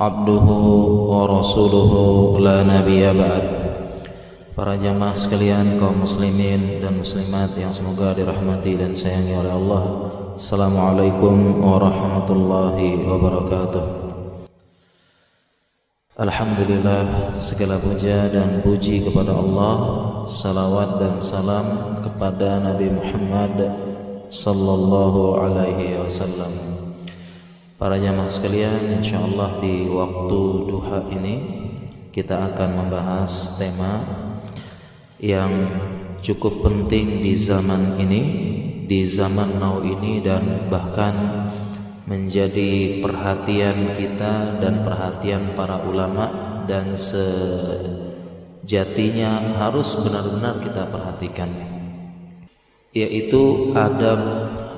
[0.00, 0.46] عبده
[1.12, 1.92] ورسوله
[2.40, 3.44] لا نبي بعد
[4.50, 9.84] Para jamaah sekalian kaum muslimin dan muslimat yang semoga dirahmati dan sayangi oleh Allah
[10.36, 13.84] Assalamualaikum warahmatullahi wabarakatuh
[16.20, 19.76] Alhamdulillah segala puja dan puji kepada Allah
[20.28, 23.56] Salawat dan salam kepada Nabi Muhammad
[24.28, 26.73] Sallallahu alaihi wasallam
[27.75, 31.35] Para jamaah sekalian insyaallah di waktu duha ini
[32.07, 33.99] Kita akan membahas tema
[35.19, 35.51] yang
[36.23, 38.21] cukup penting di zaman ini,
[38.87, 41.11] di zaman now ini dan bahkan
[42.07, 46.31] menjadi perhatian kita dan perhatian para ulama
[46.71, 46.95] dan
[48.63, 48.71] sejatinya
[49.59, 51.51] harus benar-benar kita perhatikan
[52.95, 54.23] yaitu adab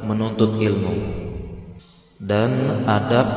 [0.01, 1.16] menuntut ilmu
[2.17, 3.29] dan adab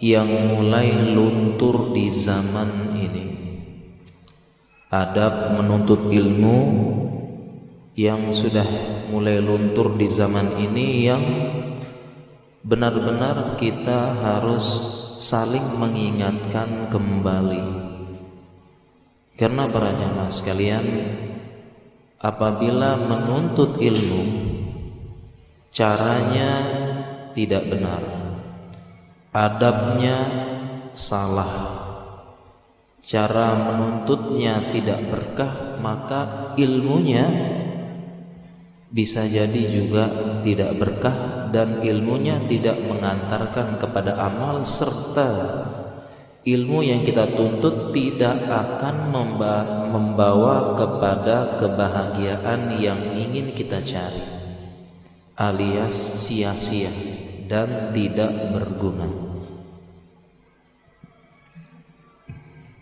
[0.00, 3.26] yang mulai luntur di zaman ini.
[4.92, 6.58] Adab menuntut ilmu
[7.96, 8.64] yang sudah
[9.08, 11.24] mulai luntur di zaman ini yang
[12.60, 14.64] benar-benar kita harus
[15.20, 17.64] saling mengingatkan kembali.
[19.36, 20.86] Karena para jamaah sekalian
[22.20, 24.24] apabila menuntut ilmu
[25.72, 26.85] caranya
[27.36, 28.00] tidak benar.
[29.36, 30.16] Adabnya
[30.96, 31.76] salah.
[33.04, 37.28] Cara menuntutnya tidak berkah maka ilmunya
[38.90, 40.08] bisa jadi juga
[40.40, 45.30] tidak berkah dan ilmunya tidak mengantarkan kepada amal serta
[46.42, 49.10] ilmu yang kita tuntut tidak akan
[49.90, 54.22] membawa kepada kebahagiaan yang ingin kita cari
[55.36, 59.08] alias sia-sia dan tidak berguna.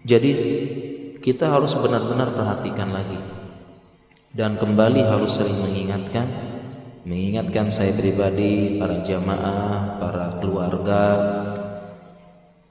[0.04, 0.30] Jadi
[1.24, 3.16] kita harus benar-benar perhatikan lagi
[4.36, 6.28] dan kembali harus sering mengingatkan
[7.04, 11.04] mengingatkan saya pribadi, para jamaah, para keluarga,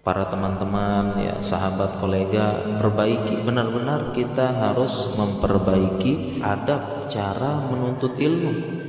[0.02, 8.83] para teman-teman, ya sahabat, kolega, perbaiki benar-benar kita harus memperbaiki adab cara menuntut ilmu.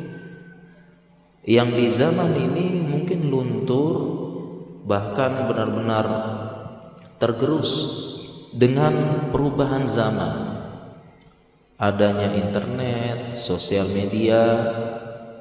[1.44, 3.92] Yang di zaman ini mungkin luntur
[4.88, 6.06] bahkan benar-benar
[7.20, 7.72] tergerus
[8.48, 10.54] dengan perubahan zaman
[11.76, 14.40] adanya internet, sosial media,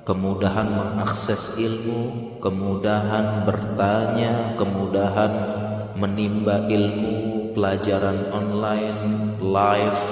[0.04, 5.32] kemudahan mengakses ilmu, kemudahan bertanya, kemudahan
[5.96, 9.00] menimba ilmu, pelajaran online,
[9.40, 10.04] live,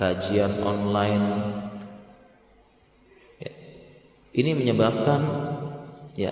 [0.00, 1.47] kajian online.
[4.38, 5.20] Ini menyebabkan
[6.14, 6.30] ya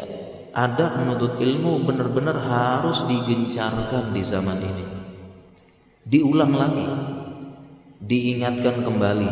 [0.55, 4.87] ada menuntut ilmu benar-benar harus digencarkan di zaman ini
[6.06, 6.87] diulang lagi,
[7.99, 9.31] diingatkan kembali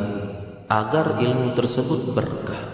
[0.67, 2.65] agar ilmu tersebut berkah,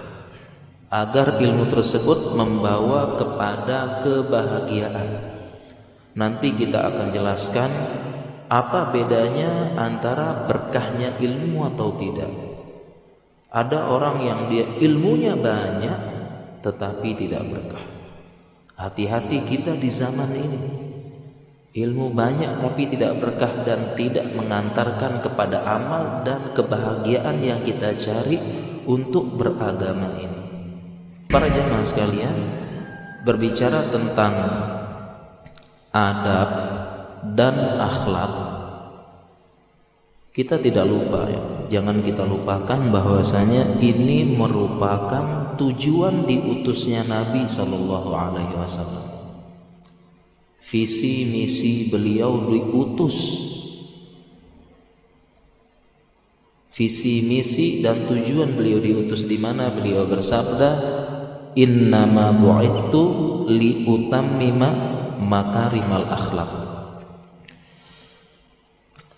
[0.88, 5.36] agar ilmu tersebut membawa kepada kebahagiaan.
[6.16, 7.70] Nanti kita akan jelaskan
[8.50, 12.49] apa bedanya antara berkahnya ilmu atau tidak.
[13.50, 15.98] Ada orang yang dia ilmunya banyak
[16.62, 17.86] tetapi tidak berkah.
[18.78, 20.60] Hati-hati kita di zaman ini
[21.70, 28.42] Ilmu banyak tapi tidak berkah dan tidak mengantarkan kepada amal dan kebahagiaan yang kita cari
[28.90, 30.42] untuk beragama ini.
[31.30, 32.38] Para jamaah sekalian,
[33.22, 34.34] berbicara tentang
[35.94, 36.50] adab
[37.38, 38.32] dan akhlak,
[40.30, 41.42] kita tidak lupa ya.
[41.70, 49.06] Jangan kita lupakan bahwasanya ini merupakan tujuan diutusnya Nabi Shallallahu alaihi wasallam.
[50.66, 53.16] Visi misi beliau diutus.
[56.70, 59.70] Visi misi dan tujuan beliau diutus di mana?
[59.70, 60.70] Beliau bersabda
[61.58, 63.02] innama bu'ithu
[63.50, 64.70] li utammima
[65.18, 66.59] makarimal akhlak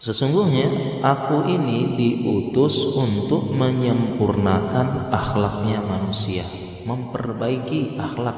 [0.03, 6.43] Sesungguhnya aku ini diutus untuk menyempurnakan akhlaknya manusia,
[6.83, 8.35] memperbaiki akhlak.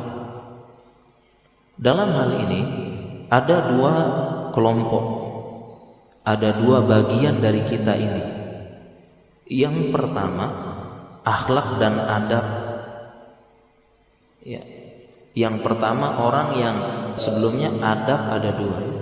[1.81, 2.61] Dalam hal ini
[3.33, 3.95] ada dua
[4.53, 5.25] kelompok
[6.25, 8.23] ada dua bagian dari kita ini.
[9.45, 10.47] Yang pertama,
[11.21, 12.47] akhlak dan adab.
[14.41, 14.65] Ya.
[15.37, 16.77] Yang pertama orang yang
[17.21, 18.94] sebelumnya adab ada dua.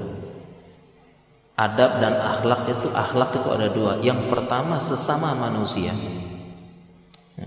[1.62, 4.02] Adab dan akhlak itu akhlak itu ada dua.
[4.02, 5.94] Yang pertama sesama manusia.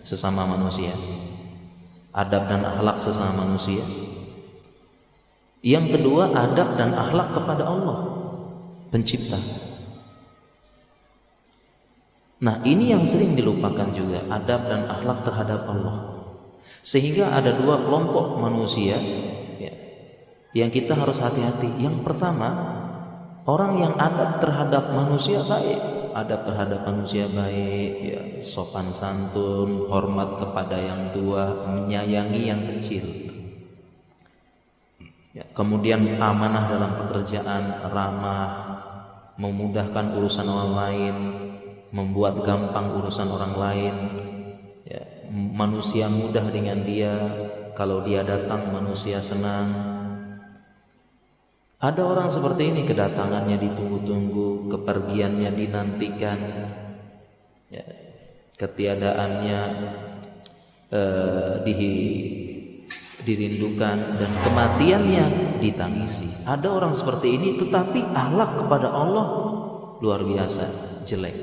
[0.08, 0.96] Sesama manusia.
[2.16, 3.84] Adab dan akhlak sesama manusia.
[5.60, 7.98] Yang kedua adab dan akhlak kepada Allah
[8.94, 9.42] pencipta.
[12.46, 15.98] Nah, ini yang sering dilupakan juga adab dan akhlak terhadap Allah.
[16.86, 18.96] Sehingga ada dua kelompok manusia
[19.58, 19.74] ya,
[20.54, 21.82] yang kita harus hati-hati.
[21.82, 22.85] Yang pertama,
[23.46, 25.80] orang yang adab terhadap manusia baik,
[26.18, 33.06] adab terhadap manusia baik, ya, sopan santun, hormat kepada yang tua, menyayangi yang kecil.
[35.36, 38.50] Ya, kemudian amanah dalam pekerjaan, ramah,
[39.36, 41.16] memudahkan urusan orang lain,
[41.92, 43.96] membuat gampang urusan orang lain.
[44.88, 47.14] Ya, manusia mudah dengan dia,
[47.76, 49.95] kalau dia datang manusia senang.
[51.86, 56.40] Ada orang seperti ini kedatangannya ditunggu-tunggu, kepergiannya dinantikan,
[57.70, 57.86] ya,
[58.58, 59.62] ketiadaannya
[60.90, 61.74] eh, di
[63.26, 65.26] dirindukan dan kematiannya
[65.62, 66.50] ditangisi.
[66.50, 69.26] Ada orang seperti ini tetapi ahlak kepada Allah
[70.02, 70.66] luar biasa
[71.06, 71.38] jelek.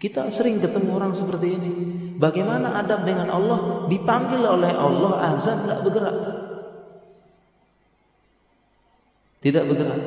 [0.00, 1.72] Kita sering ketemu orang seperti ini.
[2.16, 3.84] Bagaimana adab dengan Allah?
[3.86, 6.16] Dipanggil oleh Allah azan tidak bergerak.
[9.40, 10.00] Tidak bergerak.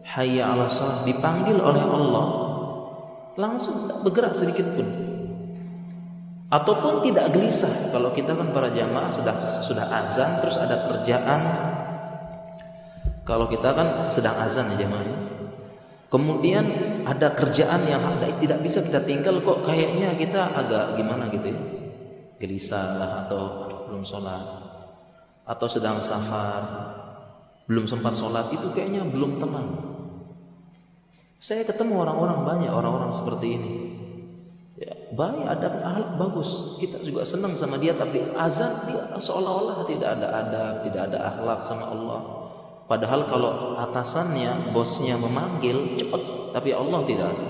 [0.00, 2.26] Hayya ala salat dipanggil oleh Allah.
[3.36, 4.88] Langsung tidak bergerak sedikit pun.
[6.50, 7.92] Ataupun tidak gelisah.
[7.92, 11.40] Kalau kita kan para jamaah sudah sudah azan terus ada kerjaan.
[13.28, 15.30] Kalau kita kan sedang azan ya jamaah
[16.10, 16.66] kemudian
[17.06, 18.02] ada kerjaan yang
[18.42, 21.60] tidak bisa kita tinggal kok kayaknya kita agak gimana gitu ya?
[22.42, 23.42] Gelisah lah atau
[23.88, 24.42] belum sholat.
[25.46, 26.99] Atau sedang safar
[27.70, 29.70] belum sempat sholat itu kayaknya belum tenang.
[31.38, 33.72] Saya ketemu orang-orang banyak orang-orang seperti ini.
[34.74, 36.74] Ya, baik adab ahlak bagus.
[36.82, 41.60] Kita juga senang sama dia tapi azan dia seolah-olah tidak ada adab tidak ada akhlak
[41.62, 42.20] sama Allah.
[42.90, 46.50] Padahal kalau atasannya bosnya memanggil cepat.
[46.50, 47.46] Tapi Allah tidak ada.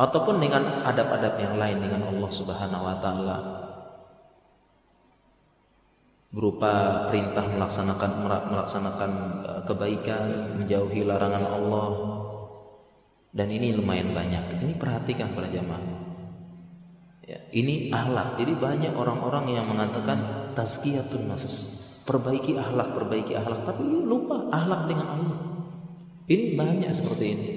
[0.00, 3.61] Ataupun dengan adab-adab yang lain dengan Allah Subhanahu wa taala
[6.32, 8.10] berupa perintah melaksanakan
[8.48, 9.10] melaksanakan
[9.44, 11.88] eh, kebaikan menjauhi larangan Allah
[13.32, 14.60] dan ini lumayan banyak.
[14.60, 16.12] Ini perhatikan para jamaah.
[17.24, 18.36] Ya, ini ahlak.
[18.36, 21.80] Jadi banyak orang-orang yang mengatakan tazkiyatun nafs.
[22.04, 25.40] Perbaiki ahlak, perbaiki ahlak, tapi lupa ahlak dengan Allah.
[26.28, 27.48] Ini banyak seperti ini.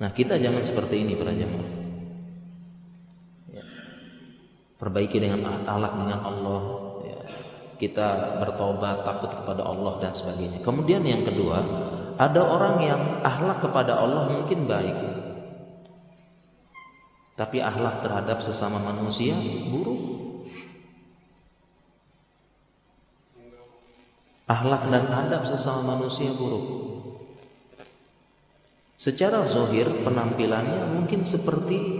[0.00, 1.79] Nah, kita jangan seperti ini para jamaah.
[4.80, 6.60] Perbaiki dengan ahlak dengan Allah,
[7.80, 10.60] kita bertobat takut kepada Allah dan sebagainya.
[10.60, 11.60] Kemudian yang kedua
[12.20, 14.96] ada orang yang ahlak kepada Allah mungkin baik.
[17.40, 19.32] Tapi ahlak terhadap sesama manusia
[19.72, 20.00] buruk.
[24.44, 26.64] Ahlak dan adab sesama manusia buruk.
[29.00, 31.99] Secara zohir penampilannya mungkin seperti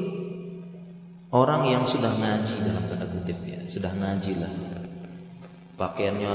[1.30, 4.52] orang yang sudah ngaji dalam tanda kutip ya, sudah ngaji lah.
[5.78, 6.34] Pakaiannya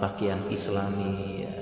[0.00, 1.54] pakaian islami ya.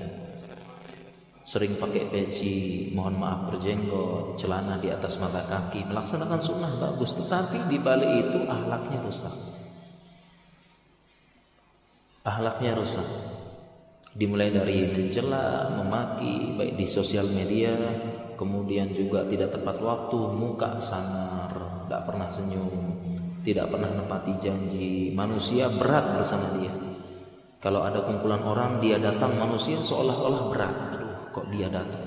[1.45, 5.85] sering pakai peci mohon maaf berjenggot celana di atas mata kaki.
[5.85, 9.35] Melaksanakan sunnah bagus tetapi di balik itu ahlaknya rusak.
[12.25, 13.05] Ahlaknya rusak.
[14.15, 17.75] Dimulai dari mencela memaki baik di sosial media
[18.39, 21.44] kemudian juga tidak tepat waktu muka sangar
[21.85, 22.73] tidak pernah senyum
[23.45, 26.85] tidak pernah menepati janji manusia berat bersama dia
[27.65, 30.75] kalau ada kumpulan orang dia datang manusia seolah-olah berat.
[30.93, 32.05] Aduh, kok dia datang?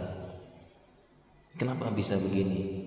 [1.58, 2.86] Kenapa bisa begini?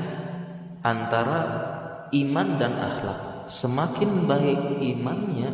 [0.84, 1.72] antara
[2.12, 3.20] iman dan akhlak.
[3.44, 5.52] Semakin baik imannya,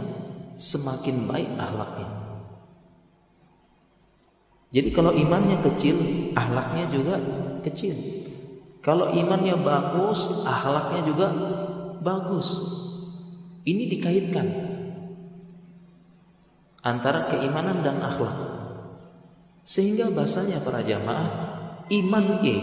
[0.55, 2.07] semakin baik akhlaknya.
[4.71, 5.99] Jadi kalau imannya kecil,
[6.39, 7.19] akhlaknya juga
[7.67, 7.99] kecil.
[8.81, 11.27] Kalau imannya bagus, akhlaknya juga
[11.99, 12.49] bagus.
[13.67, 14.47] Ini dikaitkan
[16.81, 18.60] antara keimanan dan akhlak.
[19.63, 21.29] Sehingga bahasanya para jamaah
[21.91, 22.55] iman e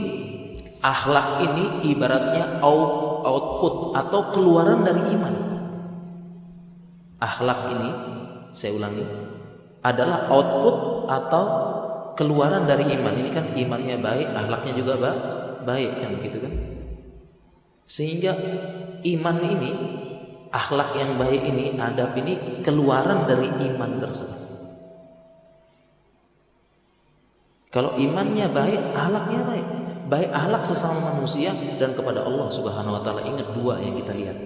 [0.82, 5.36] akhlak ini ibaratnya output atau keluaran dari iman.
[7.18, 7.89] Akhlak ini
[8.54, 9.06] saya ulangi
[9.82, 10.77] adalah output
[11.10, 11.46] atau
[12.13, 13.13] keluaran dari iman.
[13.13, 14.94] Ini kan imannya baik, akhlaknya juga
[15.66, 16.54] baik kan begitu kan?
[17.88, 18.34] Sehingga
[19.04, 19.72] iman ini
[20.51, 24.47] akhlak yang baik ini, adab ini keluaran dari iman tersebut.
[27.67, 29.67] Kalau imannya baik, akhlaknya baik.
[30.07, 33.27] Baik akhlak sesama manusia dan kepada Allah Subhanahu wa taala.
[33.27, 34.38] Ingat dua yang kita lihat.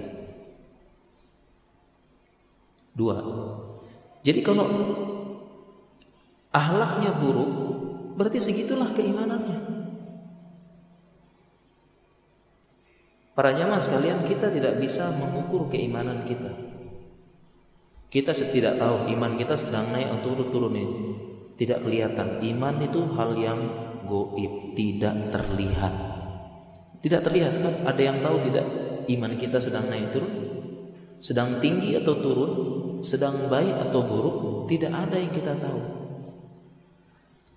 [2.97, 3.17] Dua.
[4.25, 4.65] Jadi kalau
[6.49, 7.51] akhlaknya buruk,
[8.17, 9.71] berarti segitulah keimanannya.
[13.31, 16.51] Para jamaah sekalian, kita tidak bisa mengukur keimanan kita.
[18.11, 21.30] Kita tidak tahu iman kita sedang naik atau turun ini.
[21.55, 22.39] Tidak kelihatan.
[22.43, 23.59] Iman itu hal yang
[24.05, 25.93] goib, tidak terlihat.
[27.01, 27.75] Tidak terlihat kan?
[27.89, 28.65] Ada yang tahu tidak
[29.09, 30.33] iman kita sedang naik turun?
[31.17, 32.51] Sedang tinggi atau turun?
[33.01, 34.37] Sedang baik atau buruk?
[34.69, 35.81] Tidak ada yang kita tahu.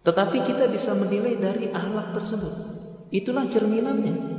[0.05, 2.53] Tetapi kita bisa menilai dari ahlak tersebut.
[3.13, 4.35] Itulah cerminannya.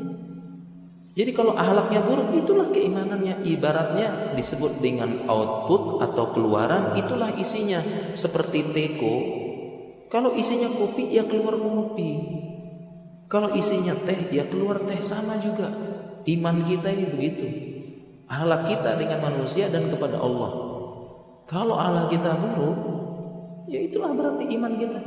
[1.16, 7.80] Jadi kalau ahlaknya buruk itulah keimanannya ibaratnya disebut dengan output atau keluaran itulah isinya
[8.12, 9.45] seperti teko.
[10.10, 12.10] Kalau isinya kopi ya keluar kopi.
[13.26, 15.74] Kalau isinya teh ya keluar teh sama juga.
[16.26, 17.46] Iman kita ini begitu.
[18.26, 20.52] Ahlak kita dengan manusia dan kepada Allah.
[21.46, 22.78] Kalau ahlak kita buruk
[23.70, 25.00] ya itulah berarti iman kita.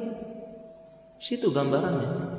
[1.18, 2.38] Situ gambarannya.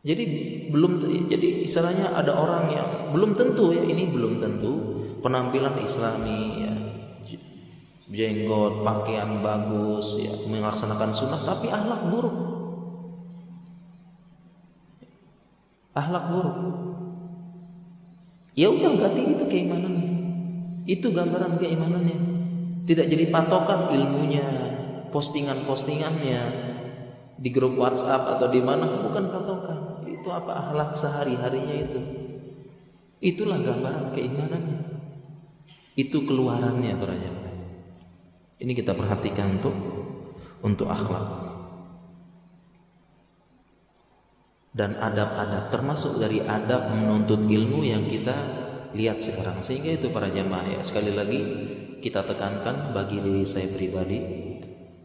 [0.00, 0.24] Jadi
[0.72, 4.72] belum jadi istilahnya ada orang yang belum tentu ya ini belum tentu
[5.20, 6.59] penampilan Islami
[8.10, 12.36] jenggot, pakaian bagus ya melaksanakan sunnah tapi akhlak buruk.
[15.94, 16.56] Akhlak buruk.
[18.58, 20.10] Ya udah berarti itu keimanannya.
[20.90, 22.18] Itu gambaran keimanannya.
[22.84, 24.42] Tidak jadi patokan ilmunya,
[25.14, 26.70] postingan-postingannya
[27.40, 32.00] di grup WhatsApp atau di mana bukan patokan itu apa akhlak sehari-harinya itu
[33.24, 34.80] itulah gambaran keimanannya
[35.96, 37.16] itu keluarannya para
[38.60, 39.74] ini kita perhatikan untuk
[40.60, 41.48] untuk akhlak.
[44.70, 48.36] Dan adab-adab termasuk dari adab menuntut ilmu yang kita
[48.94, 49.58] lihat sekarang.
[49.64, 51.40] Sehingga itu para jamaah ya sekali lagi
[52.00, 54.18] kita tekankan bagi diri saya pribadi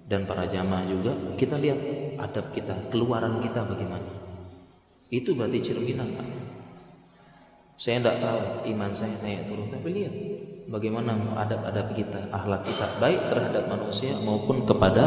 [0.05, 1.79] dan para jamaah juga kita lihat
[2.21, 4.11] adab kita keluaran kita bagaimana.
[5.09, 6.11] Itu berarti cerminan.
[7.75, 8.39] Saya tidak tahu
[8.71, 10.13] iman saya naik turun, tapi lihat
[10.69, 15.05] bagaimana adab-adab kita, akhlak kita baik terhadap manusia maupun kepada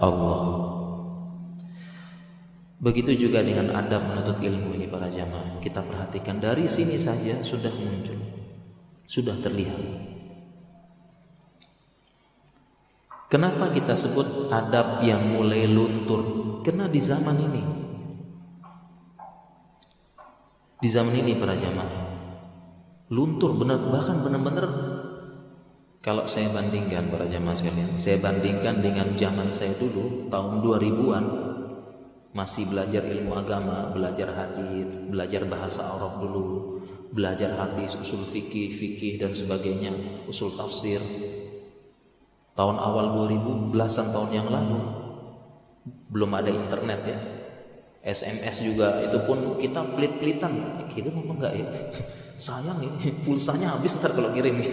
[0.00, 0.42] Allah.
[2.80, 5.60] Begitu juga dengan adab menuntut ilmu ini para jamaah.
[5.60, 8.16] Kita perhatikan dari sini saja sudah muncul,
[9.04, 10.08] sudah terlihat.
[13.28, 16.24] Kenapa kita sebut adab yang mulai luntur?
[16.64, 17.62] Karena di zaman ini
[20.80, 22.08] di zaman ini para jamaah
[23.12, 24.66] luntur benar bahkan benar-benar
[26.00, 31.24] kalau saya bandingkan para jamaah sekalian saya bandingkan dengan zaman saya dulu tahun 2000-an
[32.32, 36.80] masih belajar ilmu agama belajar hadis belajar bahasa Arab dulu
[37.10, 39.90] belajar hadis usul fikih fikih dan sebagainya
[40.30, 41.02] usul tafsir.
[42.54, 44.78] Tahun awal 2000 belasan tahun yang lalu
[46.10, 47.18] belum ada internet ya.
[48.00, 50.86] SMS juga itu pun kita pelit-pelitan.
[50.88, 51.66] Kirim apa enggak ya?
[52.46, 52.92] Sayang nih
[53.26, 54.72] pulsanya habis ntar kalau kirim nih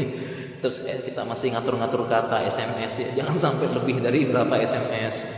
[0.67, 3.23] terus eh, kita masih ngatur-ngatur kata SMS ya.
[3.23, 5.31] Jangan sampai lebih dari berapa SMS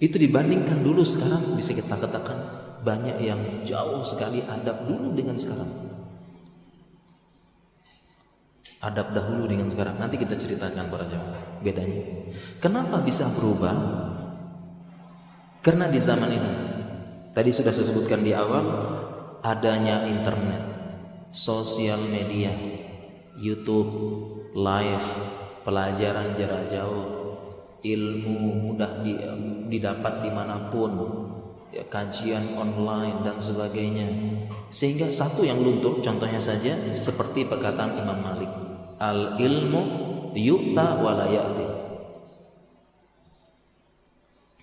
[0.00, 2.36] itu dibandingkan dulu sekarang bisa kita katakan
[2.84, 5.68] banyak yang jauh sekali adab dulu dengan sekarang.
[8.80, 9.96] Adab dahulu dengan sekarang.
[10.00, 12.04] Nanti kita ceritakan para jamaah bedanya.
[12.60, 13.76] Kenapa bisa berubah?
[15.60, 16.52] Karena di zaman ini
[17.36, 18.64] tadi sudah saya sebutkan di awal
[19.44, 20.69] adanya internet,
[21.30, 22.50] sosial media,
[23.38, 23.90] YouTube,
[24.54, 25.08] live,
[25.62, 27.06] pelajaran jarak jauh,
[27.82, 28.36] ilmu
[28.70, 29.02] mudah
[29.70, 30.92] didapat di mana pun,
[31.70, 34.06] ya, kajian online dan sebagainya.
[34.70, 38.50] Sehingga satu yang luntur, contohnya saja seperti perkataan Imam Malik,
[38.98, 39.82] al ilmu
[40.34, 41.80] yu'ta walayati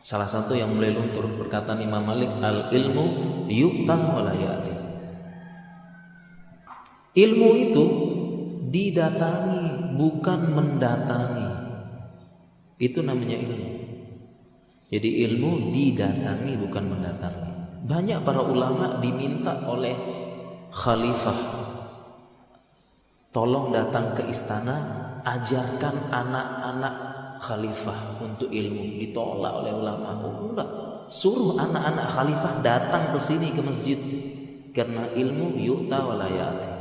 [0.08, 3.06] Salah satu yang mulai luntur perkataan Imam Malik al ilmu
[3.52, 4.57] yukta walayati.
[7.18, 7.86] Ilmu itu
[8.70, 11.50] didatangi bukan mendatangi.
[12.78, 13.70] Itu namanya ilmu.
[14.94, 17.52] Jadi ilmu didatangi bukan mendatangi.
[17.90, 19.98] Banyak para ulama diminta oleh
[20.70, 21.40] khalifah
[23.34, 24.78] tolong datang ke istana
[25.26, 26.96] ajarkan anak-anak
[27.42, 30.58] khalifah untuk ilmu ditolak oleh ulama oh,
[31.06, 34.00] suruh anak-anak khalifah datang ke sini ke masjid
[34.74, 36.77] karena ilmu yu'ta walayati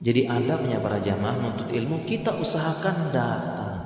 [0.00, 3.84] jadi adabnya para jamaah menuntut ilmu kita usahakan datang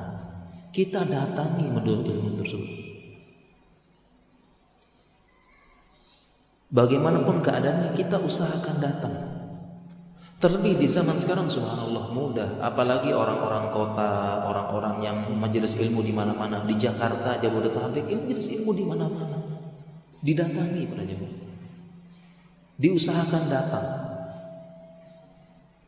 [0.70, 2.70] kita datangi menuntut ilmu tersebut
[6.70, 9.34] bagaimanapun keadaannya kita usahakan datang
[10.44, 16.60] Terlebih di zaman sekarang subhanallah mudah, apalagi orang-orang kota, orang-orang yang majelis ilmu di mana-mana,
[16.68, 19.40] di Jakarta, Jabodetabek, ini majelis ilmu di mana-mana.
[20.20, 21.32] Didatangi para jemaah.
[22.76, 23.86] Diusahakan datang.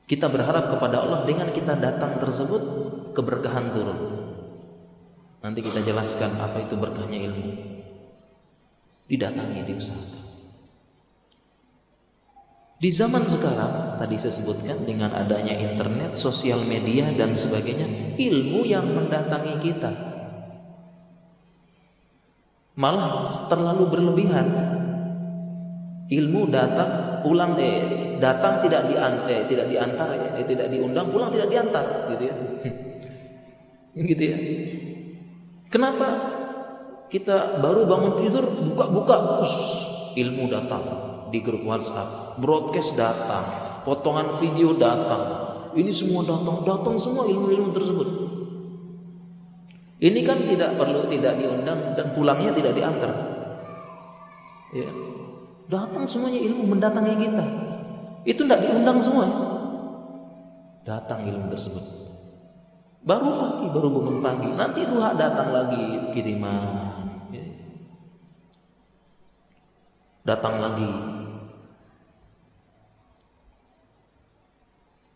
[0.07, 2.63] Kita berharap kepada Allah dengan kita datang tersebut
[3.11, 4.01] keberkahan turun.
[5.43, 7.51] Nanti kita jelaskan apa itu berkahnya ilmu.
[9.11, 10.25] Didatangi, diusahakan.
[12.77, 18.85] Di zaman sekarang, tadi saya sebutkan dengan adanya internet, sosial media dan sebagainya, ilmu yang
[18.93, 19.91] mendatangi kita
[22.77, 24.47] malah terlalu berlebihan.
[26.07, 31.51] Ilmu datang, pulang eh datang tidak diantar, eh, tidak diantar eh, tidak diundang, pulang tidak
[31.51, 32.35] diantar, gitu ya.
[34.15, 34.39] gitu ya.
[35.67, 36.09] Kenapa?
[37.11, 39.43] Kita baru bangun tidur, buka-buka,
[40.15, 40.83] ilmu datang
[41.35, 43.47] di grup WhatsApp, broadcast datang,
[43.83, 45.47] potongan video datang.
[45.75, 48.09] Ini semua datang, datang semua ilmu-ilmu tersebut.
[49.97, 53.13] Ini kan tidak perlu tidak diundang dan pulangnya tidak diantar.
[54.75, 55.06] Ya.
[55.67, 57.45] Datang semuanya ilmu mendatangi kita.
[58.23, 59.27] Itu tidak diundang semua.
[60.87, 61.85] Datang ilmu tersebut.
[63.07, 64.49] Baru pagi, baru bangun pagi.
[64.55, 67.07] Nanti duha datang lagi kiriman.
[67.31, 67.47] Ya.
[70.27, 71.17] Datang lagi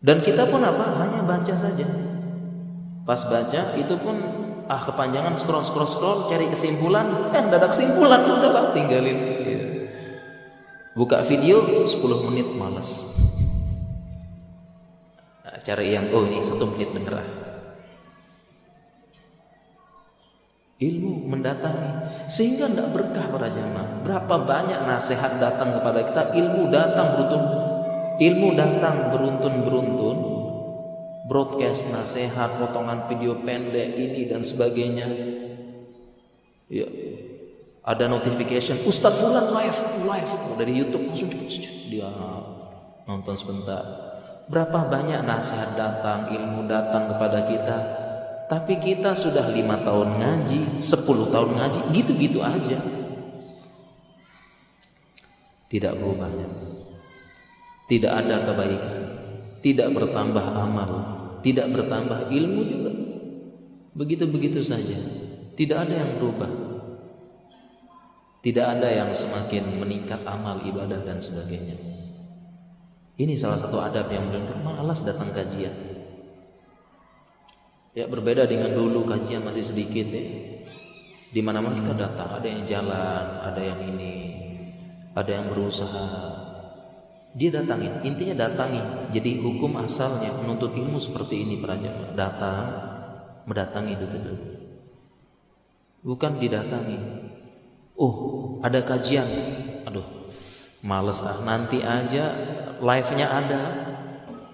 [0.01, 0.97] Dan kita pun apa?
[0.97, 1.85] Hanya baca saja.
[3.05, 4.17] Pas baca itu pun
[4.65, 7.05] ah kepanjangan scroll scroll scroll cari kesimpulan,
[7.37, 9.19] eh ada kesimpulan udahlah tinggalin.
[9.45, 9.60] Ya.
[10.95, 13.15] Buka video 10 menit males.
[15.47, 17.15] Nah, cari yang oh ini satu menit denger.
[20.81, 24.01] Ilmu mendatangi sehingga tidak berkah para jamaah.
[24.03, 27.45] Berapa banyak nasihat datang kepada kita, ilmu datang beruntun
[28.21, 30.19] Ilmu datang beruntun-beruntun,
[31.25, 35.09] broadcast nasihat, potongan video pendek ini dan sebagainya.
[36.69, 36.85] Ya.
[37.81, 41.33] Ada notification, Ustadz Fulan live, live oh, dari YouTube langsung
[41.89, 42.13] dia
[43.09, 43.81] nonton sebentar.
[44.53, 47.79] Berapa banyak nasihat datang, ilmu datang kepada kita,
[48.53, 52.79] tapi kita sudah lima tahun ngaji, sepuluh tahun ngaji, gitu-gitu aja.
[55.71, 56.71] Tidak berubahnya
[57.91, 58.99] tidak ada kebaikan,
[59.67, 60.91] tidak bertambah amal,
[61.43, 62.93] tidak bertambah ilmu juga.
[63.99, 64.95] Begitu-begitu saja.
[65.59, 66.47] Tidak ada yang berubah.
[68.41, 71.77] Tidak ada yang semakin meningkat amal ibadah dan sebagainya.
[73.21, 75.77] Ini salah satu adab yang belum malas datang kajian.
[77.93, 80.25] Ya berbeda dengan dulu kajian masih sedikit ya.
[81.31, 84.15] Di mana-mana kita datang, ada yang jalan, ada yang ini,
[85.15, 86.41] ada yang berusaha,
[87.31, 88.83] dia datangin, intinya datangi.
[89.15, 92.11] Jadi hukum asalnya menuntut ilmu seperti ini para jamaah.
[92.19, 92.65] Datang,
[93.47, 94.37] mendatangi itu dulu.
[96.01, 96.99] bukan didatangi.
[98.01, 98.15] Oh,
[98.65, 99.29] ada kajian.
[99.85, 100.05] Aduh,
[100.81, 101.37] males ah.
[101.45, 102.33] Nanti aja
[102.81, 103.63] live-nya ada.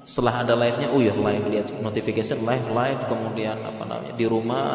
[0.03, 4.67] Setelah ada live-nya, oh ya live lihat notification live live kemudian apa namanya di rumah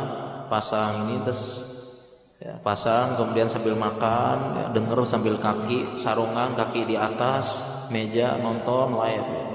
[0.52, 1.44] pasang ini terus
[2.44, 7.64] ya, pasang kemudian sambil makan ya, denger sambil kaki sarungan kaki di atas
[7.96, 9.48] meja nonton live ya.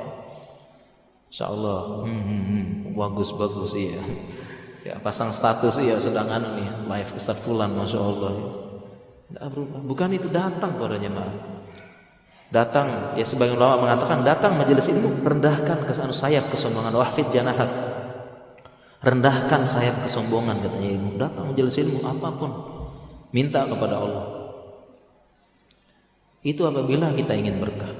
[1.28, 2.64] Insya Allah hmm, hmm, hmm.
[2.96, 4.00] bagus bagus iya
[4.80, 8.65] ya pasang status iya sedang anu nih live Ustaz Fulan Masya Allah ya.
[9.86, 11.34] Bukan itu datang pada jemaah.
[12.46, 16.94] Datang ya sebagian ulama mengatakan datang majelis ilmu rendahkan kesan sayap kesombongan.
[16.94, 17.68] Wahfid janahak.
[19.02, 22.50] Rendahkan sayap kesombongan katanya ilmu datang majelis ilmu apa pun.
[23.34, 24.26] Minta kepada Allah.
[26.46, 27.90] Itu apabila kita ingin berkah.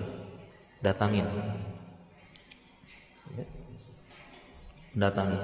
[0.79, 1.27] Datangin.
[3.35, 3.45] Ya.
[4.97, 5.43] datangin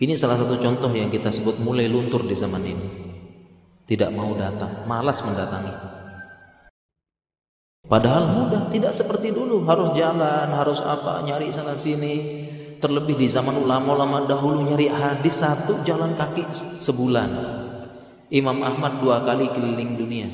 [0.00, 2.86] ini salah satu contoh yang kita sebut mulai luntur di zaman ini
[3.84, 5.94] tidak mau datang malas mendatangi
[7.84, 12.48] Padahal mudah, tidak seperti dulu harus jalan, harus apa, nyari sana sini.
[12.80, 16.48] Terlebih di zaman ulama-ulama dahulu nyari hadis satu jalan kaki
[16.80, 17.28] sebulan.
[18.32, 20.28] Imam Ahmad dua kali keliling dunia.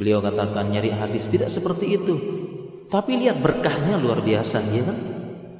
[0.00, 2.16] Beliau katakan nyari hadis tidak seperti itu.
[2.88, 4.98] Tapi lihat berkahnya luar biasa, ya kan?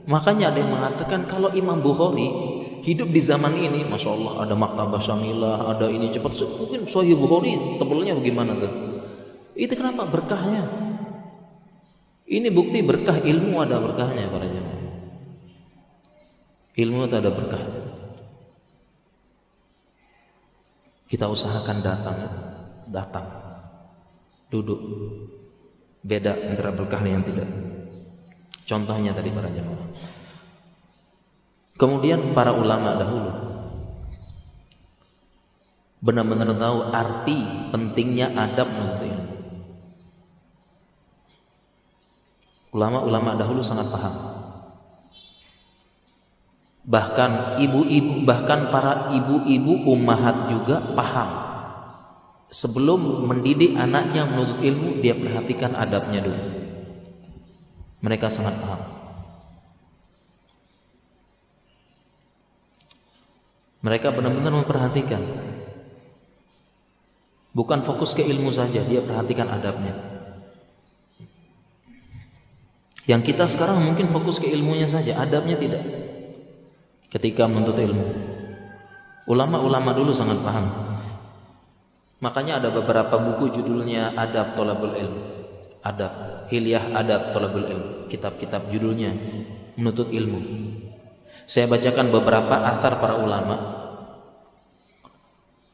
[0.09, 2.50] Makanya ada yang mengatakan kalau Imam Bukhari
[2.81, 7.57] hidup di zaman ini, masya Allah ada maktabah syamilah, ada ini cepat mungkin Sahih Bukhari
[7.77, 8.73] tebelnya bagaimana tuh?
[9.57, 10.64] Itu kenapa berkahnya?
[12.31, 14.81] Ini bukti berkah ilmu ada berkahnya para jemaah.
[16.79, 17.64] Ilmu itu ada berkah.
[21.11, 22.19] Kita usahakan datang,
[22.87, 23.27] datang,
[24.47, 24.79] duduk.
[26.07, 27.51] Beda antara berkah yang tidak.
[28.62, 29.90] Contohnya tadi para jemaah.
[31.81, 33.33] Kemudian para ulama dahulu
[36.05, 37.38] benar-benar tahu arti
[37.73, 39.35] pentingnya adab menuntut ilmu.
[42.77, 44.12] Ulama-ulama dahulu sangat paham.
[46.85, 51.29] Bahkan ibu-ibu, bahkan para ibu-ibu ummahat juga paham.
[52.53, 56.45] Sebelum mendidik anaknya menuntut ilmu, dia perhatikan adabnya dulu.
[58.05, 59.00] Mereka sangat paham.
[63.81, 65.23] Mereka benar-benar memperhatikan.
[67.51, 69.97] Bukan fokus ke ilmu saja, dia perhatikan adabnya.
[73.09, 75.83] Yang kita sekarang mungkin fokus ke ilmunya saja, adabnya tidak.
[77.11, 78.07] Ketika menuntut ilmu.
[79.27, 80.71] Ulama-ulama dulu sangat paham.
[82.21, 85.16] Makanya ada beberapa buku judulnya Adab Tolabul Ilm.
[85.81, 87.85] Adab, Hilyah Adab Tolabul Ilm.
[88.12, 89.16] Kitab-kitab judulnya
[89.81, 90.60] menuntut ilmu.
[91.51, 93.57] Saya bacakan beberapa athar para ulama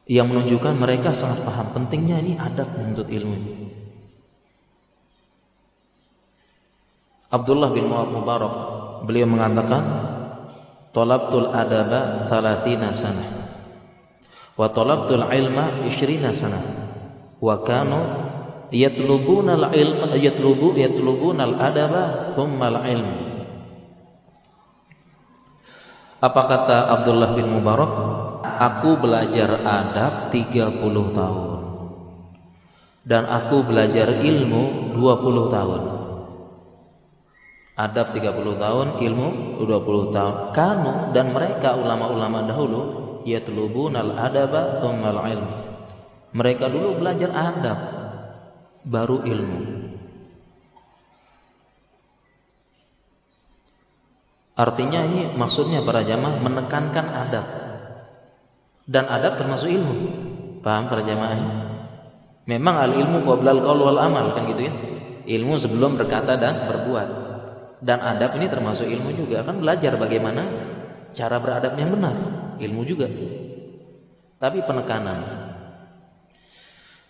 [0.07, 3.37] yang menunjukkan mereka sangat paham pentingnya ini adab menuntut ilmu.
[7.27, 8.53] Abdullah bin Mubarak
[9.03, 9.83] beliau mengatakan
[10.95, 13.29] talabtul adaba 30 sanah
[14.55, 16.63] wa talabtul ilma 20 sanah
[17.43, 17.99] wa kanu
[18.71, 23.26] yatlubuna al-ilma yatlubu yatlubuna al-adaba thumma al-ilm
[26.17, 27.91] apa kata Abdullah bin Mubarak
[28.41, 30.81] aku belajar adab 30
[31.13, 31.49] tahun
[33.07, 35.81] dan aku belajar ilmu 20 tahun
[37.77, 39.27] adab 30 tahun, ilmu
[39.61, 40.35] 20 tahun.
[40.51, 42.81] Kanu dan mereka ulama-ulama dahulu
[43.23, 45.47] yatlubunal adaba tsummal ilm.
[46.33, 47.79] Mereka dulu belajar adab
[48.81, 49.59] baru ilmu.
[54.57, 57.45] Artinya ini maksudnya para jamaah menekankan adab.
[58.89, 59.95] Dan adab termasuk ilmu.
[60.65, 61.37] Paham para jamaah?
[62.49, 64.73] Memang al ilmu qablal qaul wal amal kan gitu ya.
[65.27, 67.27] Ilmu sebelum berkata dan berbuat
[67.81, 70.43] dan adab ini termasuk ilmu juga kan belajar bagaimana
[71.13, 72.15] cara beradab yang benar
[72.57, 73.05] ilmu juga
[74.41, 75.17] tapi penekanan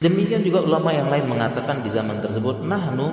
[0.04, 3.08] demikian juga ulama yang lain mengatakan di zaman tersebut nahnu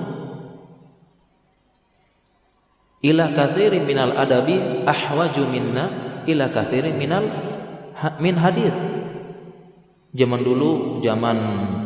[3.05, 4.57] ila kathiri minal adabi
[4.89, 5.85] ahwaju minna
[6.25, 7.29] ila kathiri minal
[8.17, 8.73] min hadis
[10.17, 11.37] zaman dulu zaman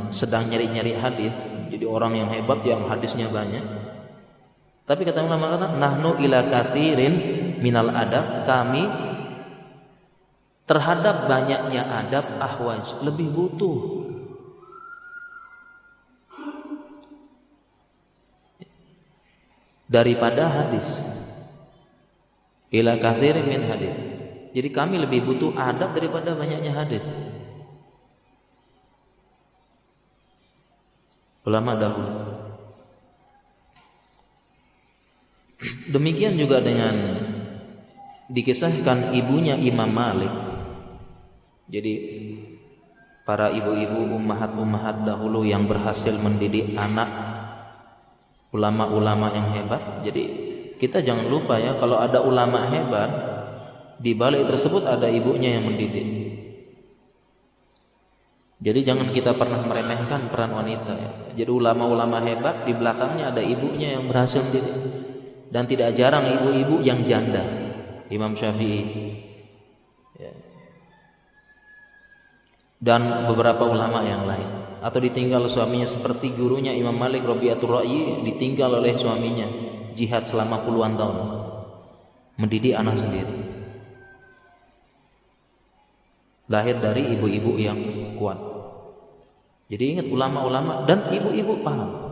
[0.09, 1.35] sedang nyari-nyari hadis
[1.69, 3.61] jadi orang yang hebat yang hadisnya banyak.
[4.89, 7.13] Tapi kata ulama nahnu ila kathirin
[7.61, 8.41] minal adab.
[8.43, 8.83] Kami
[10.65, 13.98] terhadap banyaknya adab ahwaj lebih butuh
[19.89, 21.01] daripada hadis
[22.69, 23.95] ila kathirin min hadis
[24.49, 27.05] Jadi kami lebih butuh adab daripada banyaknya hadis.
[31.45, 32.13] Ulama dahulu.
[35.85, 36.97] Demikian juga dengan
[38.25, 40.33] dikisahkan ibunya Imam Malik.
[41.69, 41.93] Jadi
[43.21, 47.28] para ibu-ibu ummahat-ummahat dahulu yang berhasil mendidik anak
[48.53, 50.03] ulama-ulama yang hebat.
[50.05, 50.23] Jadi
[50.79, 53.09] kita jangan lupa ya kalau ada ulama hebat
[53.99, 56.07] di balik tersebut ada ibunya yang mendidik.
[58.59, 61.09] Jadi jangan kita pernah meremehkan peran wanita ya.
[61.43, 64.77] Jadi ulama-ulama hebat di belakangnya ada ibunya yang berhasil mendidik.
[65.49, 67.41] Dan tidak jarang ibu-ibu yang janda.
[68.09, 69.09] Imam Syafi'i
[72.79, 78.79] dan beberapa ulama yang lain atau ditinggal suaminya seperti gurunya Imam Malik Rabi'atul Ra'i ditinggal
[78.79, 79.47] oleh suaminya
[79.93, 81.17] jihad selama puluhan tahun.
[82.39, 83.35] Mendidik anak sendiri.
[86.49, 87.79] Lahir dari ibu-ibu yang
[88.15, 88.39] kuat.
[89.69, 92.09] Jadi ingat ulama-ulama dan ibu-ibu paham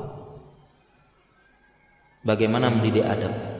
[2.27, 3.56] bagaimana mendidik adab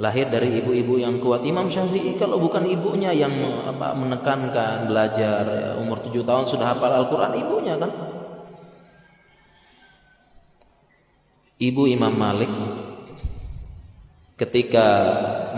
[0.00, 1.44] lahir dari ibu-ibu yang kuat.
[1.44, 3.30] Imam Syafi'i kalau bukan ibunya yang
[3.68, 7.92] apa, menekankan belajar ya, umur tujuh tahun sudah hafal Al-Quran ibunya kan.
[11.60, 12.48] Ibu Imam Malik
[14.40, 14.86] ketika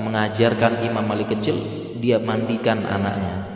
[0.02, 1.54] mengajarkan Imam Malik kecil
[2.02, 3.46] dia mandikan anaknya.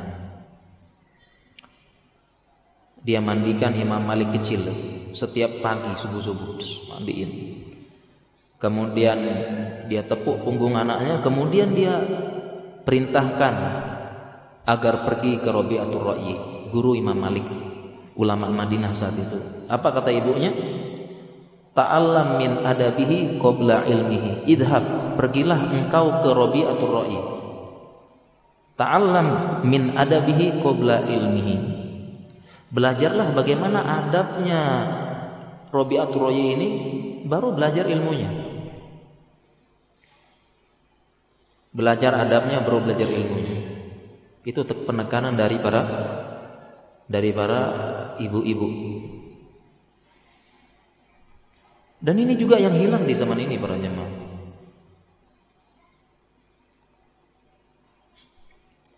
[3.02, 4.62] Dia mandikan Imam Malik kecil
[5.10, 6.58] setiap pagi subuh-subuh
[6.94, 7.45] mandiin
[8.56, 9.18] kemudian
[9.86, 12.00] dia tepuk punggung anaknya kemudian dia
[12.86, 13.54] perintahkan
[14.66, 16.34] agar pergi ke Rabi'atul Ra'yi
[16.70, 17.46] guru Imam Malik
[18.18, 19.38] ulama Madinah saat itu.
[19.70, 20.50] Apa kata ibunya?
[21.76, 27.20] Ta'allam min adabihi qabla ilmihi idhab pergilah engkau ke Rabi'atul Ra'yi.
[28.76, 31.56] Ta'allam min adabihi qabla ilmihi.
[32.72, 34.62] Belajarlah bagaimana adabnya
[35.70, 36.68] Rabi'atul Ra'yi ini
[37.26, 38.45] baru belajar ilmunya
[41.76, 43.60] Belajar adabnya baru belajar ilmunya.
[44.48, 45.82] Itu penekanan dari para
[47.04, 47.60] dari para
[48.16, 48.68] ibu-ibu.
[52.00, 54.24] Dan ini juga yang hilang di zaman ini para jemaah.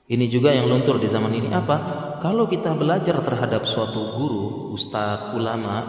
[0.09, 1.77] Ini juga yang luntur di zaman ini apa?
[2.23, 5.85] Kalau kita belajar terhadap suatu guru, ustadz, ulama,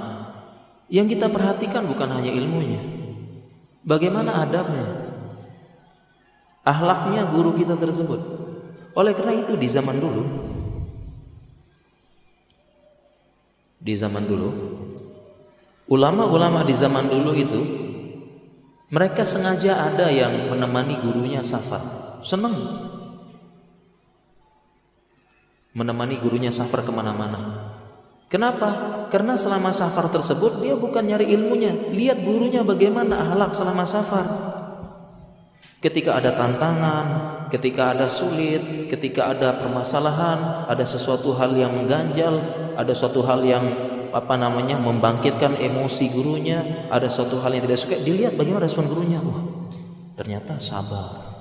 [0.92, 2.84] yang kita perhatikan bukan hanya ilmunya,
[3.88, 5.09] bagaimana adabnya,
[6.64, 8.20] Ahlaknya guru kita tersebut.
[8.98, 10.24] Oleh karena itu di zaman dulu
[13.80, 14.50] di zaman dulu
[15.88, 17.62] ulama-ulama di zaman dulu itu
[18.92, 21.82] mereka sengaja ada yang menemani gurunya safar.
[22.26, 22.58] Senang
[25.72, 27.72] menemani gurunya safar ke mana-mana.
[28.30, 29.06] Kenapa?
[29.10, 34.49] Karena selama safar tersebut dia bukan nyari ilmunya, lihat gurunya bagaimana ahlak selama safar.
[35.80, 37.06] Ketika ada tantangan,
[37.48, 42.36] ketika ada sulit, ketika ada permasalahan, ada sesuatu hal yang mengganjal,
[42.76, 43.64] ada suatu hal yang
[44.12, 49.24] apa namanya membangkitkan emosi gurunya, ada suatu hal yang tidak suka, dilihat bagaimana respon gurunya.
[49.24, 49.72] Wah,
[50.20, 51.32] ternyata sabar.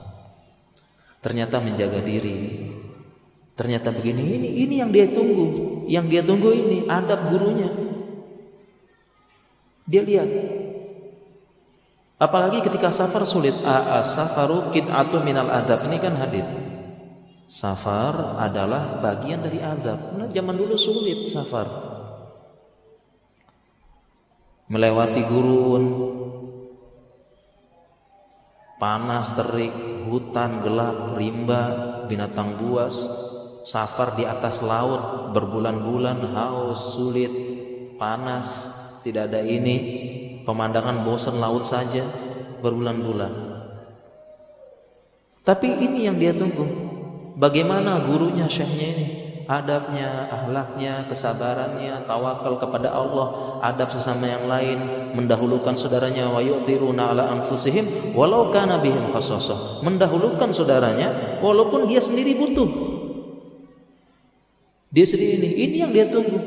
[1.19, 2.71] Ternyata menjaga diri.
[3.59, 5.83] Ternyata begini, ini ini yang dia tunggu.
[5.91, 7.75] Yang dia tunggu ini adab gurunya.
[9.83, 10.31] Dia lihat
[12.19, 13.55] Apalagi ketika safar sulit.
[13.63, 15.87] As-safaru kid'atu minal adab.
[15.87, 16.47] Ini kan hadis.
[17.49, 20.19] Safar adalah bagian dari adab.
[20.19, 21.65] Nah, zaman dulu sulit safar.
[24.69, 25.85] Melewati gurun,
[28.77, 29.73] panas terik,
[30.13, 31.63] hutan gelap, rimba,
[32.05, 33.01] binatang buas,
[33.65, 37.33] safar di atas laut berbulan-bulan haus, sulit,
[37.97, 38.69] panas,
[39.01, 39.77] tidak ada ini,
[40.49, 42.09] pemandangan bosan laut saja
[42.65, 43.33] berbulan-bulan.
[45.45, 46.65] Tapi ini yang dia tunggu.
[47.37, 49.07] Bagaimana gurunya syekhnya ini?
[49.49, 54.79] Adabnya, ahlaknya, kesabarannya, tawakal kepada Allah, adab sesama yang lain,
[55.17, 59.81] mendahulukan saudaranya wa yu'thiruna ala anfusihim walau kana bihim khassasah.
[59.81, 62.69] Mendahulukan saudaranya walaupun dia sendiri butuh.
[64.93, 66.41] Dia sendiri ini, ini yang dia tunggu.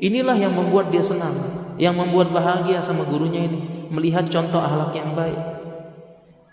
[0.00, 5.16] Inilah yang membuat dia senang yang membuat bahagia sama gurunya ini melihat contoh akhlak yang
[5.16, 5.40] baik.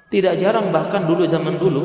[0.08, 1.84] Tidak jarang bahkan dulu zaman dulu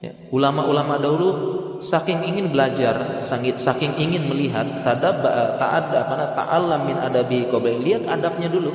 [0.00, 1.28] ya, ulama-ulama dahulu
[1.76, 5.20] saking ingin belajar, saking, ingin melihat tadab
[5.60, 8.72] ta'adda mana ta'allam min adabi qabla lihat adabnya dulu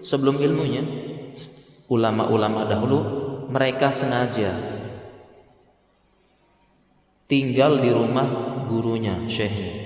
[0.00, 0.80] sebelum ilmunya
[1.92, 2.98] ulama-ulama dahulu
[3.52, 4.56] mereka sengaja
[7.28, 8.24] tinggal di rumah
[8.64, 9.83] gurunya, syekhnya.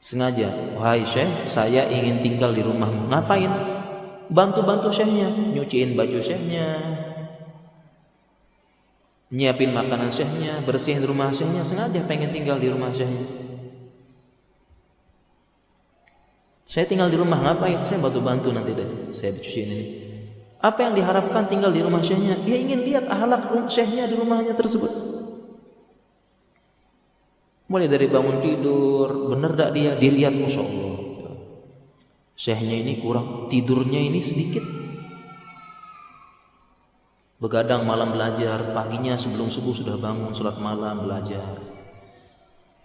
[0.00, 0.48] Sengaja,
[0.80, 3.12] wahai syekh, saya ingin tinggal di rumahmu.
[3.12, 3.52] Ngapain?
[4.32, 6.80] Bantu-bantu syekhnya, nyuciin baju syekhnya,
[9.28, 13.28] nyiapin makanan syekhnya, bersihin rumah syekhnya, sengaja pengen tinggal di rumah syekhnya.
[16.70, 17.82] Saya tinggal di rumah ngapain?
[17.82, 19.10] Saya bantu-bantu nanti deh.
[19.10, 19.86] Saya cuciin ini.
[20.62, 22.38] Apa yang diharapkan tinggal di rumah syekhnya?
[22.46, 25.09] Dia ingin lihat ahlak syekhnya di rumahnya tersebut.
[27.70, 29.94] Mulai dari bangun tidur, benar tak dia?
[29.94, 30.96] Dilihat, masya Allah.
[32.34, 34.64] Syekhnya ini kurang, tidurnya ini sedikit.
[37.38, 41.62] Begadang malam belajar, paginya sebelum subuh sudah bangun, sholat malam belajar.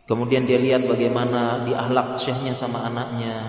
[0.05, 3.41] Kemudian dia lihat bagaimana di ahlak syekhnya sama anaknya,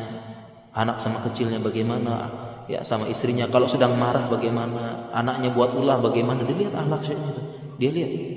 [0.72, 2.32] anak sama kecilnya bagaimana,
[2.64, 3.44] ya sama istrinya.
[3.44, 7.42] Kalau sedang marah bagaimana, anaknya buat ulah bagaimana, dia lihat ahlak syekhnya itu.
[7.76, 8.35] Dia lihat.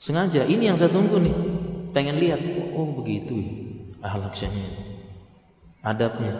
[0.00, 1.36] Sengaja ini yang saya tunggu nih.
[1.92, 2.40] Pengen lihat.
[2.72, 3.52] Oh begitu ya.
[4.00, 4.72] Ahlak syahnya.
[5.84, 6.32] Adabnya.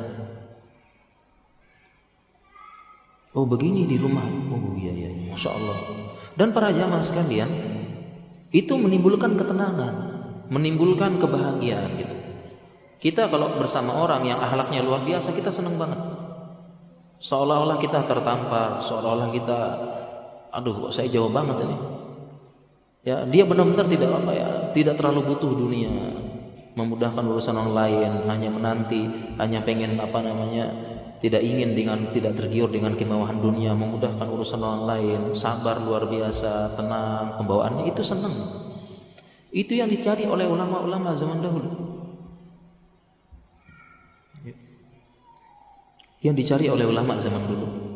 [3.36, 4.24] Oh begini di rumah.
[4.48, 5.12] Oh iya iya.
[5.12, 5.36] iya.
[5.36, 5.76] Masya Allah.
[6.40, 7.52] Dan para jamaah sekalian.
[8.48, 9.94] Itu menimbulkan ketenangan.
[10.48, 12.16] Menimbulkan kebahagiaan gitu.
[12.96, 16.00] Kita kalau bersama orang yang ahlaknya luar biasa kita senang banget.
[17.20, 19.58] Seolah-olah kita tertampar, seolah-olah kita
[20.50, 21.99] aduh saya jauh banget ini
[23.00, 25.88] Ya, dia benar-benar tidak apa ya, tidak terlalu butuh dunia,
[26.76, 29.08] memudahkan urusan orang lain, hanya menanti,
[29.40, 30.68] hanya pengen apa namanya,
[31.24, 36.76] tidak ingin dengan tidak tergiur dengan kemewahan dunia, memudahkan urusan orang lain, sabar luar biasa,
[36.76, 38.36] tenang, pembawaannya itu senang.
[39.48, 41.70] Itu yang dicari oleh ulama-ulama zaman dahulu.
[46.20, 47.89] Yang dicari oleh ulama zaman dulu.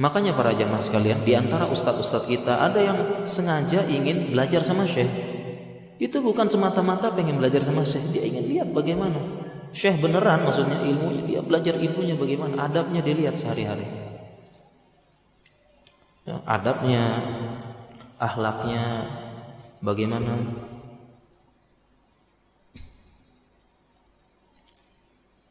[0.00, 5.12] Makanya para jamaah sekalian, di antara ustadz-ustadz kita ada yang sengaja ingin belajar sama syekh.
[6.00, 9.20] Itu bukan semata-mata pengen belajar sama syekh, dia ingin lihat bagaimana.
[9.76, 13.84] Syekh beneran maksudnya ilmunya, dia belajar ilmunya bagaimana, adabnya dia lihat sehari-hari.
[16.24, 17.04] Ya, adabnya,
[18.16, 19.04] ahlaknya
[19.84, 20.32] bagaimana.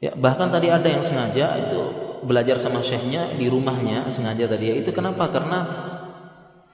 [0.02, 4.76] Ya, bahkan tadi ada yang sengaja itu belajar sama syekhnya di rumahnya sengaja tadi ya.
[4.80, 5.28] Itu kenapa?
[5.32, 5.60] Karena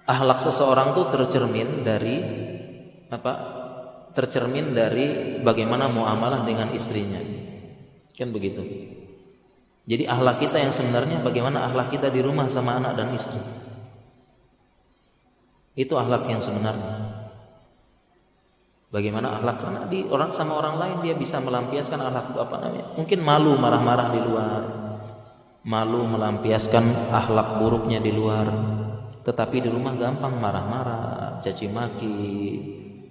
[0.06, 2.16] ahlak seseorang tuh tercermin dari
[3.10, 3.34] apa
[4.16, 7.20] tercermin dari bagaimana muamalah dengan istrinya.
[8.16, 8.64] Kan begitu?
[9.86, 13.38] Jadi ahlak kita yang sebenarnya bagaimana ahlak kita di rumah sama anak dan istri?
[15.76, 17.06] Itu ahlak yang sebenarnya.
[18.90, 22.96] Bagaimana ahlak karena di orang sama orang lain dia bisa melampiaskan ahlak apa namanya?
[22.96, 24.62] Mungkin malu marah-marah di luar
[25.66, 28.48] malu melampiaskan akhlak buruknya di luar.
[29.26, 32.22] Tetapi di rumah gampang marah-marah caci maki.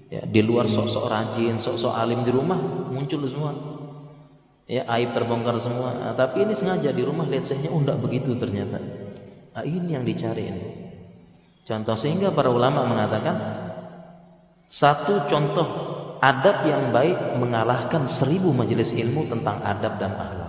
[0.09, 2.57] Ya di luar sok-sok rajin sok-sok alim di rumah
[2.95, 3.51] muncul semua.
[4.65, 5.93] Ya aib terbongkar semua.
[5.93, 8.81] Nah, tapi ini sengaja di rumah lihat sehnya undak oh, begitu ternyata.
[9.53, 10.67] Nah, ini yang dicari ini.
[11.67, 13.37] Contoh sehingga para ulama mengatakan
[14.71, 15.69] satu contoh
[16.23, 20.44] adab yang baik mengalahkan seribu majelis ilmu tentang adab dan akhlak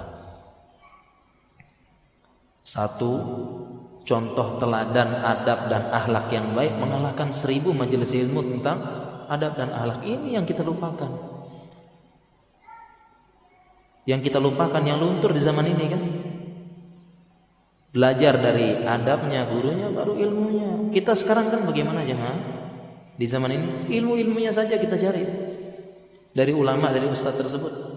[2.66, 3.14] satu
[4.02, 8.82] contoh teladan adab dan akhlak yang baik mengalahkan seribu majelis ilmu tentang
[9.30, 11.38] adab dan akhlak ini yang kita lupakan.
[14.10, 16.02] Yang kita lupakan yang luntur di zaman ini kan.
[17.94, 20.70] Belajar dari adabnya gurunya baru ilmunya.
[20.90, 22.38] Kita sekarang kan bagaimana jemaah?
[23.16, 25.24] Di zaman ini ilmu-ilmunya saja kita cari.
[26.36, 27.95] Dari ulama, dari ustaz tersebut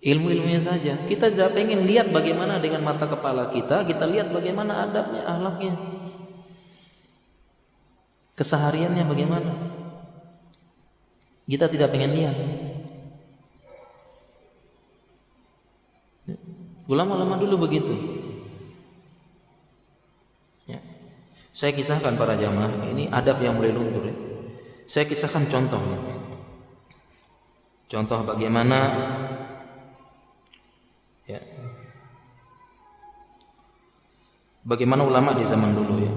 [0.00, 0.96] ilmu-ilmunya saja.
[1.04, 5.76] Kita tidak pengen lihat bagaimana dengan mata kepala kita, kita lihat bagaimana adabnya, ahlaknya.
[8.36, 9.52] Kesehariannya bagaimana?
[11.44, 12.36] Kita tidak pengen lihat.
[16.88, 17.94] Ulama-ulama dulu begitu.
[20.64, 20.80] Ya.
[21.52, 24.16] Saya kisahkan para jamaah, ini adab yang mulai luntur ya.
[24.88, 25.82] Saya kisahkan contoh.
[27.90, 28.78] Contoh bagaimana
[34.60, 36.12] Bagaimana ulama di zaman dulu ya?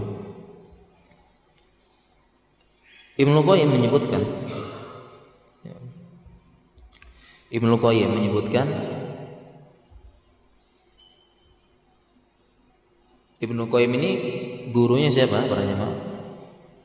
[3.13, 4.21] Ibnu Qayyim menyebutkan
[5.63, 5.75] ya.
[7.53, 8.67] Ibnu Qayyim menyebutkan
[13.43, 14.11] Ibnu Qayyim ini
[14.71, 15.99] gurunya siapa para jemaah?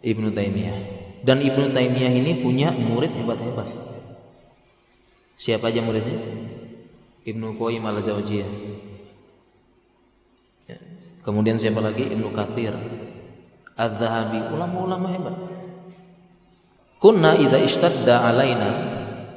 [0.03, 0.79] Ibnu Taimiyah.
[1.23, 3.71] Dan Ibnu Taimiyah ini punya murid hebat-hebat.
[5.39, 6.19] Siapa aja muridnya?
[7.23, 8.51] Ibnu Qayyim al-Jauziyah.
[11.29, 12.09] Kemudian siapa lagi?
[12.09, 12.73] Ibnu Katsir.
[13.77, 15.37] Az-Zahabi, ulama-ulama hebat.
[16.97, 18.71] Kunna idza ishtadda alaina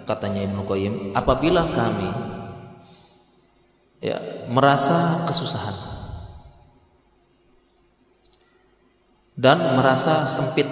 [0.07, 2.09] katanya Ibnu Qayyim, apabila kami
[4.01, 4.17] ya
[4.49, 5.77] merasa kesusahan
[9.37, 10.65] dan merasa sempit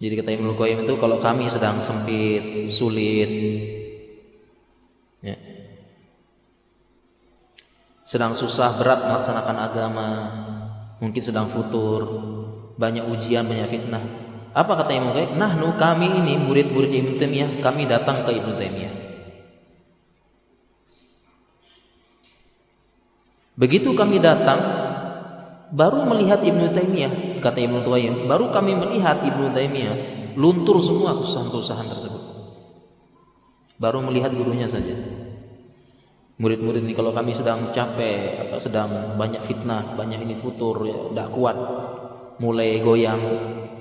[0.00, 3.30] jadi kata Ibnu Qayyim itu kalau kami sedang sempit, sulit,
[5.20, 5.34] ya,
[8.08, 10.08] sedang susah berat melaksanakan agama,
[10.96, 12.08] mungkin sedang futur,
[12.80, 14.00] banyak ujian, banyak fitnah.
[14.56, 15.36] Apa kata Qayyim?
[15.36, 18.94] Nah, nu kami ini murid-murid Ibnu Taimiyah, kami datang ke Ibnu Taimiyah.
[23.60, 24.56] Begitu kami datang,
[25.68, 29.96] baru melihat Ibnu Taimiyah kata Ibnu Qayyim baru kami melihat Ibnu Taimiyah
[30.32, 32.22] luntur semua kesusahan-kesusahan tersebut
[33.76, 34.96] baru melihat gurunya saja
[36.38, 41.56] murid-murid ini kalau kami sedang capek apa sedang banyak fitnah banyak ini futur ya, kuat
[42.38, 43.20] mulai goyang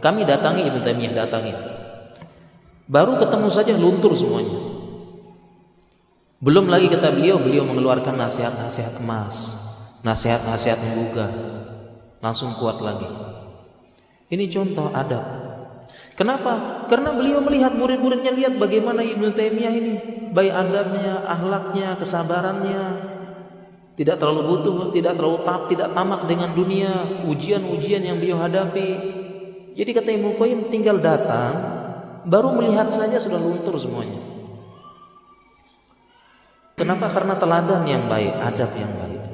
[0.01, 1.53] kami datangi Ibnu Taimiyah datangi
[2.89, 4.57] baru ketemu saja luntur semuanya
[6.41, 9.67] belum lagi kata beliau beliau mengeluarkan nasihat-nasihat emas
[10.05, 11.31] nasihat-nasihat menggugah
[12.21, 13.07] langsung kuat lagi.
[14.27, 15.46] Ini contoh adab.
[16.15, 16.85] Kenapa?
[16.91, 19.95] Karena beliau melihat murid-muridnya lihat bagaimana Ibnu Taimiyah ini,
[20.33, 22.83] baik adabnya, akhlaknya, kesabarannya,
[23.97, 26.93] tidak terlalu butuh, tidak terlalu tap, tidak tamak dengan dunia,
[27.25, 28.89] ujian-ujian yang beliau hadapi.
[29.77, 31.53] Jadi kata Ibnu Qayyim tinggal datang,
[32.25, 34.21] baru melihat saja sudah luntur semuanya.
[36.77, 37.09] Kenapa?
[37.09, 39.27] Karena teladan yang baik, adab yang baik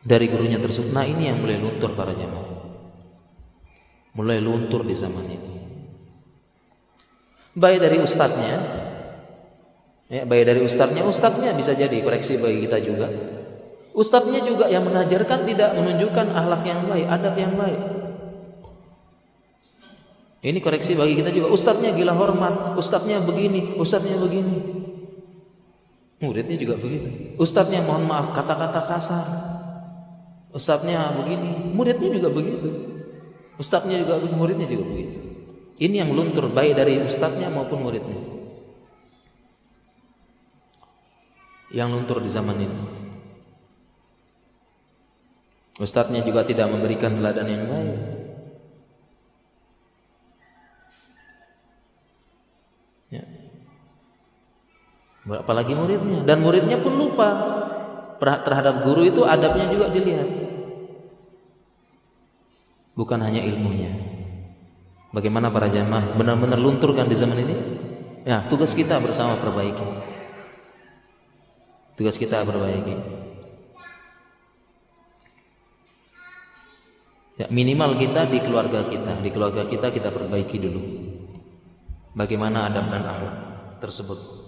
[0.00, 0.90] dari gurunya tersebut.
[0.90, 2.49] Nah ini yang mulai luntur para jamaah.
[4.18, 5.50] Mulai luntur di zaman ini.
[7.50, 8.56] Baik dari ustadznya,
[10.06, 13.10] ya, baik dari ustadznya, ustadznya bisa jadi koreksi bagi kita juga.
[13.90, 17.80] Ustadznya juga yang mengajarkan tidak menunjukkan akhlak yang baik, adab yang baik.
[20.40, 21.52] Ini koreksi bagi kita juga.
[21.52, 24.56] Ustadznya gila hormat, ustadznya begini, ustadznya begini.
[26.20, 27.36] Muridnya juga begitu.
[27.36, 29.26] Ustadznya mohon maaf kata-kata kasar.
[30.50, 32.89] Ustadznya begini, muridnya juga begitu.
[33.60, 35.20] Ustadznya juga muridnya juga begitu.
[35.76, 38.16] Ini yang luntur baik dari ustadznya maupun muridnya.
[41.68, 42.78] Yang luntur di zaman ini.
[45.76, 47.96] Ustadznya juga tidak memberikan teladan yang baik.
[53.12, 53.24] Ya.
[55.36, 57.28] Apalagi muridnya dan muridnya pun lupa
[58.20, 60.49] terhadap guru itu adabnya juga dilihat.
[63.00, 63.88] Bukan hanya ilmunya.
[65.16, 67.56] Bagaimana para jamaah benar-benar lunturkan di zaman ini?
[68.28, 69.88] Ya, tugas kita bersama perbaiki.
[71.96, 72.94] Tugas kita perbaiki.
[77.40, 80.82] Ya, minimal kita di keluarga kita, di keluarga kita kita perbaiki dulu.
[82.12, 83.36] Bagaimana adab dan akhlak
[83.80, 84.40] tersebut.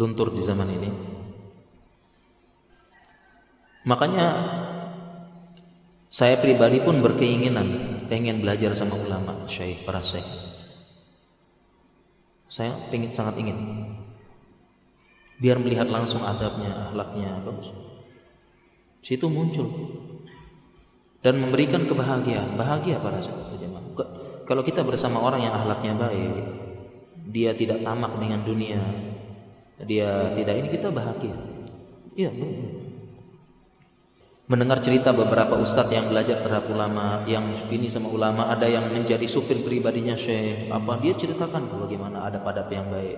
[0.00, 1.19] luntur di zaman ini.
[3.88, 4.26] Makanya
[6.10, 7.68] saya pribadi pun berkeinginan
[8.10, 10.26] pengen belajar sama ulama, syekh, para syekh.
[12.50, 13.56] Saya pengen sangat ingin
[15.40, 17.72] biar melihat langsung adabnya, akhlaknya bagus.
[19.00, 19.70] Situ muncul
[21.24, 23.86] dan memberikan kebahagiaan, bahagia para sahabat jemaah.
[24.44, 26.36] Kalau kita bersama orang yang akhlaknya baik,
[27.32, 28.82] dia tidak tamak dengan dunia,
[29.86, 31.38] dia tidak ini kita bahagia.
[32.18, 32.34] Iya,
[34.50, 39.22] Mendengar cerita beberapa ustadz yang belajar terhadap ulama, yang ini sama ulama, ada yang menjadi
[39.30, 40.66] supir pribadinya syekh.
[40.74, 43.14] Apa dia ceritakan tuh bagaimana ada adab yang baik.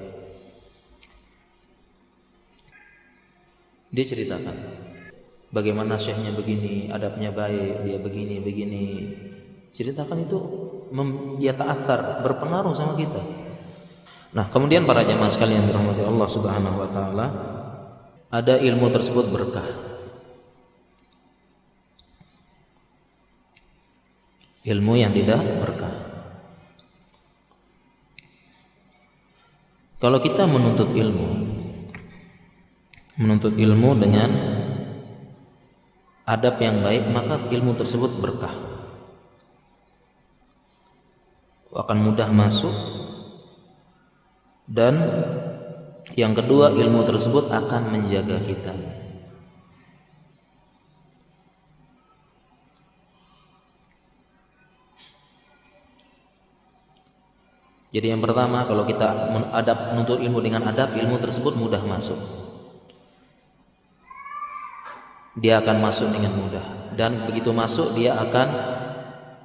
[3.97, 4.57] Dia ceritakan
[5.49, 8.85] bagaimana syekhnya begini, adabnya baik, dia begini, begini.
[9.73, 10.37] Ceritakan itu
[10.93, 13.25] mem, ya ta'athar, berpengaruh sama kita.
[14.37, 17.27] Nah, kemudian para jemaah sekalian dirahmati Allah Subhanahu wa taala,
[18.29, 19.92] ada ilmu tersebut berkah.
[24.63, 25.91] Ilmu yang tidak berkah.
[29.99, 31.29] Kalau kita menuntut ilmu,
[33.19, 34.31] menuntut ilmu dengan
[36.27, 38.55] adab yang baik, maka ilmu tersebut berkah.
[41.75, 42.75] Akan mudah masuk
[44.69, 44.95] dan
[46.15, 49.02] yang kedua ilmu tersebut akan menjaga kita
[57.93, 62.17] Jadi yang pertama kalau kita adab menuntut ilmu dengan adab, ilmu tersebut mudah masuk.
[65.37, 66.65] Dia akan masuk dengan mudah
[66.97, 68.49] dan begitu masuk dia akan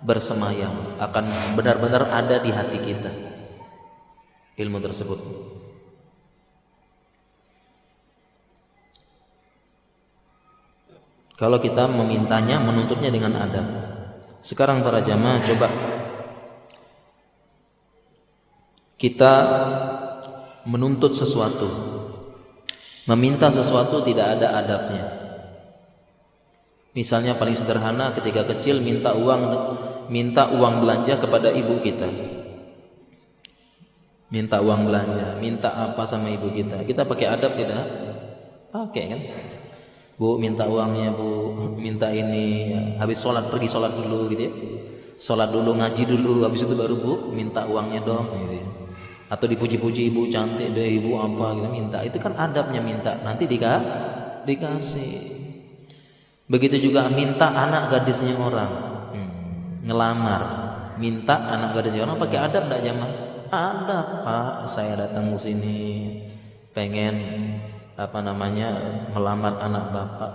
[0.04, 1.28] bersemayam, akan
[1.60, 3.12] benar-benar ada di hati kita.
[4.56, 5.20] Ilmu tersebut.
[11.38, 13.68] Kalau kita memintanya, menuntutnya dengan adab.
[14.42, 15.70] Sekarang para jamaah coba
[18.98, 19.34] kita
[20.66, 21.70] menuntut sesuatu.
[23.08, 25.06] Meminta sesuatu tidak ada adabnya.
[26.92, 29.42] Misalnya paling sederhana ketika kecil minta uang
[30.12, 32.10] minta uang belanja kepada ibu kita.
[34.28, 36.84] Minta uang belanja minta apa sama ibu kita.
[36.84, 37.86] Kita pakai adab tidak?
[38.74, 39.22] Pakai kan?
[40.18, 41.54] Bu minta uangnya bu.
[41.80, 44.52] Minta ini habis sholat pergi sholat dulu gitu ya.
[45.16, 48.87] Sholat dulu ngaji dulu habis itu baru bu minta uangnya dong gitu ya
[49.28, 52.00] atau dipuji-puji ibu cantik deh ibu apa gitu minta.
[52.04, 53.20] Itu kan adabnya minta.
[53.20, 53.80] Nanti dika
[54.48, 55.36] dikasih.
[56.48, 58.72] Begitu juga minta anak gadisnya orang.
[59.12, 59.30] Hmm,
[59.84, 60.44] ngelamar.
[60.96, 63.14] Minta anak gadisnya orang pakai adab enggak jamaah?
[63.48, 66.20] Adab pak saya datang sini
[66.76, 67.16] pengen
[68.00, 68.76] apa namanya
[69.12, 70.34] melamar anak bapak.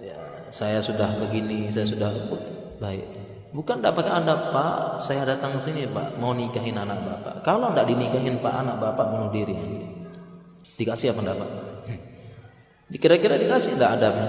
[0.00, 0.16] Ya,
[0.48, 2.12] saya sudah begini saya sudah
[2.80, 3.19] baik
[3.50, 7.34] Bukan tidak pakai adab Pak, saya datang sini Pak, mau nikahin anak Bapak.
[7.42, 9.58] Kalau tidak dinikahin Pak, anak Bapak bunuh diri.
[10.78, 11.50] Dikasih apa Pak?
[12.90, 14.28] Dikira-kira dikasih tidak adabnya?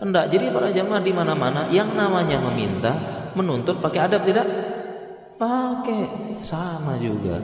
[0.00, 0.32] Enggak.
[0.32, 2.92] Jadi para jamaah di mana-mana yang namanya meminta,
[3.36, 4.48] menuntut pakai adab tidak?
[5.36, 6.02] Pakai
[6.40, 7.40] sama juga.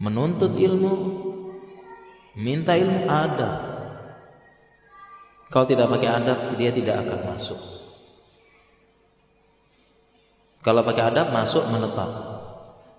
[0.00, 0.92] Menuntut ilmu,
[2.36, 3.54] minta ilmu adab.
[5.52, 7.79] Kalau tidak pakai adab, dia tidak akan masuk.
[10.60, 12.10] Kalau pakai adab masuk menetap.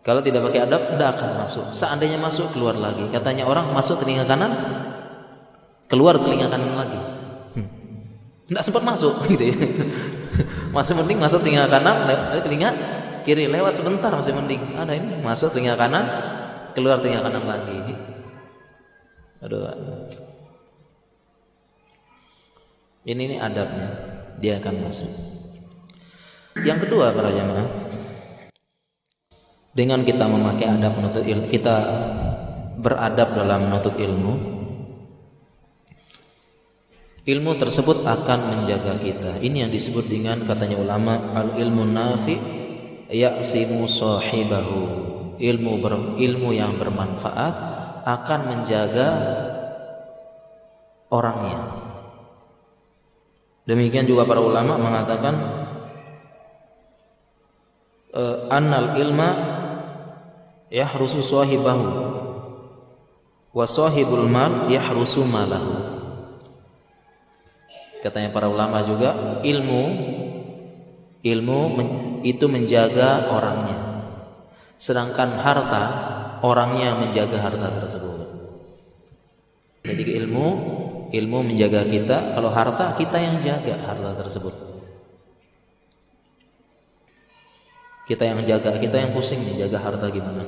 [0.01, 1.66] Kalau tidak pakai adab tidak akan masuk.
[1.70, 3.05] Seandainya masuk keluar lagi.
[3.14, 4.49] Katanya orang masuk telinga kanan,
[5.86, 6.97] keluar telinga kanan lagi.
[8.49, 8.66] Tidak hmm.
[8.66, 9.57] sempat masuk gitu ya.
[10.74, 12.09] Masih mending masuk telinga kanan,
[12.41, 12.70] telinga
[13.22, 14.74] kiri lewat sebentar masih mending.
[14.74, 16.05] Ada ini masuk telinga kanan,
[16.74, 17.93] keluar telinga kanan lagi.
[19.45, 19.70] Aduh.
[23.05, 23.89] Ini ini adabnya.
[24.41, 25.41] Dia akan masuk.
[26.62, 27.68] Yang kedua para jamaah
[29.72, 31.76] dengan kita memakai adab menuntut ilmu kita
[32.76, 34.34] beradab dalam menuntut ilmu
[37.24, 39.32] ilmu tersebut akan menjaga kita.
[39.39, 42.36] Ini yang disebut dengan katanya ulama al ilmu nafi
[43.09, 44.82] ya'simu sahibahu.
[45.41, 47.53] Ilmu ber, ilmu yang bermanfaat
[48.05, 49.09] akan menjaga
[51.09, 51.57] orangnya.
[53.66, 55.34] Demikian juga para ulama mengatakan
[58.16, 59.30] uh, annal ilma
[60.72, 61.88] yahrusu sahibahu
[63.51, 65.89] wa sahibul mal yahrusu malahu.
[68.01, 69.84] Katanya para ulama juga ilmu
[71.22, 71.88] ilmu men,
[72.26, 73.78] itu menjaga orangnya.
[74.82, 75.84] Sedangkan harta
[76.41, 78.18] orangnya menjaga harta tersebut.
[79.86, 80.45] Jadi ilmu
[81.14, 82.34] ilmu menjaga kita.
[82.34, 84.70] Kalau harta kita yang jaga harta tersebut
[88.12, 90.43] Kita yang jaga, kita yang pusing nih jaga harta gimana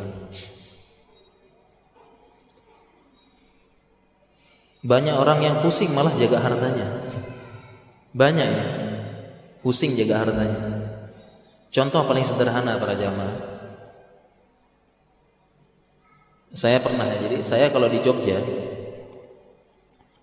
[4.83, 7.07] Banyak orang yang pusing malah jaga hartanya.
[8.11, 8.65] Banyak ya.
[9.63, 10.59] Pusing jaga hartanya.
[11.71, 13.39] Contoh paling sederhana para jamaah.
[16.51, 18.43] Saya pernah ya, jadi saya kalau di Jogja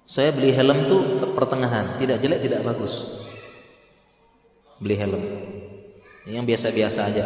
[0.05, 3.25] saya beli helm tuh pertengahan, tidak jelek, tidak bagus.
[4.77, 5.60] Beli helm
[6.29, 7.25] yang biasa-biasa aja.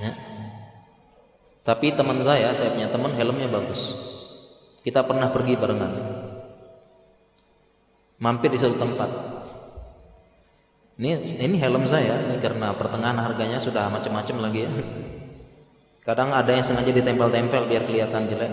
[0.00, 0.12] Ya.
[1.62, 3.94] tapi teman saya saya punya teman helmnya bagus.
[4.82, 5.92] Kita pernah pergi barengan.
[8.18, 9.10] Mampir di satu tempat.
[10.98, 14.70] Ini ini helm saya ini karena pertengahan harganya sudah macam-macam lagi ya.
[16.02, 18.52] Kadang ada yang sengaja ditempel-tempel biar kelihatan jelek.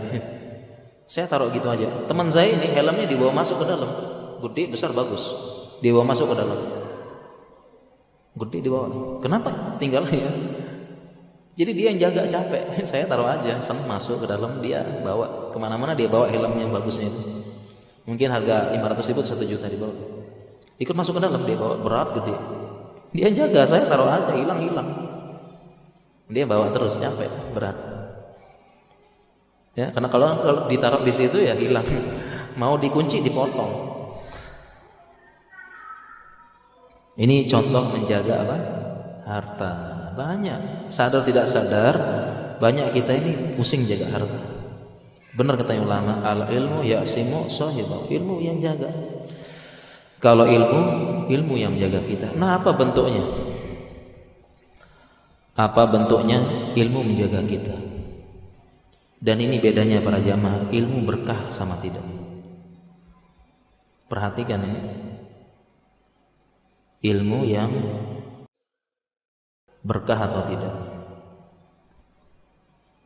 [1.09, 1.89] Saya taruh gitu aja.
[2.05, 3.89] Teman saya ini helmnya dibawa masuk ke dalam.
[4.45, 5.33] Gede besar bagus.
[5.81, 6.78] Dibawa masuk ke dalam
[8.39, 10.31] gede di bawah kenapa tinggal ya?
[11.59, 12.71] Jadi dia yang jaga capek.
[12.89, 15.51] Saya taruh aja senang masuk ke dalam dia bawa.
[15.51, 17.19] Ke mana-mana dia bawa helm yang bagusnya itu.
[18.07, 20.19] Mungkin harga 500 ribu satu juta dibawa
[20.79, 22.35] ikut masuk ke dalam dia bawa berat gede.
[23.11, 24.89] Dia jaga saya taruh aja hilang hilang.
[26.31, 27.77] Dia bawa terus capek berat.
[29.75, 31.85] Ya karena kalau kalau ditaruh di situ ya hilang.
[32.59, 33.88] Mau dikunci dipotong
[37.19, 38.57] Ini contoh menjaga apa?
[39.27, 39.73] Harta.
[40.15, 40.91] banyak.
[40.91, 41.95] Sadar tidak sadar,
[42.59, 44.39] banyak kita ini pusing jaga harta.
[45.31, 48.07] Benar kata ulama, al ilmu ya'simu sahibah.
[48.11, 48.91] Ilmu yang jaga.
[50.19, 50.81] Kalau ilmu,
[51.31, 52.27] ilmu yang menjaga kita.
[52.35, 53.23] Nah, apa bentuknya?
[55.55, 56.43] Apa bentuknya?
[56.75, 57.75] Ilmu menjaga kita.
[59.19, 62.03] Dan ini bedanya para jamaah, ilmu berkah sama tidak.
[64.11, 65.08] Perhatikan ini.
[66.99, 67.71] Ilmu yang
[69.79, 70.75] berkah atau tidak.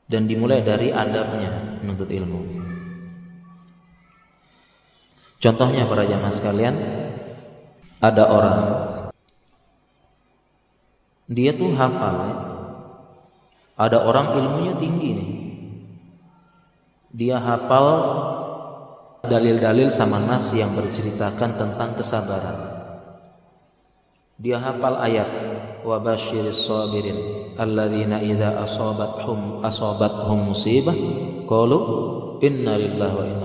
[0.09, 2.41] Dan dimulai dari adabnya menuntut ilmu.
[5.37, 6.75] Contohnya para jamaah sekalian,
[8.01, 8.59] ada orang
[11.33, 12.35] dia tuh hafal ya.
[13.73, 15.31] Ada orang ilmunya tinggi nih.
[17.13, 17.87] Dia hafal
[19.25, 22.72] dalil-dalil sama nas yang berceritakan tentang kesabaran.
[24.41, 25.29] Dia hafal ayat
[25.85, 30.95] wa basyiris sabirin alladzina idza asabathum asabathum musibah
[31.45, 31.79] qalu
[32.41, 33.43] inna lillahi wa inna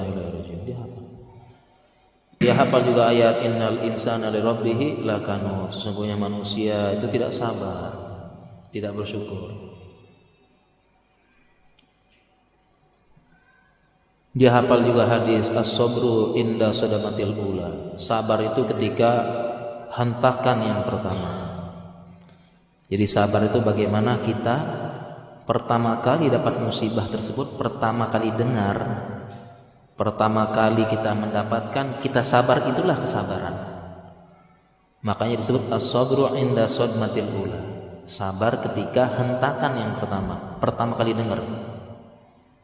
[2.39, 5.03] dia hafal juga ayat innal insana li rabbih.
[5.74, 7.91] Sesungguhnya manusia itu tidak sabar,
[8.70, 9.74] tidak bersyukur.
[14.39, 17.99] Dia hafal juga hadis as-sabru inda sadamatil ula.
[17.99, 19.11] Sabar itu ketika
[19.99, 21.30] hentakan yang pertama.
[22.86, 24.57] Jadi sabar itu bagaimana kita
[25.42, 28.78] pertama kali dapat musibah tersebut, pertama kali dengar
[29.99, 33.55] pertama kali kita mendapatkan kita sabar itulah kesabaran.
[35.03, 37.61] Makanya disebut as-sabru inda sodmatil ula.
[38.07, 41.42] Sabar ketika hentakan yang pertama pertama kali dengar.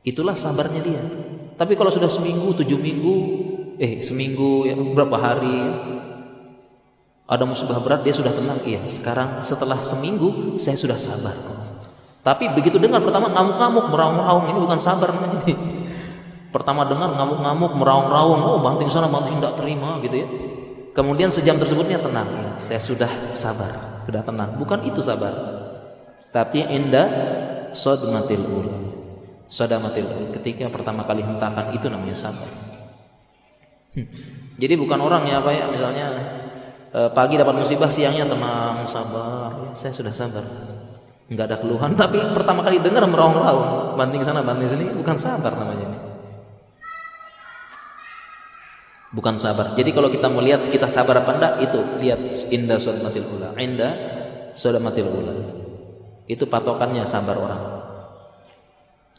[0.07, 1.03] Itulah sabarnya dia.
[1.59, 3.17] Tapi kalau sudah seminggu tujuh minggu
[3.83, 5.59] eh seminggu ya berapa hari
[7.25, 11.35] ada musibah berat dia sudah tenang iya sekarang setelah seminggu saya sudah sabar
[12.25, 15.41] tapi begitu dengar pertama ngamuk-ngamuk meraung-raung ini bukan sabar namanya
[16.55, 20.29] Pertama dengar ngamuk-ngamuk, meraung-raung, oh banting sana, banting tidak terima gitu ya.
[20.95, 24.55] Kemudian sejam tersebutnya tenang, ya, saya sudah sabar, sudah tenang.
[24.55, 25.35] Bukan itu sabar.
[26.31, 27.11] Tapi indah
[27.75, 28.67] sodmatil ul.
[29.51, 30.25] Sodamatil ul.
[30.31, 32.47] Ketika pertama kali hentakan itu namanya sabar.
[33.99, 34.07] Hmm.
[34.55, 36.07] Jadi bukan orang ya apa ya misalnya
[36.95, 40.45] pagi dapat musibah siangnya tenang sabar ya, saya sudah sabar
[41.27, 45.91] nggak ada keluhan tapi pertama kali dengar meraung-raung banting sana banting sini bukan sabar namanya
[45.91, 45.99] ini
[49.15, 49.79] bukan sabar.
[49.79, 52.21] Jadi kalau kita melihat kita sabar apa enggak itu lihat
[52.51, 53.55] indah sodmatil ula.
[53.63, 53.95] Indah
[54.59, 55.35] sodmatil ula.
[56.27, 57.63] Itu patokannya sabar orang.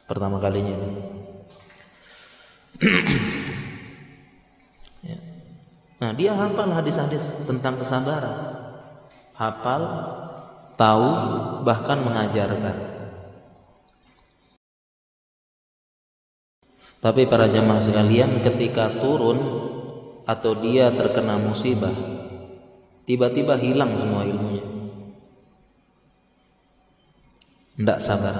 [0.05, 0.89] Pertama kalinya itu.
[6.01, 8.55] Nah dia hafal hadis-hadis tentang kesabaran.
[9.35, 9.83] Hafal,
[10.75, 11.11] tahu,
[11.63, 12.95] bahkan mengajarkan.
[16.99, 19.37] Tapi para jamaah sekalian ketika turun
[20.25, 21.93] atau dia terkena musibah
[23.05, 24.65] tiba-tiba hilang semua ilmunya
[27.77, 28.35] tidak sabar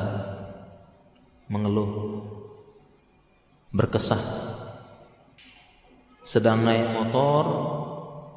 [1.46, 2.26] mengeluh
[3.70, 4.18] berkesah
[6.26, 7.44] sedang naik motor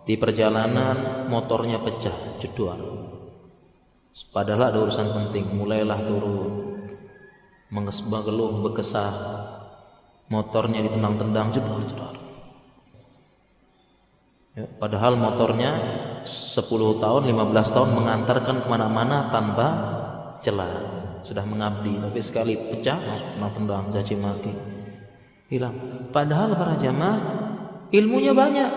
[0.05, 2.77] di perjalanan motornya pecah jedor
[4.29, 6.53] padahal ada urusan penting mulailah turun
[7.73, 9.13] mengeluh berkesah
[10.29, 12.19] motornya ditendang-tendang jedor jedor
[14.59, 15.71] Ya, padahal motornya
[16.27, 19.67] 10 tahun, 15 tahun mengantarkan ke mana-mana tanpa
[20.43, 20.99] celah.
[21.23, 22.99] Sudah mengabdi, tapi sekali pecah
[23.39, 24.51] langsung tendang, caci maki.
[25.47, 26.11] Hilang.
[26.11, 27.38] Padahal para jamaah
[27.95, 28.71] ilmunya banyak.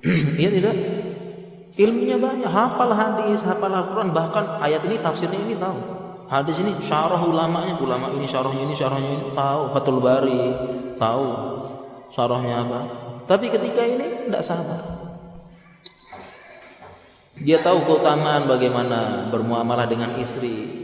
[0.40, 0.74] Iya tidak?
[1.76, 5.76] Ilmunya banyak, hafal hadis, hafal Al-Quran, bahkan ayat ini tafsirnya ini tahu.
[6.28, 9.62] Hadis ini syarah ulamanya, ulama ini syarahnya ini, syarahnya ini tahu.
[9.76, 10.42] Fathul Bari
[10.96, 11.26] tahu
[12.12, 13.00] syarahnya apa
[13.30, 14.82] tapi ketika ini tidak sabar.
[17.38, 20.79] Dia tahu keutamaan bagaimana bermuamalah dengan istri.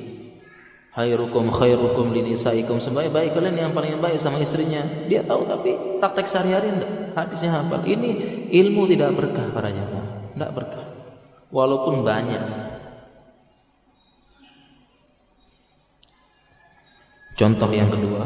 [0.96, 4.80] Khairukum khairukum linisaikum sebaik-baik kalian yang paling baik sama istrinya.
[5.04, 7.12] Dia tahu tapi praktek sehari-hari enggak.
[7.12, 7.84] Hadisnya hafal.
[7.84, 8.10] Ini
[8.48, 10.32] ilmu tidak berkah para jamaah.
[10.32, 10.86] Tidak berkah.
[11.52, 12.44] Walaupun banyak.
[17.36, 18.24] Contoh yang kedua,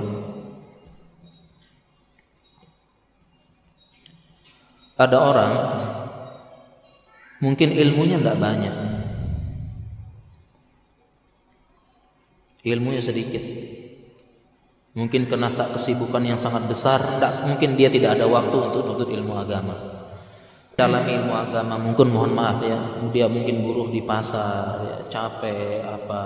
[4.95, 5.53] ada orang
[7.43, 9.00] mungkin ilmunya tidak banyak
[12.65, 13.43] ilmunya sedikit.
[14.91, 16.99] Mungkin kena kesibukan yang sangat besar.
[16.99, 19.77] Tidak mungkin dia tidak ada waktu untuk nuntut ilmu agama.
[20.75, 22.81] Dalam ilmu agama mungkin mohon maaf ya
[23.13, 26.25] dia mungkin buruh di pasar ya, capek apa.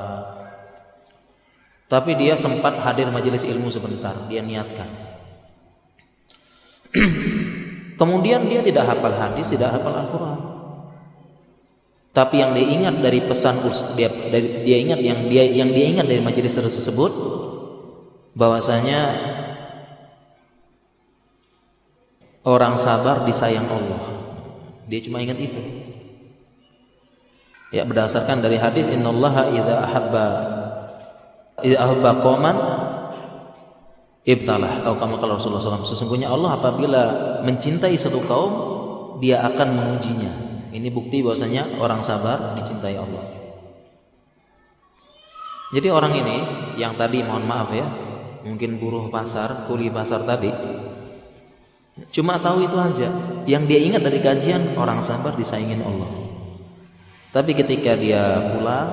[1.91, 4.89] Tapi dia sempat hadir majelis ilmu sebentar dia niatkan.
[8.01, 10.54] Kemudian dia tidak hafal hadis tidak hafal Al-Quran
[12.15, 13.59] tapi yang dia ingat dari pesan
[13.99, 17.11] dia dari, dia ingat yang dia yang dia ingat dari majelis tersebut
[18.39, 19.19] bahwasanya
[22.47, 23.99] orang sabar disayang Allah.
[24.87, 25.59] Dia cuma ingat itu.
[27.75, 30.27] Ya berdasarkan dari hadis innallaha idza ahabba
[31.67, 32.57] idza ahabba qauman
[34.23, 34.87] ibtalah.
[34.87, 37.03] Atau kamu kalau Rasulullah SAW sesungguhnya Allah apabila
[37.43, 38.53] mencintai satu kaum
[39.19, 43.25] dia akan mengujinya ini bukti bahwasanya orang sabar dicintai Allah
[45.71, 46.37] jadi orang ini
[46.77, 47.87] yang tadi mohon maaf ya
[48.43, 50.75] mungkin buruh pasar kuli pasar tadi
[52.11, 53.09] Cuma tahu itu aja.
[53.47, 56.11] Yang dia ingat dari kajian orang sabar disayangin Allah.
[57.31, 58.89] Tapi ketika dia pulang,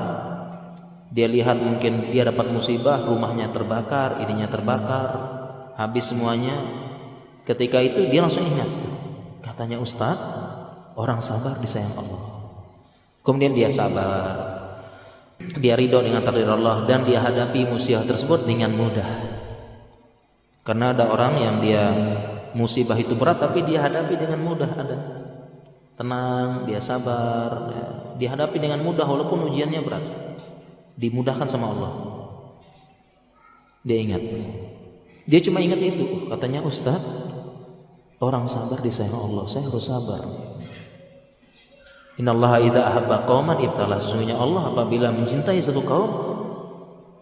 [1.09, 5.09] dia lihat mungkin dia dapat musibah, rumahnya terbakar, ininya terbakar,
[5.77, 6.53] habis semuanya.
[7.45, 8.69] Ketika itu dia langsung ingat.
[9.41, 10.40] Katanya Ustadz,
[10.95, 12.21] orang sabar disayang Allah.
[13.21, 14.49] Kemudian dia sabar.
[15.57, 19.07] Dia ridho dengan takdir Allah dan dia hadapi musibah tersebut dengan mudah.
[20.61, 21.89] Karena ada orang yang dia
[22.53, 24.97] musibah itu berat tapi dia hadapi dengan mudah ada
[25.95, 27.85] tenang dia sabar ya.
[28.17, 30.03] dihadapi dengan mudah walaupun ujiannya berat
[30.99, 31.91] dimudahkan sama Allah
[33.85, 34.21] dia ingat
[35.25, 37.05] dia cuma ingat itu katanya Ustadz
[38.19, 40.21] orang sabar disayang Allah saya harus sabar
[42.19, 46.11] Innallaha idza ahabba qauman ibtala sesungguhnya Allah apabila mencintai satu kaum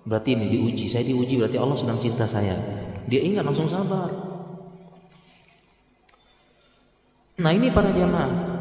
[0.07, 2.57] berarti ini diuji saya diuji berarti Allah sedang cinta saya
[3.05, 4.29] dia ingat langsung sabar
[7.39, 8.59] Nah ini para jamaah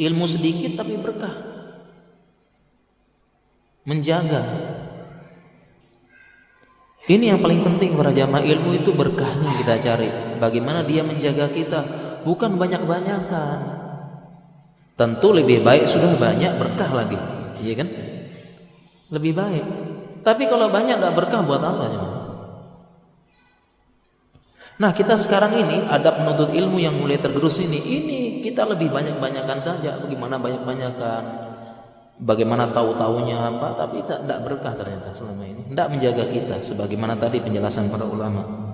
[0.00, 1.32] ilmu sedikit tapi berkah.
[3.84, 4.40] Menjaga.
[7.08, 10.08] Ini yang paling penting para jamaah ilmu itu berkahnya kita cari.
[10.40, 11.80] Bagaimana dia menjaga kita,
[12.24, 13.79] bukan banyak-banyakan.
[15.00, 17.16] Tentu lebih baik sudah banyak berkah lagi,
[17.64, 17.88] iya kan?
[19.08, 19.64] Lebih baik.
[20.20, 21.88] Tapi kalau banyak tidak berkah buat apa?
[24.76, 27.80] Nah kita sekarang ini ada penuntut ilmu yang mulai tergerus ini.
[27.80, 29.96] Ini kita lebih banyak-banyakan saja.
[30.04, 31.22] Bagaimana banyak-banyakan?
[32.20, 33.72] Bagaimana tahu-tahunya apa?
[33.80, 35.64] Tapi tidak berkah ternyata selama ini.
[35.72, 38.69] Tidak menjaga kita Sebagaimana tadi penjelasan para ulama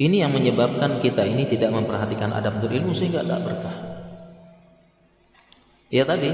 [0.00, 3.76] Ini yang menyebabkan kita ini tidak memperhatikan adab penuntut ilmu Sehingga tidak berkah.
[5.92, 6.32] Ya tadi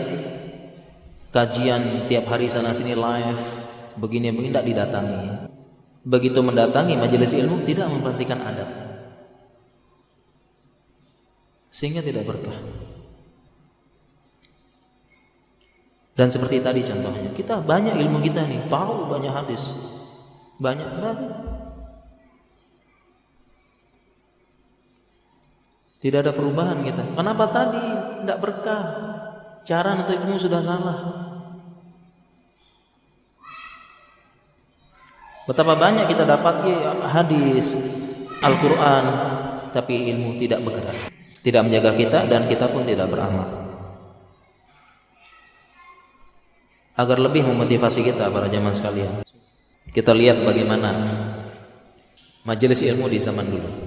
[1.34, 3.42] Kajian tiap hari sana sini live
[3.98, 5.50] Begini-begini tidak didatangi.
[6.06, 8.70] Begitu mendatangi majelis ilmu tidak memperhatikan adab.
[11.72, 12.54] Sehingga tidak berkah.
[16.16, 19.76] Dan seperti tadi contohnya kita banyak ilmu kita nih tahu banyak hadis
[20.56, 21.55] banyak banget
[26.06, 27.02] tidak ada perubahan kita.
[27.18, 27.82] Kenapa tadi
[28.22, 28.82] tidak berkah?
[29.66, 30.98] Cara untuk ilmu sudah salah.
[35.50, 36.66] Betapa banyak kita dapat
[37.06, 37.78] hadis
[38.42, 39.04] Al-Quran
[39.70, 41.06] Tapi ilmu tidak bergerak
[41.38, 43.46] Tidak menjaga kita dan kita pun tidak beramal.
[46.98, 49.22] Agar lebih memotivasi kita para zaman sekalian.
[49.90, 50.90] Kita lihat bagaimana
[52.42, 53.85] Majelis ilmu di zaman dulu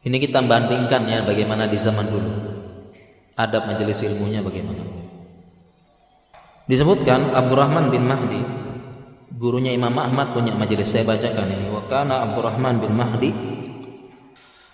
[0.00, 2.32] Ini kita bandingkan ya bagaimana di zaman dulu.
[3.36, 4.80] Adab majelis ilmunya bagaimana.
[6.64, 8.40] Disebutkan Abdurrahman bin Mahdi
[9.36, 10.88] gurunya Imam Ahmad punya majelis.
[10.88, 11.68] Saya bacakan ini.
[11.68, 13.30] Wa kana Abdurrahman bin Mahdi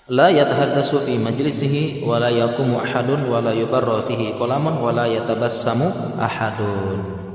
[0.07, 6.14] la yatahaddasu fi majlisihi wa la ahadun wa la yubarra fihi qalamun wa la yatabassamu
[6.22, 7.26] ahadun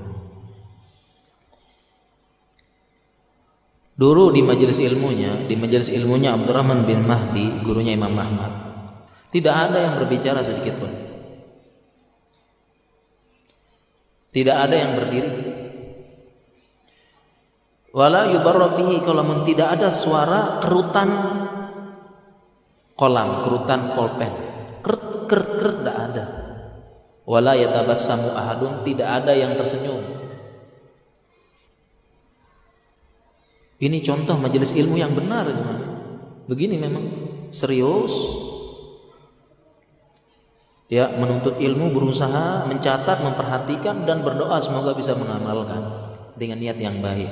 [4.02, 8.49] Dulu di majelis ilmunya, di majelis ilmunya Abdurrahman bin Mahdi, gurunya Imam Ahmad.
[9.30, 10.89] Tidak ada yang berbicara sedikit pun.
[14.34, 15.52] Tidak ada yang berdiri
[17.91, 21.10] wala yubarra bihi kalau tidak ada suara kerutan
[22.95, 24.34] kolam kerutan pulpen
[24.80, 26.26] kert kert kert tidak ada
[27.28, 29.99] wala yatabassamu ahadun tidak ada yang tersenyum
[33.82, 35.79] ini contoh majelis ilmu yang benar teman
[36.45, 37.03] begini memang
[37.49, 38.13] serius
[40.88, 45.82] ya menuntut ilmu berusaha mencatat memperhatikan dan berdoa semoga bisa mengamalkan
[46.38, 47.32] dengan niat yang baik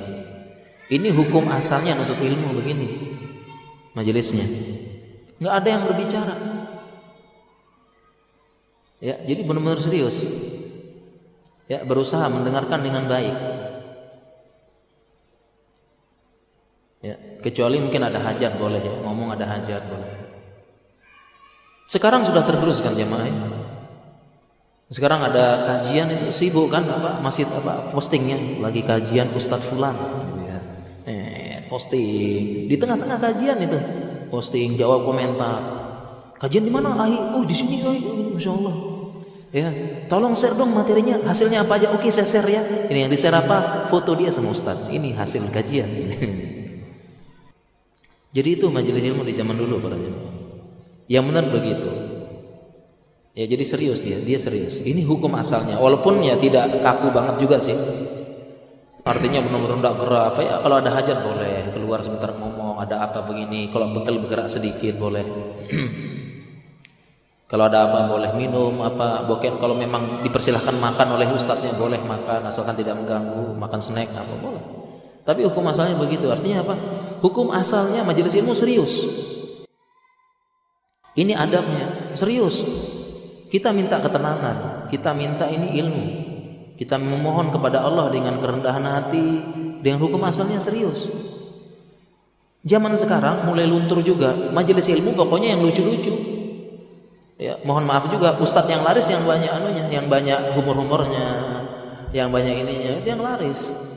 [0.90, 3.10] ini hukum asalnya untuk ilmu begini
[3.94, 4.46] majelisnya.
[5.40, 6.34] Nggak ada yang berbicara.
[9.00, 10.28] Ya, jadi benar-benar serius.
[11.70, 13.36] Ya, berusaha mendengarkan dengan baik.
[17.40, 20.20] Kecuali mungkin ada hajat boleh ya, ngomong ada hajat boleh.
[21.90, 23.34] Sekarang sudah tergerus kan jemaah ya?
[24.90, 26.30] Sekarang ada kajian itu.
[26.30, 27.18] Sibuk kan apa?
[27.18, 27.90] Masih apa?
[27.90, 28.62] Postingnya.
[28.62, 29.98] Lagi kajian Ustadz Fulan.
[30.46, 30.58] Ya.
[31.10, 32.70] eh, posting.
[32.70, 33.78] Di tengah-tengah kajian itu.
[34.30, 35.58] Posting jawab komentar.
[36.38, 36.94] Kajian di mana?
[36.94, 37.18] Ahi.
[37.34, 38.02] Oh di sini Ahi.
[38.06, 38.74] Oh, Masya Allah.
[39.50, 39.66] Ya
[40.06, 41.18] tolong share dong materinya.
[41.26, 41.90] Hasilnya apa aja?
[41.90, 42.62] Oke saya share ya.
[42.86, 43.90] Ini yang di share apa?
[43.90, 44.90] Foto dia sama Ustadz.
[44.90, 45.90] Ini hasil kajian
[48.30, 50.34] jadi itu majelis ilmu di zaman dulu para jemaah.
[51.10, 51.90] Yang benar begitu.
[53.34, 54.78] Ya jadi serius dia, dia serius.
[54.86, 55.82] Ini hukum asalnya.
[55.82, 57.74] Walaupun ya tidak kaku banget juga sih.
[59.02, 60.54] Artinya benar-benar tidak gerak apa ya?
[60.62, 63.66] Kalau ada hajat boleh keluar sebentar ngomong ada apa begini.
[63.74, 65.26] Kalau bekal bergerak sedikit boleh.
[67.50, 72.46] Kalau ada apa boleh minum apa boken kalau memang dipersilahkan makan oleh ustadznya boleh makan.
[72.46, 74.79] Asalkan tidak mengganggu makan snack apa boleh
[75.24, 76.74] tapi hukum asalnya begitu artinya apa
[77.20, 79.04] hukum asalnya majelis ilmu serius
[81.18, 82.64] ini adabnya serius
[83.50, 86.06] kita minta ketenangan, kita minta ini ilmu.
[86.78, 89.26] Kita memohon kepada Allah dengan kerendahan hati,
[89.82, 91.10] dengan hukum asalnya serius.
[92.62, 96.14] Zaman sekarang mulai luntur juga majelis ilmu pokoknya yang lucu-lucu.
[97.40, 101.26] Ya, mohon maaf juga ustadz yang laris yang banyak anunya, yang banyak humor-humornya,
[102.14, 103.89] yang banyak ininya, itu yang laris.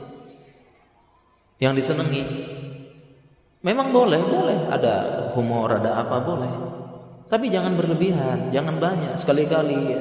[1.62, 2.22] Yang disenangi.
[3.64, 4.58] Memang boleh, boleh.
[4.68, 4.94] Ada
[5.32, 6.52] humor, ada apa boleh.
[7.32, 9.16] Tapi jangan berlebihan, jangan banyak.
[9.16, 10.00] Sekali-kali ya.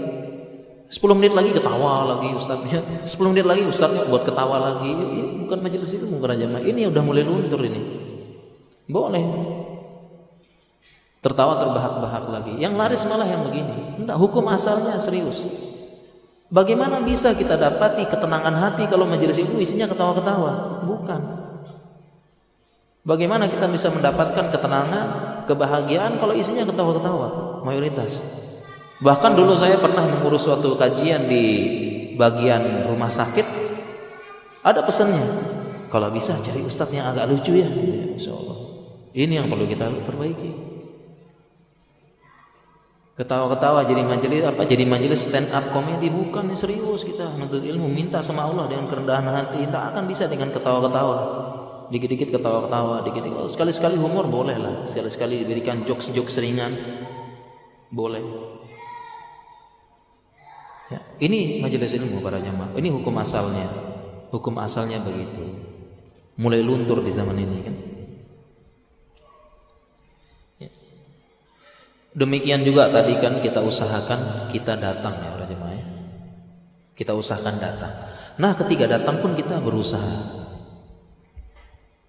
[0.94, 4.94] 10 menit lagi ketawa lagi ustadznya 10 menit lagi ustadznya buat ketawa lagi.
[4.94, 6.62] Ini bukan majelis ilmu para jamaah.
[6.62, 7.82] Ini udah mulai luntur ini.
[8.86, 9.26] Boleh.
[11.24, 12.54] Tertawa terbahak-bahak lagi.
[12.60, 14.06] Yang laris malah yang begini.
[14.06, 15.42] Enggak hukum asalnya serius.
[16.54, 20.86] Bagaimana bisa kita dapati ketenangan hati kalau majelis ilmu isinya ketawa-ketawa?
[20.86, 21.43] Bukan
[23.04, 25.08] bagaimana kita bisa mendapatkan ketenangan
[25.46, 27.62] kebahagiaan kalau isinya ketawa-ketawa?
[27.64, 28.24] Mayoritas.
[29.04, 31.44] Bahkan dulu saya pernah mengurus suatu kajian di
[32.16, 33.46] bagian rumah sakit.
[34.64, 35.28] Ada pesannya
[35.92, 37.68] kalau bisa cari ustadz yang agak lucu ya.
[38.16, 38.64] Insya Allah
[39.14, 40.52] ini yang perlu kita perbaiki.
[43.14, 44.66] Ketawa-ketawa jadi majelis apa?
[44.66, 46.10] Jadi majelis stand up komedi?
[46.10, 47.30] Bukan serius kita.
[47.38, 49.70] Menuntut ilmu minta sama Allah dengan kerendahan hati.
[49.70, 51.18] Tidak akan bisa dengan ketawa-ketawa
[51.94, 56.74] dikit-dikit ketawa-ketawa, dikit-dikit oh, sekali-sekali humor boleh lah, sekali-sekali diberikan jokes-jokes ringan
[57.94, 58.26] boleh.
[60.90, 62.74] Ya, ini majelis ilmu para jamaah.
[62.74, 63.70] Ini hukum asalnya.
[64.34, 65.46] Hukum asalnya begitu.
[66.42, 67.76] Mulai luntur di zaman ini kan.
[70.58, 70.70] Ya.
[72.18, 75.86] Demikian juga tadi kan kita usahakan kita datang ya para jemaah ya.
[76.98, 77.94] Kita usahakan datang.
[78.42, 80.43] Nah, ketika datang pun kita berusaha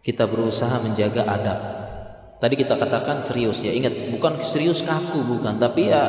[0.05, 1.61] kita berusaha menjaga adab.
[2.37, 6.03] Tadi kita katakan serius ya, ingat bukan serius kaku bukan, tapi ya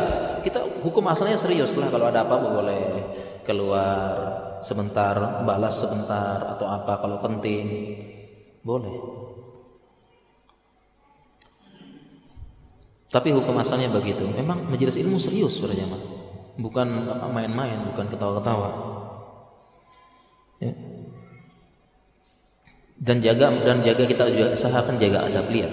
[0.43, 2.83] kita hukum asalnya serius lah kalau ada apa-apa boleh
[3.47, 4.11] keluar
[4.59, 5.15] sebentar,
[5.47, 7.65] balas sebentar atau apa kalau penting
[8.67, 8.99] boleh.
[13.07, 14.27] Tapi hukum asalnya begitu.
[14.27, 16.03] Memang majelis ilmu serius mah.
[16.59, 16.87] Bukan
[17.31, 18.69] main-main, bukan ketawa-ketawa.
[20.59, 20.94] Ya
[23.05, 25.45] dan jaga dan jaga kita juga usahakan jaga adab.
[25.53, 25.71] Lihat.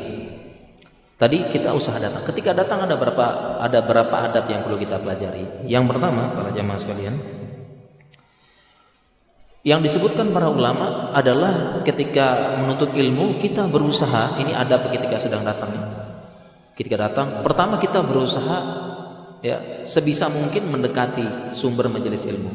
[1.17, 2.21] Tadi kita usaha datang.
[2.29, 5.65] Ketika datang ada berapa ada berapa adab yang perlu kita pelajari?
[5.65, 7.17] Yang pertama para jamaah sekalian
[9.63, 15.71] yang disebutkan para ulama adalah ketika menuntut ilmu kita berusaha ini adab ketika sedang datang.
[16.75, 18.59] Ketika datang pertama kita berusaha
[19.41, 22.51] ya sebisa mungkin mendekati sumber majelis ilmu.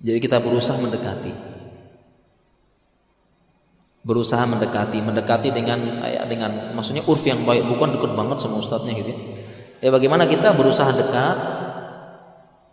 [0.00, 1.47] Jadi kita berusaha mendekati
[4.06, 8.94] berusaha mendekati mendekati dengan ya, dengan maksudnya urf yang baik bukan dekat banget sama ustadznya
[8.94, 9.18] gitu ya.
[9.84, 11.36] ya bagaimana kita berusaha dekat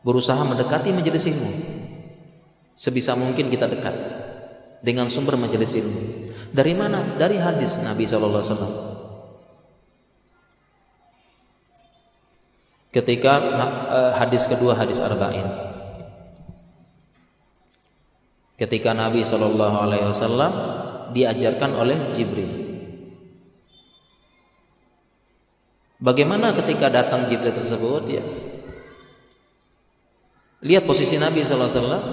[0.06, 1.52] berusaha mendekati majelis ilmu.
[2.78, 3.96] Sebisa mungkin kita dekat
[4.86, 6.30] dengan sumber majelis ilmu.
[6.54, 7.18] Dari mana?
[7.18, 8.74] Dari hadis Nabi Shallallahu Alaihi Wasallam.
[12.94, 13.34] Ketika
[13.92, 15.44] uh, hadis kedua hadis arba'in.
[18.56, 20.52] Ketika Nabi Shallallahu Alaihi Wasallam
[21.16, 22.52] diajarkan oleh Jibril.
[25.96, 28.24] Bagaimana ketika datang Jibril tersebut ya?
[30.60, 32.06] Lihat posisi Nabi sallallahu alaihi wasallam.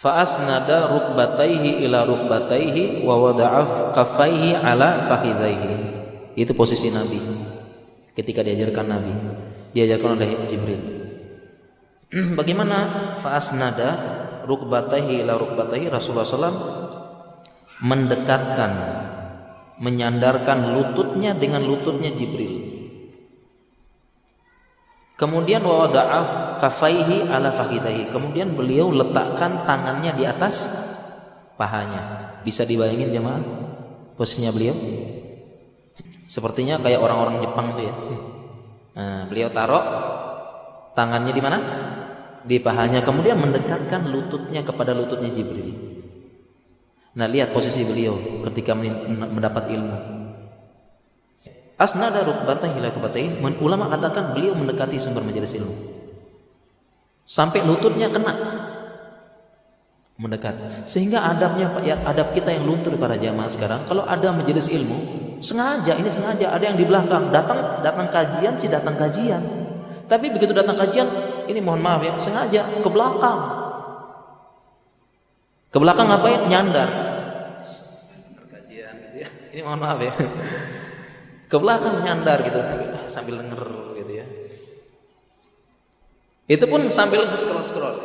[0.00, 5.72] Fa'asnada rukbataihi ila rukbataihi wa wada'a kaffaihi ala fakhidaihi.
[6.34, 7.20] Itu posisi Nabi
[8.18, 9.14] ketika diajarkan Nabi.
[9.70, 10.82] diajarkan oleh Jibril.
[12.38, 13.88] Bagaimana faasnada
[14.42, 16.79] rukbatahi ila rukbatahi Rasulullah SAW
[17.80, 19.00] mendekatkan
[19.80, 22.68] menyandarkan lututnya dengan lututnya Jibril.
[25.16, 28.08] Kemudian wada'af kafaihi ala fakidahi.
[28.08, 30.68] Kemudian beliau letakkan tangannya di atas
[31.60, 32.32] pahanya.
[32.40, 33.40] Bisa dibayangin jemaah
[34.16, 34.72] posisinya beliau?
[36.24, 37.94] Sepertinya kayak orang-orang Jepang itu ya.
[38.96, 39.84] Nah, beliau taruh
[40.96, 41.58] tangannya di mana?
[42.40, 43.04] Di pahanya.
[43.04, 45.89] Kemudian mendekatkan lututnya kepada lututnya Jibril.
[47.10, 48.14] Nah, lihat posisi beliau
[48.46, 49.96] ketika mendapat ilmu.
[51.80, 53.40] Asnada rukbatahi ila rukbatain.
[53.58, 55.74] Ulama katakan beliau mendekati sumber majelis ilmu.
[57.26, 58.34] Sampai lututnya kena
[60.20, 60.84] mendekat.
[60.84, 64.98] Sehingga adabnya ya, adab kita yang luntur para jamaah sekarang, kalau ada majelis ilmu,
[65.40, 69.40] sengaja ini sengaja ada yang di belakang datang datang kajian sih datang kajian.
[70.04, 71.08] Tapi begitu datang kajian,
[71.48, 73.59] ini mohon maaf ya, sengaja ke belakang.
[75.70, 76.50] Ke belakang ngapain?
[76.50, 76.90] Nyandar.
[78.50, 79.28] Kajian gitu ya.
[79.54, 80.12] Ini mohon maaf ya.
[81.50, 83.62] Ke belakang nyandar gitu sambil, sambil denger
[83.98, 84.26] gitu ya.
[86.50, 87.98] Itu pun sambil scroll scroll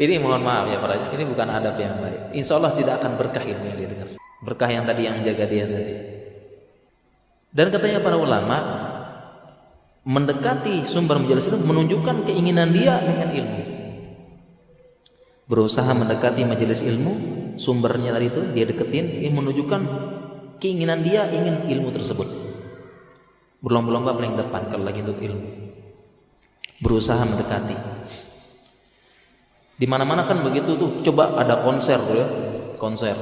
[0.00, 2.32] ini mohon maaf ya para ini bukan adab yang baik.
[2.32, 4.08] Insya Allah tidak akan berkah ilmu yang dia dengar
[4.40, 5.94] berkah yang tadi yang menjaga dia tadi.
[7.52, 8.56] Dan katanya para ulama
[10.06, 13.60] mendekati sumber majelis ilmu menunjukkan keinginan dia dengan ilmu
[15.50, 17.12] berusaha mendekati majelis ilmu
[17.58, 19.82] sumbernya tadi itu dia deketin ini menunjukkan
[20.62, 22.28] keinginan dia ingin ilmu tersebut.
[23.60, 25.74] Berlomba-lomba paling depan kalau lagi untuk ilmu.
[26.80, 27.76] Berusaha mendekati.
[29.76, 32.28] Di mana-mana kan begitu tuh coba ada konser tuh ya
[32.78, 33.18] konser.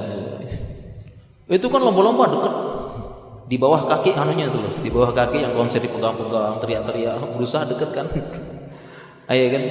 [1.49, 2.55] Itu kan lomba-lomba deket.
[3.49, 7.89] Di bawah kaki anunya itu loh di bawah kaki yang konser dipegang-pegang teriak-teriak berusaha deket
[7.89, 8.05] kan.
[9.33, 9.63] Ayo kan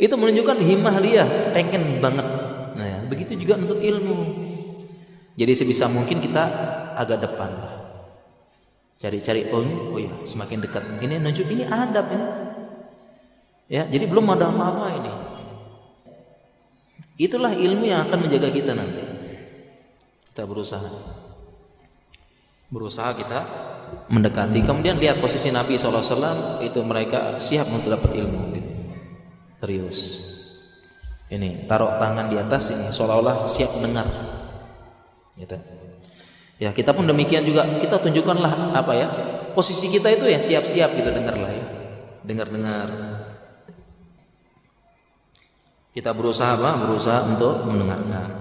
[0.00, 2.26] itu menunjukkan himmah dia pengen banget
[2.74, 4.18] nah ya, begitu juga untuk ilmu
[5.36, 6.42] jadi sebisa mungkin kita
[6.96, 7.80] agak depan
[9.00, 10.84] Cari-cari oh, oh ya semakin dekat.
[11.00, 12.26] Ini nunjuk ini adab ini.
[13.72, 15.12] Ya, jadi belum ada apa-apa ini.
[17.16, 19.00] Itulah ilmu yang akan menjaga kita nanti.
[20.28, 20.92] Kita berusaha.
[22.68, 23.40] Berusaha kita
[24.12, 24.60] mendekati.
[24.68, 28.59] Kemudian lihat posisi Nabi SAW itu mereka siap untuk dapat ilmu.
[29.60, 29.98] Serius.
[31.30, 34.08] Ini taruh tangan di atas ini seolah-olah siap mendengar.
[35.38, 35.54] Gitu.
[36.58, 37.68] Ya kita pun demikian juga.
[37.78, 39.08] Kita tunjukkanlah apa ya
[39.52, 41.64] posisi kita itu ya siap-siap gitu dengarlah ya.
[42.24, 42.88] Dengar-dengar.
[45.94, 46.80] Kita berusaha apa?
[46.80, 48.40] Berusaha untuk mendengarkan.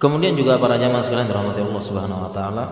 [0.00, 2.64] Kemudian juga para jamaah sekalian dirahmati Allah Subhanahu wa taala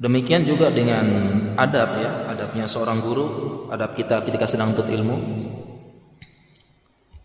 [0.00, 1.04] Demikian juga dengan
[1.60, 3.26] adab ya, adabnya seorang guru,
[3.68, 5.16] adab kita ketika sedang tuntut ilmu.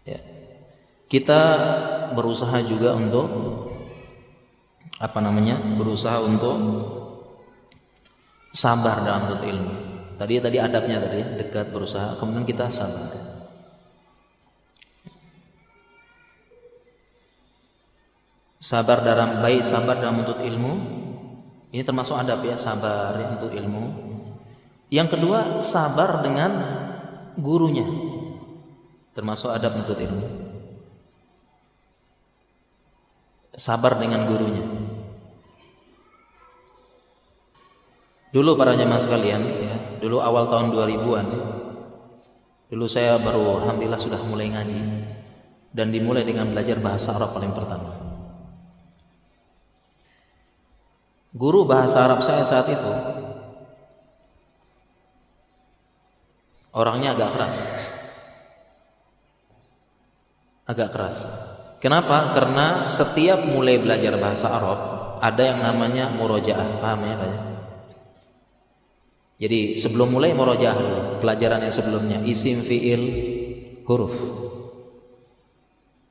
[0.03, 0.19] Ya.
[1.07, 1.39] Kita
[2.11, 3.27] berusaha juga untuk
[4.99, 5.55] apa namanya?
[5.55, 6.59] Berusaha untuk
[8.51, 9.73] sabar dalam tuntut ilmu.
[10.19, 13.07] Tadi tadi adabnya tadi ya, dekat berusaha, kemudian kita sabar.
[18.59, 21.04] Sabar dalam baik sabar dalam menuntut ilmu
[21.75, 23.83] ini termasuk adab ya sabar ya, untuk ilmu.
[24.87, 26.51] Yang kedua sabar dengan
[27.35, 27.83] gurunya.
[29.11, 30.23] Termasuk adab untuk ilmu.
[33.59, 34.63] Sabar dengan gurunya.
[38.31, 41.43] Dulu para jemaah sekalian ya, dulu awal tahun 2000-an ya,
[42.71, 44.79] Dulu saya baru alhamdulillah sudah mulai ngaji
[45.75, 48.04] dan dimulai dengan belajar bahasa Arab paling pertama.
[51.35, 52.91] Guru bahasa Arab saya saat itu
[56.71, 57.57] orangnya agak keras.
[60.63, 61.17] Agak keras.
[61.83, 62.31] Kenapa?
[62.31, 64.79] Karena setiap mulai belajar bahasa Arab
[65.19, 66.79] ada yang namanya murojaah.
[66.79, 67.33] Paham ya, Pak?
[69.35, 73.03] Jadi sebelum mulai murojaah dulu, pelajaran yang sebelumnya isim fiil
[73.83, 74.15] huruf.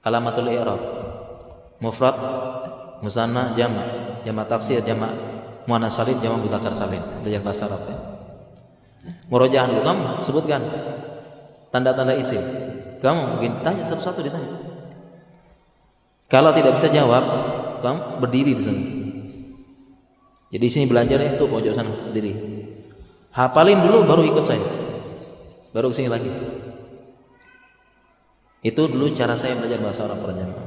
[0.05, 0.83] Alamatul i'rab.
[1.81, 2.17] Mufrad,
[3.05, 5.13] musanna, jama' jamak taksir, jamak
[5.69, 7.01] muannas salim, jamak mudzakkar salim.
[7.21, 7.97] Belajar bahasa Arab ya.
[9.29, 10.65] Murojaah kamu sebutkan
[11.69, 12.41] tanda-tanda isim.
[13.05, 14.49] Kamu mungkin tanya satu-satu ditanya.
[16.33, 17.21] Kalau tidak bisa jawab,
[17.85, 18.83] kamu berdiri di sana.
[20.49, 22.33] Jadi sini belajar itu pojok sana berdiri.
[23.37, 24.65] Hafalin dulu baru ikut saya.
[25.75, 26.31] Baru ke sini lagi.
[28.65, 30.64] Itu dulu cara saya belajar bahasa Arab perjamaah.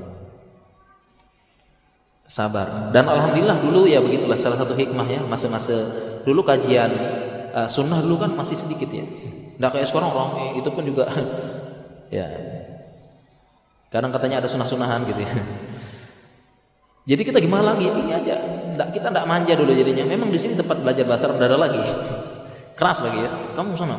[2.27, 2.91] Sabar.
[2.91, 5.79] Dan alhamdulillah dulu ya begitulah salah satu hikmah ya masa-masa
[6.27, 6.91] dulu kajian
[7.55, 9.07] uh, sunnah dulu kan masih sedikit ya.
[9.57, 11.07] Nggak kayak sekarang orang itu pun juga
[12.19, 12.27] ya
[13.87, 15.31] kadang katanya ada sunnah-sunnahan gitu ya.
[17.15, 17.87] Jadi kita gimana lagi?
[17.87, 18.35] Ini aja.
[18.75, 20.03] Nggak, kita tidak manja dulu jadinya.
[20.03, 21.79] Memang di sini tempat belajar bahasa Arab lagi.
[22.77, 23.31] Keras lagi ya.
[23.55, 23.95] Kamu sana.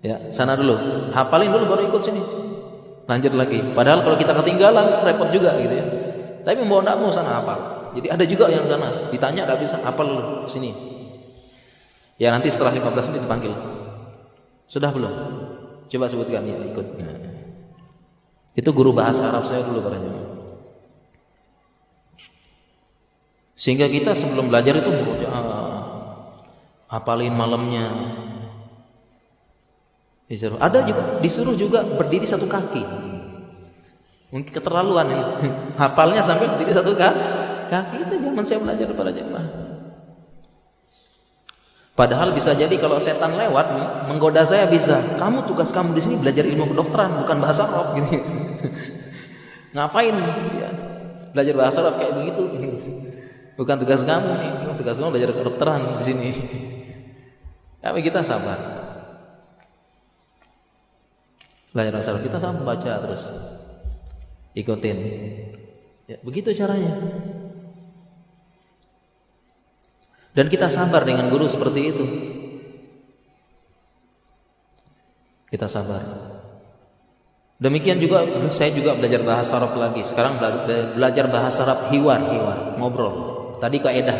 [0.00, 0.72] Ya, sana dulu.
[1.12, 2.24] Hafalin dulu baru ikut sini.
[3.04, 3.60] Lanjut lagi.
[3.76, 5.86] Padahal kalau kita ketinggalan repot juga gitu ya.
[6.44, 7.90] Tapi mau enggak mau sana hafal.
[7.96, 10.70] Jadi ada juga yang sana ditanya enggak bisa hafal dulu sini.
[12.20, 13.52] Ya nanti setelah 15 menit dipanggil.
[14.70, 15.12] Sudah belum?
[15.90, 16.86] Coba sebutkan ya ikut.
[17.00, 17.16] Nah.
[18.54, 20.24] Itu guru bahasa Arab saya dulu jemaah.
[23.54, 25.42] Sehingga kita sebelum belajar itu murojaah,
[26.90, 27.86] hafalin malamnya.
[30.26, 30.58] Disuruh.
[30.58, 33.03] Ada juga disuruh juga berdiri satu kaki.
[34.34, 35.22] Mungkin keterlaluan ini.
[35.80, 38.02] Hafalnya sampai berdiri satu kaki.
[38.02, 39.46] itu zaman saya belajar pada jemaah.
[41.94, 44.98] Padahal bisa jadi kalau setan lewat nih, menggoda saya bisa.
[45.14, 48.18] Kamu tugas kamu di sini belajar ilmu kedokteran, bukan bahasa Arab gitu.
[49.78, 50.14] Ngapain
[50.58, 50.70] ya,
[51.30, 52.42] belajar bahasa Arab kayak begitu?
[53.54, 56.30] Bukan tugas kamu nih, tugas kamu belajar kedokteran di sini.
[57.78, 58.58] Tapi kita sabar.
[61.70, 63.30] Belajar bahasa Arab kita sama baca terus
[64.54, 64.98] ikutin.
[66.06, 66.94] Ya, begitu caranya.
[70.34, 72.04] Dan kita sabar dengan guru seperti itu.
[75.50, 76.02] Kita sabar.
[77.62, 80.02] Demikian juga saya juga belajar bahasa Arab lagi.
[80.02, 80.34] Sekarang
[80.98, 83.14] belajar bahasa Arab hiwar, hiwar, ngobrol.
[83.62, 84.18] Tadi kaidah.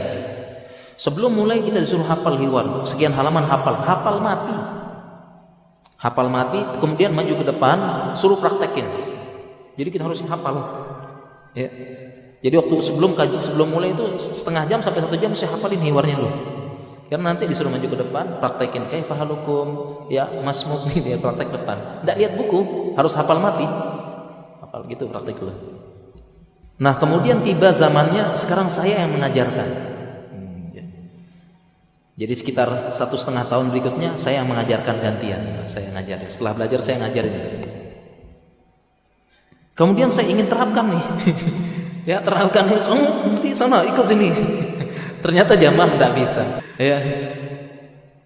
[0.94, 4.54] Sebelum mulai kita disuruh hafal hiwar, sekian halaman hafal, hafal mati.
[5.98, 7.78] Hafal mati, kemudian maju ke depan,
[8.14, 8.86] suruh praktekin.
[9.74, 10.56] Jadi kita harus hafal.
[11.54, 11.68] Ya.
[12.44, 16.16] Jadi waktu sebelum kaji, sebelum mulai itu setengah jam sampai satu jam saya hafalin hiwarnya
[16.20, 16.32] dulu.
[17.08, 19.66] Karena nanti disuruh maju ke depan, praktekin kayak fahalukum,
[20.12, 22.04] ya masmuk nih dia praktek depan.
[22.04, 23.64] Tidak lihat buku, harus hafal mati.
[24.60, 25.54] Hafal gitu praktek dulu.
[26.84, 29.68] Nah kemudian tiba zamannya sekarang saya yang mengajarkan.
[30.32, 30.84] Hmm, ya.
[32.18, 35.40] Jadi sekitar satu setengah tahun berikutnya saya yang mengajarkan gantian.
[35.62, 36.28] Nah, saya ngajarin.
[36.28, 37.63] Setelah belajar saya ngajarin.
[39.74, 41.04] Kemudian saya ingin terapkan nih.
[42.14, 44.30] ya terapkan kamu di sana ikut sini.
[45.24, 46.42] Ternyata jamaah tidak bisa.
[46.78, 46.98] Ya.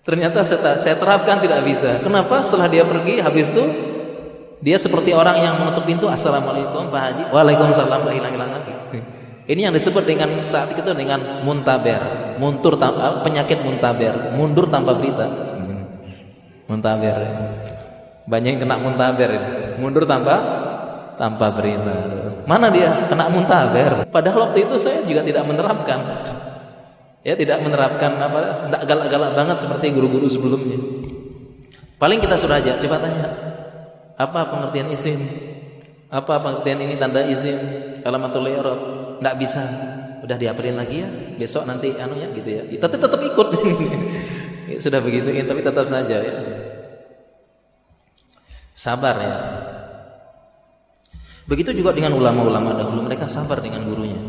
[0.04, 2.00] Ternyata saya, saya terapkan tidak bisa.
[2.04, 2.40] Kenapa?
[2.44, 3.64] Setelah dia pergi habis itu
[4.58, 8.74] dia seperti orang yang menutup pintu Assalamualaikum Pak Haji Waalaikumsalam la hilang-hilang lagi
[9.48, 15.24] Ini yang disebut dengan saat itu dengan muntaber muntur tanpa, penyakit muntaber mundur tanpa berita
[16.66, 17.16] muntaber
[18.28, 19.30] banyak yang kena muntaber
[19.80, 20.36] mundur tanpa
[21.18, 21.98] tanpa berita
[22.46, 26.24] mana dia kena muntaber padahal waktu itu saya juga tidak menerapkan
[27.26, 28.38] ya tidak menerapkan apa
[28.70, 30.78] tidak galak-galak banget seperti guru-guru sebelumnya
[31.98, 33.48] paling kita sudah aja coba tanya
[34.18, 35.14] apa pengertian isim?
[36.10, 37.54] Apa pengertian ini tanda isim?
[38.02, 38.80] Alamatul i'rab.
[39.22, 39.62] Enggak bisa.
[40.26, 41.08] Udah diapelin lagi ya.
[41.38, 42.62] Besok nanti anu ya gitu ya.
[42.82, 43.48] Tapi tetap ikut.
[44.84, 46.34] Sudah begitu ya, tapi tetap saja ya.
[48.74, 49.36] Sabar ya.
[51.48, 54.20] Begitu juga dengan ulama-ulama dahulu, mereka sabar dengan gurunya.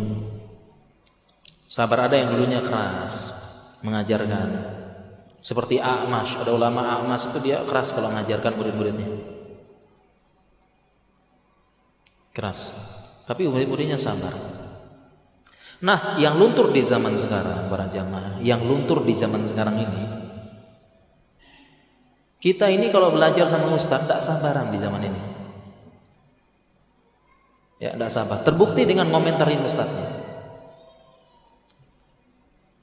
[1.68, 3.36] Sabar ada yang dulunya keras
[3.84, 4.80] mengajarkan.
[5.44, 9.08] Seperti A'mash, ada ulama A'mash itu dia keras kalau mengajarkan murid-muridnya
[12.40, 12.72] keras.
[13.28, 14.32] Tapi murid-muridnya sabar.
[15.84, 20.04] Nah, yang luntur di zaman sekarang para jamaah, yang luntur di zaman sekarang ini,
[22.40, 25.28] kita ini kalau belajar sama ustaz tidak sabaran di zaman ini.
[27.80, 28.43] Ya, tidak sabar.
[28.43, 30.07] Terbukti dengan komentarin ustaznya.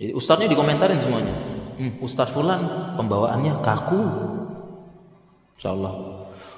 [0.00, 1.36] Jadi ustaznya dikomentarin semuanya.
[1.76, 4.00] Hmm, Ustaz Fulan pembawaannya kaku.
[5.56, 5.94] Insyaallah.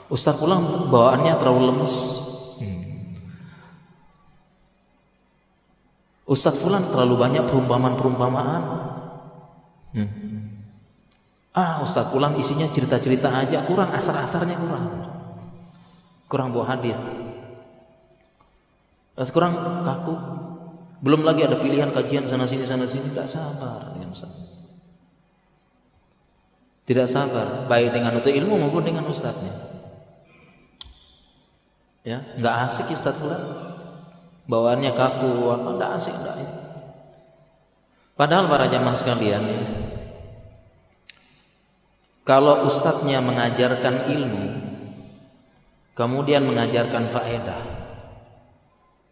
[0.06, 1.94] Ustaz Fulan bawaannya terlalu lemes.
[6.28, 8.62] Ustadz Fulan terlalu banyak perumpamaan-perumpamaan.
[9.96, 10.08] Hmm.
[11.56, 14.86] Ah, Ustadz Fulan isinya cerita-cerita aja, kurang asar-asarnya kurang.
[16.28, 17.00] Kurang buah hadir.
[19.18, 20.14] Kurang kaku.
[21.02, 24.34] Belum lagi ada pilihan kajian sana sini sana sini, tidak sabar dengan Ustaz.
[26.86, 29.52] Tidak sabar, baik dengan untuk ilmu maupun dengan ustadznya.
[32.00, 33.68] Ya, nggak asik Ustadz Fulan
[34.48, 36.50] bawaannya kaku apa enggak asik enggak ya.
[38.16, 39.44] Padahal para jamaah sekalian
[42.24, 44.44] Kalau ustadznya mengajarkan ilmu,
[45.96, 47.87] kemudian mengajarkan faedah,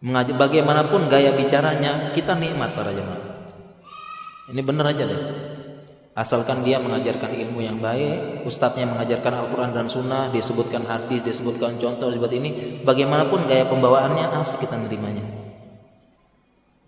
[0.05, 3.23] mengajar, bagaimanapun gaya bicaranya, kita nikmat para jemaah.
[4.53, 5.23] Ini benar aja deh.
[6.17, 12.09] Asalkan dia mengajarkan ilmu yang baik, ustadznya mengajarkan Al-Quran dan Sunnah, disebutkan hadis, disebutkan contoh,
[12.09, 15.21] disebut ini, bagaimanapun gaya pembawaannya asik kita nerimanya.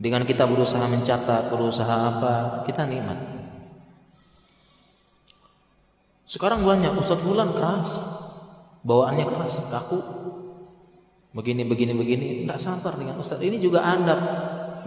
[0.01, 3.19] Dengan kita berusaha mencatat, berusaha apa, kita nikmat.
[6.29, 8.05] Sekarang banyak Ustadz Fulan keras,
[8.85, 10.28] bawaannya keras, kaku.
[11.29, 13.45] Begini, begini, begini, tidak sabar dengan Ustadz.
[13.45, 14.21] Ini juga adab.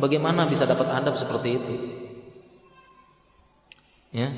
[0.01, 1.73] Bagaimana bisa dapat adab seperti itu?
[4.11, 4.33] Ya,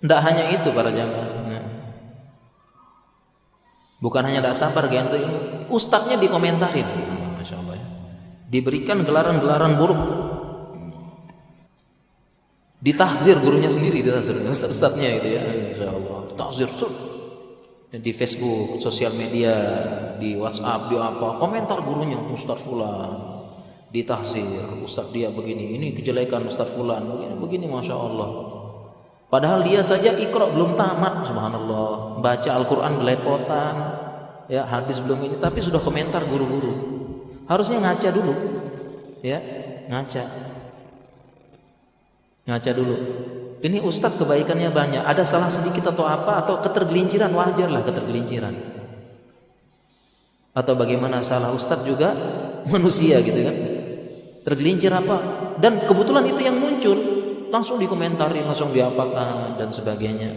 [0.00, 1.30] tidak hanya itu para jamaah.
[1.50, 1.62] Ya.
[3.98, 5.16] Bukan hanya tidak sabar gitu,
[5.66, 6.86] Ustadznya dikomentarin.
[7.42, 7.86] Masya Allah ya.
[8.46, 10.00] Diberikan gelaran-gelaran buruk
[12.86, 15.42] ditahzir gurunya sendiri ditahzir ustaz-ustaznya itu ya
[15.74, 16.70] insyaallah tahzir
[18.00, 19.54] di Facebook, sosial media,
[20.16, 23.36] di WhatsApp, di apa, komentar gurunya Ustaz Fulan
[23.90, 28.30] ditahzir, Ustaz dia begini, ini kejelekan Ustaz Fulan, begini, begini Masya Allah.
[29.26, 32.22] Padahal dia saja ikro belum tamat, subhanallah.
[32.22, 33.74] Baca Al-Quran belepotan,
[34.46, 36.94] ya hadis belum ini, tapi sudah komentar guru-guru.
[37.46, 38.34] Harusnya ngaca dulu,
[39.22, 39.38] ya
[39.86, 40.24] ngaca
[42.46, 42.96] ngaca dulu
[43.66, 45.02] ini ustadz kebaikannya banyak.
[45.02, 48.54] Ada salah sedikit atau apa atau ketergelinciran wajar lah ketergelinciran.
[50.56, 52.14] Atau bagaimana salah ustadz juga
[52.72, 53.56] manusia gitu kan.
[54.46, 55.16] Tergelincir apa?
[55.58, 56.94] Dan kebetulan itu yang muncul.
[57.50, 60.30] Langsung dikomentari langsung diapakan dan sebagainya.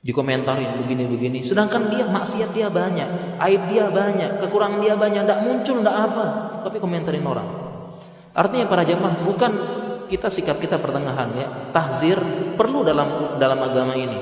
[0.00, 5.28] Dikomentarin begini-begini sedangkan dia maksiat dia banyak aib dia banyak kekurangan dia banyak.
[5.28, 6.26] Tidak muncul tidak apa.
[6.64, 7.48] Tapi komentarin orang.
[8.32, 9.79] Artinya para jamaah bukan
[10.10, 11.48] kita sikap kita pertengahan ya.
[11.70, 12.18] Tahzir
[12.58, 14.18] perlu dalam dalam agama ini.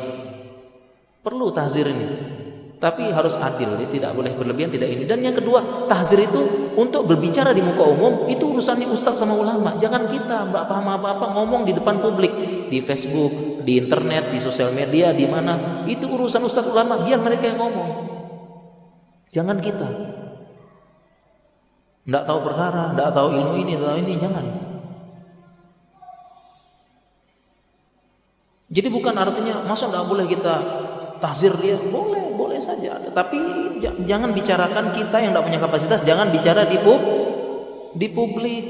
[1.24, 2.36] Perlu tahzir ini.
[2.78, 3.90] Tapi harus adil, ya.
[3.90, 5.02] tidak boleh berlebihan, tidak ini.
[5.02, 9.74] Dan yang kedua, tahzir itu untuk berbicara di muka umum itu urusannya ustaz sama ulama.
[9.74, 12.30] Jangan kita mbak paham apa-apa ngomong di depan publik,
[12.70, 15.82] di Facebook, di internet, di sosial media, di mana.
[15.90, 17.90] Itu urusan ustaz ulama, biar mereka yang ngomong.
[19.34, 19.88] Jangan kita.
[22.06, 24.67] Tidak tahu perkara, tidak tahu ilmu ini, tidak tahu ini, jangan.
[28.68, 30.54] Jadi bukan artinya masa tidak boleh kita
[31.18, 33.00] tahzir dia, boleh, boleh saja.
[33.00, 33.38] Tapi
[34.04, 37.00] jangan bicarakan kita yang tidak punya kapasitas, jangan bicara di pub,
[37.96, 38.66] di publik.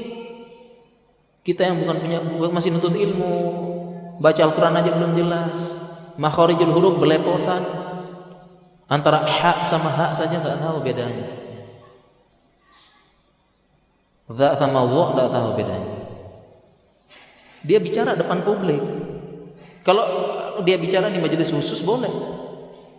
[1.43, 2.19] Kita yang bukan punya
[2.51, 3.35] masih nuntut ilmu,
[4.19, 5.79] baca Al-Quran aja belum jelas,
[6.19, 7.63] makharijul huruf belepotan,
[8.91, 11.27] antara hak sama hak saja nggak tahu bedanya.
[14.29, 15.95] Za sama dha nggak tahu bedanya.
[17.65, 18.83] Dia bicara depan publik,
[19.83, 20.05] kalau
[20.63, 22.11] dia bicara di majelis khusus boleh.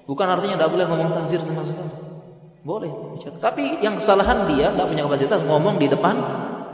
[0.08, 1.92] Bukan artinya tidak boleh ngomong tazir sama sekali.
[2.66, 3.36] Boleh bicara.
[3.38, 6.16] Tapi yang kesalahan dia tidak punya kapasitas ngomong di depan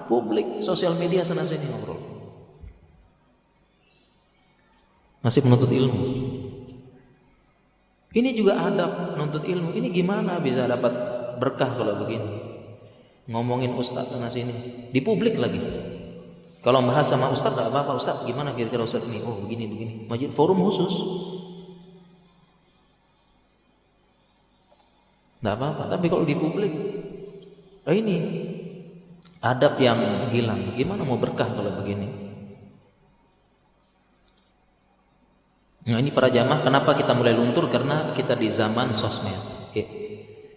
[0.07, 2.01] publik, sosial media sana sini ngobrol.
[5.21, 6.01] Masih menuntut ilmu.
[8.17, 9.77] Ini juga adab menuntut ilmu.
[9.77, 10.95] Ini gimana bisa dapat
[11.37, 12.41] berkah kalau begini?
[13.27, 15.61] Ngomongin ustaz sana sini di publik lagi.
[16.67, 19.23] Kalau bahas sama ustaz tak apa-apa ustaz gimana kira-kira ustaz ini?
[19.23, 19.93] Oh begini begini.
[20.11, 20.91] Majid forum khusus.
[25.39, 25.87] Tidak apa-apa.
[25.95, 26.75] Tapi kalau di publik,
[27.87, 28.19] oh ini
[29.39, 30.75] adab yang hilang.
[30.75, 32.11] Gimana mau berkah kalau begini?
[35.87, 39.39] Nah ini para jamaah kenapa kita mulai luntur karena kita di zaman sosmed,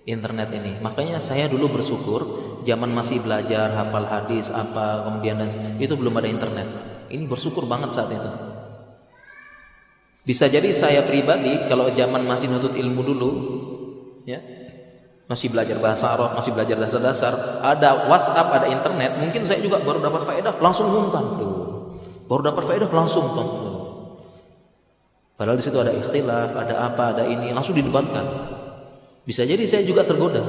[0.09, 0.81] internet ini.
[0.81, 5.39] Makanya saya dulu bersyukur zaman masih belajar hafal hadis apa kemudian
[5.79, 6.67] itu belum ada internet
[7.09, 8.31] ini bersyukur banget saat itu
[10.27, 13.29] bisa jadi saya pribadi kalau zaman masih nuntut ilmu dulu
[14.27, 14.39] ya
[15.29, 20.01] masih belajar bahasa Arab, masih belajar dasar-dasar, ada WhatsApp, ada internet, mungkin saya juga baru
[20.01, 21.53] dapat faedah langsung umumkan tuh.
[22.25, 23.49] Baru dapat faedah langsung tuh.
[25.37, 28.25] Padahal di situ ada ikhtilaf, ada apa, ada ini, langsung didebatkan.
[29.29, 30.41] Bisa jadi saya juga tergoda.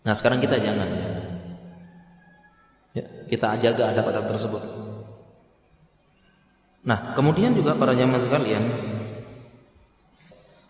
[0.00, 0.88] Nah sekarang kita jangan
[2.96, 4.62] ya, kita jaga adab-adab tersebut.
[6.88, 8.64] Nah kemudian juga para jamaah sekalian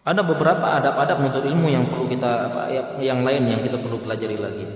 [0.02, 4.34] ada beberapa adab-adab untuk ilmu yang perlu kita ya, yang lain yang kita perlu pelajari
[4.34, 4.66] lagi.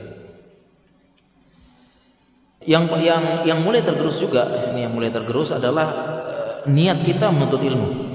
[2.63, 7.67] Yang yang yang mulai tergerus juga ini yang mulai tergerus adalah uh, niat kita menuntut
[7.67, 8.14] ilmu.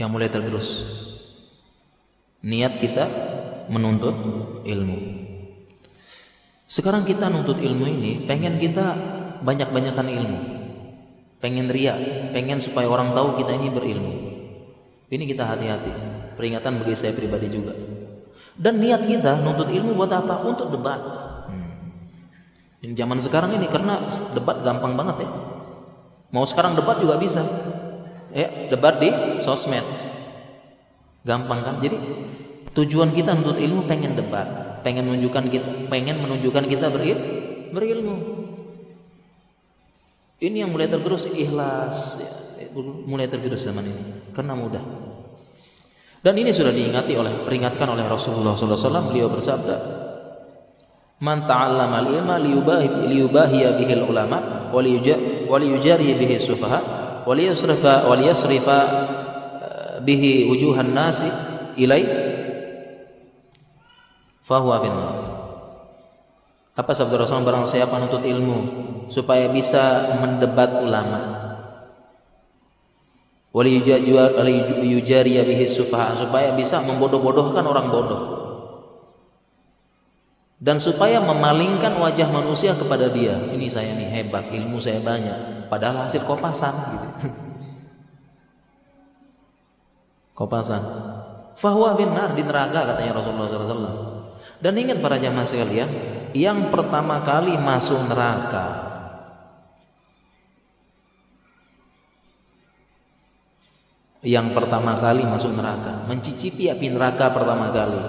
[0.00, 0.68] Yang mulai tergerus.
[2.40, 3.04] Niat kita
[3.68, 4.16] menuntut
[4.64, 4.98] ilmu.
[6.64, 8.96] Sekarang kita nuntut ilmu ini pengen kita
[9.44, 10.40] banyak-banyakan ilmu.
[11.40, 11.96] pengen ria,
[12.36, 14.12] pengen supaya orang tahu kita ini berilmu.
[15.08, 15.88] Ini kita hati-hati.
[16.36, 17.72] Peringatan bagi saya pribadi juga.
[18.60, 20.44] Dan niat kita nuntut ilmu buat apa?
[20.44, 21.00] Untuk debat.
[21.48, 22.92] Hmm.
[22.92, 24.04] Zaman sekarang ini karena
[24.36, 25.30] debat gampang banget ya.
[26.28, 27.40] Mau sekarang debat juga bisa.
[28.30, 29.10] Ya, debat di
[29.42, 29.82] sosmed.
[31.26, 31.74] Gampang kan?
[31.82, 31.98] Jadi
[32.72, 37.18] tujuan kita nuntut ilmu pengen debat, pengen menunjukkan kita pengen menunjukkan kita beril,
[37.74, 38.16] berilmu.
[40.40, 42.30] Ini yang mulai tergerus ikhlas, ya,
[43.04, 44.02] mulai tergerus zaman ini
[44.32, 44.80] karena mudah.
[46.20, 49.08] Dan ini sudah diingati oleh peringatkan oleh Rasulullah SAW.
[49.08, 49.76] Beliau bersabda,
[51.24, 58.78] "Man ta'allama al-ilma liyubahi liyubahiya bihi ulama wa liyujari bihi sufaha wa liyasrifa
[59.60, 61.28] eh, bihi wujuhan nasi
[61.76, 62.04] ilai
[64.40, 65.14] fahuwa finnar."
[66.80, 68.58] Apa sabda Rasulullah barang siapa menuntut ilmu
[69.12, 71.20] supaya bisa mendebat ulama?
[73.52, 78.22] Waliyujariya bihi sufaha supaya bisa membodoh-bodohkan orang bodoh.
[80.56, 83.36] Dan supaya memalingkan wajah manusia kepada dia.
[83.52, 87.06] Ini saya nih hebat ilmu saya banyak padahal hasil kopasan gitu.
[90.38, 90.82] kopasan
[91.54, 93.94] fahuwa finnar di neraka katanya Rasulullah SAW
[94.58, 95.88] dan ingat para jamaah sekalian
[96.34, 98.90] yang pertama kali masuk neraka
[104.20, 108.00] yang pertama kali masuk neraka, mencicipi api neraka pertama kali.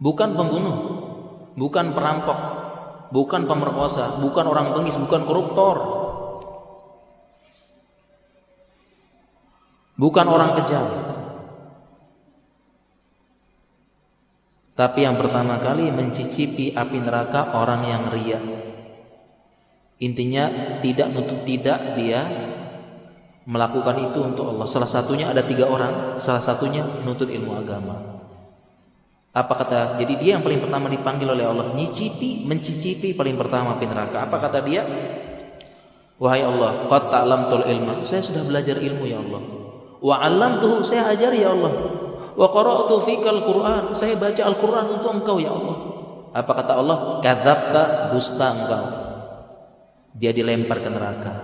[0.00, 0.78] Bukan pembunuh,
[1.54, 2.38] bukan perampok,
[3.10, 5.76] bukan pemerkosa, bukan orang bengis, bukan koruptor.
[10.00, 10.86] Bukan orang kejam.
[14.72, 18.40] Tapi yang pertama kali mencicipi api neraka orang yang ria.
[20.00, 20.48] Intinya
[20.80, 22.24] tidak nutup tidak dia
[23.44, 24.64] melakukan itu untuk Allah.
[24.64, 28.19] Salah satunya ada tiga orang, salah satunya menuntut ilmu agama.
[29.30, 29.80] Apa kata?
[30.02, 34.26] Jadi dia yang paling pertama dipanggil oleh Allah, nyicipi, mencicipi paling pertama api neraka.
[34.26, 34.82] Apa kata dia?
[36.18, 38.02] Wahai Allah, qad ta'lamtul ilma.
[38.02, 39.42] Saya sudah belajar ilmu ya Allah.
[40.02, 41.72] Wa 'allamtuhu, saya ajar ya Allah.
[42.34, 43.94] Wa qara'tu fikal Qur'an.
[43.94, 45.76] Saya baca Al-Qur'an untuk engkau ya Allah.
[46.34, 46.98] Apa kata Allah?
[47.22, 48.84] Kadzabta, dusta engkau.
[50.18, 51.34] Dia dilempar ke neraka.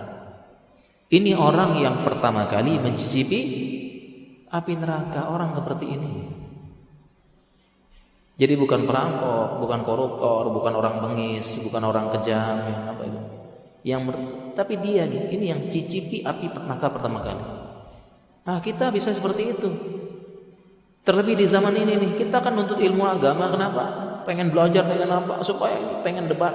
[1.07, 3.41] Ini orang yang pertama kali mencicipi
[4.51, 6.36] api neraka orang seperti ini.
[8.37, 13.21] Jadi bukan perampok, bukan koruptor, bukan orang bengis, bukan orang kejam yang apa itu.
[13.87, 14.01] Yang
[14.53, 17.45] tapi dia nih, ini yang cicipi api neraka pertama kali.
[18.45, 19.69] Nah, kita bisa seperti itu.
[21.01, 23.85] Terlebih di zaman ini nih, kita kan nuntut ilmu agama kenapa?
[24.29, 25.41] Pengen belajar dengan apa?
[25.41, 26.53] Supaya pengen debat,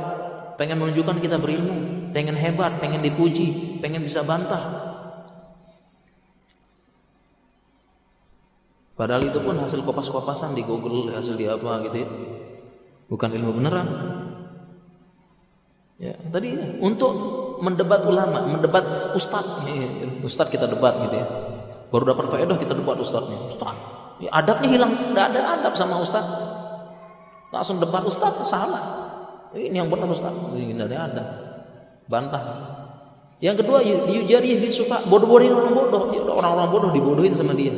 [0.59, 4.80] pengen menunjukkan kita berilmu pengen hebat, pengen dipuji, pengen bisa bantah.
[9.01, 12.07] Padahal itu pun hasil kopas-kopasan di Google, hasil di apa gitu ya.
[13.09, 13.87] Bukan ilmu beneran.
[15.97, 17.09] Ya, tadi untuk
[17.65, 21.25] mendebat ulama, mendebat ustad, ya, ustad kita debat gitu ya.
[21.89, 23.41] Baru dapat faedah kita debat ustadnya.
[23.49, 23.73] Ustad,
[24.21, 26.21] ya, adabnya hilang, tidak ada adab sama ustad.
[27.49, 28.85] Langsung debat ustad salah.
[29.57, 31.27] Ini yang benar ustad, ini tidak ada adab
[32.05, 32.43] bantah.
[33.41, 36.05] Yang kedua yujari bin sufa, bodoh-bodohin orang bodoh,
[36.37, 37.73] orang-orang bodoh dibodohin sama dia.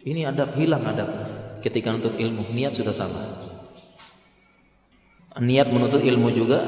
[0.00, 1.28] Ini adab hilang adab
[1.60, 3.26] ketika menuntut ilmu, niat sudah salah.
[5.36, 6.64] Niat menuntut ilmu juga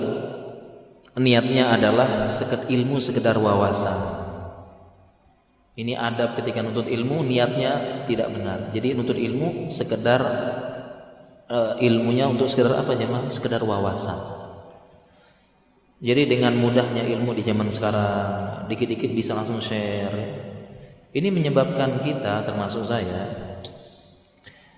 [1.16, 3.96] niatnya adalah sekedar ilmu sekedar wawasan.
[5.72, 8.68] Ini adab ketika menuntut ilmu niatnya tidak benar.
[8.76, 10.20] Jadi menuntut ilmu sekedar
[11.48, 13.32] uh, ilmunya untuk sekedar apa jemaah?
[13.32, 14.44] Sekedar wawasan.
[16.02, 20.51] Jadi dengan mudahnya ilmu di zaman sekarang, dikit-dikit bisa langsung share.
[21.12, 23.28] Ini menyebabkan kita termasuk saya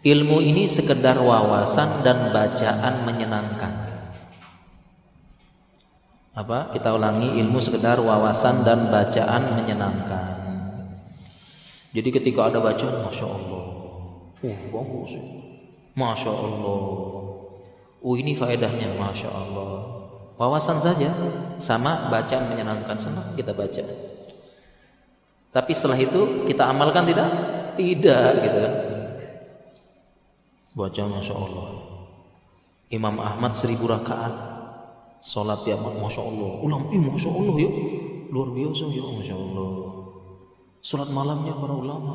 [0.05, 3.73] ilmu ini sekedar wawasan dan bacaan menyenangkan.
[6.35, 6.75] Apa?
[6.75, 10.35] Kita ulangi ilmu sekedar wawasan dan bacaan menyenangkan.
[11.95, 13.65] Jadi ketika ada bacaan, masya Allah,
[14.43, 15.15] uh bagus,
[15.95, 16.83] masya Allah,
[18.03, 19.95] uh ini faedahnya, masya Allah
[20.35, 21.15] wawasan saja
[21.63, 23.83] sama bacaan menyenangkan senang kita baca
[25.55, 27.31] tapi setelah itu kita amalkan tidak?
[27.79, 28.75] Tidak gitu kan?
[30.75, 31.69] Baca masya Allah.
[32.91, 34.35] Imam Ahmad seribu rakaat
[35.23, 36.51] sholat tiap masya Allah.
[36.59, 37.71] Ulang ih masya Allah ya.
[38.35, 39.71] Luar biasa ya masya Allah.
[40.83, 42.15] Sholat malamnya para ulama.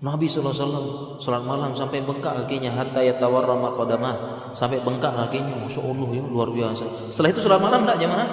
[0.00, 4.16] Nabi SAW salat malam sampai bengkak kakinya hatta yatawarrama qadamah
[4.56, 7.12] sampai bengkak kakinya Masya Allah ya luar biasa.
[7.12, 8.24] Setelah itu salat malam enggak jemaah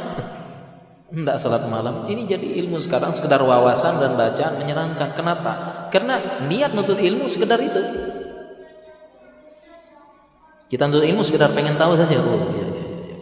[1.08, 2.04] Tidak salat malam.
[2.12, 5.16] Ini jadi ilmu sekarang sekedar wawasan dan bacaan menyenangkan.
[5.16, 5.52] Kenapa?
[5.88, 7.80] Karena niat nutut ilmu sekedar itu.
[10.68, 12.20] Kita nutut ilmu sekedar pengen tahu saja.
[12.20, 13.16] Oh, iya, iya, iya.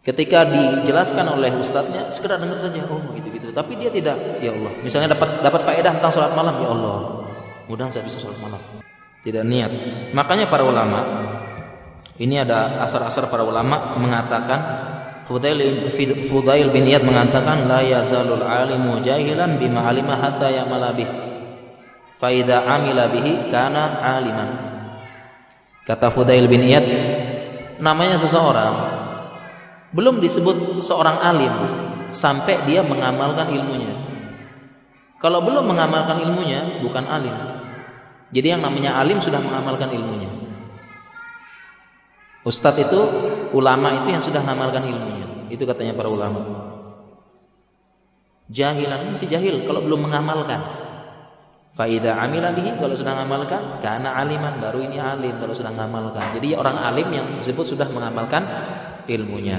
[0.00, 2.80] Ketika dijelaskan oleh ustadznya, sekedar dengar saja.
[2.88, 3.52] Oh, gitu-gitu.
[3.52, 4.16] Tapi dia tidak.
[4.40, 4.72] Ya Allah.
[4.80, 6.56] Misalnya dapat dapat faedah tentang sholat malam.
[6.64, 7.28] Ya Allah.
[7.68, 8.60] Mudah saya bisa sholat malam.
[9.20, 9.72] Tidak niat.
[10.16, 11.28] Makanya para ulama
[12.16, 14.91] ini ada asar-asar para ulama mengatakan
[15.22, 21.06] Fudail, bin Iyad mengatakan la yazalul alimu jahilan bima alima hatta ya'mala bih.
[22.18, 24.50] Fa idza amila bihi kana aliman.
[25.86, 26.86] Kata Fudail bin Iyad,
[27.78, 28.74] namanya seseorang
[29.92, 31.52] belum disebut seorang alim
[32.08, 33.92] sampai dia mengamalkan ilmunya.
[35.20, 37.36] Kalau belum mengamalkan ilmunya bukan alim.
[38.32, 40.41] Jadi yang namanya alim sudah mengamalkan ilmunya.
[42.42, 43.00] Ustadz itu
[43.54, 45.46] ulama itu yang sudah mengamalkan ilmunya.
[45.46, 46.42] Itu katanya para ulama.
[48.50, 50.60] Jahilan masih jahil kalau belum mengamalkan.
[51.72, 56.36] Faida amila bihi kalau sudah mengamalkan karena aliman baru ini alim kalau sudah mengamalkan.
[56.36, 58.44] Jadi orang alim yang disebut sudah mengamalkan
[59.08, 59.56] ilmunya.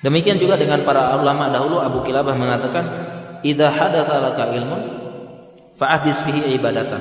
[0.00, 2.84] Demikian juga dengan para ulama dahulu Abu Kilabah mengatakan
[3.44, 4.82] idza hadatsa laka ilmun
[5.76, 7.00] fa'ahdis fihi ibadatan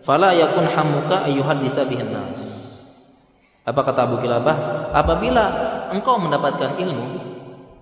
[0.00, 2.59] fala yakun hamuka ayyuhaditsa bihin nas.
[3.70, 4.90] Apa kata Abu Kilabah?
[4.90, 5.44] Apabila
[5.94, 7.22] engkau mendapatkan ilmu,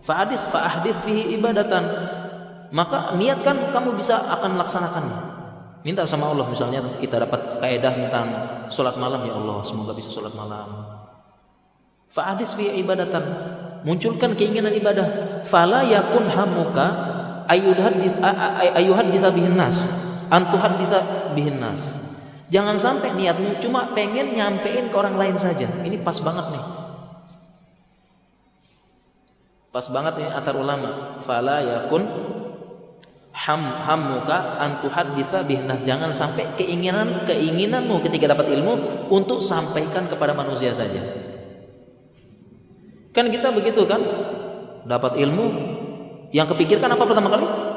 [0.04, 1.80] fa'adis fa'ahdith fihi ibadatan,
[2.76, 5.20] maka niatkan kamu bisa akan melaksanakannya.
[5.88, 8.28] Minta sama Allah misalnya kita dapat kaidah tentang
[8.68, 10.68] sholat malam ya Allah, semoga bisa sholat malam.
[12.12, 13.24] Fa'adis fihi ibadatan,
[13.88, 15.40] munculkan keinginan ibadah.
[15.48, 16.84] Fala yakun hamuka
[18.76, 19.88] ayuhaditha bihin nas,
[20.28, 22.07] antuhaditha bihin nas
[22.48, 25.68] Jangan sampai niatmu cuma pengen nyampein ke orang lain saja.
[25.84, 26.64] Ini pas banget nih.
[29.68, 31.20] Pas banget nih antar ulama.
[31.20, 32.08] Fala yakun
[33.36, 35.84] ham hamuka an tuhadditsa bihnas.
[35.84, 41.04] Jangan sampai keinginan keinginanmu ketika dapat ilmu untuk sampaikan kepada manusia saja.
[43.12, 44.00] Kan kita begitu kan?
[44.88, 45.46] Dapat ilmu
[46.32, 47.67] yang kepikirkan apa pertama kali?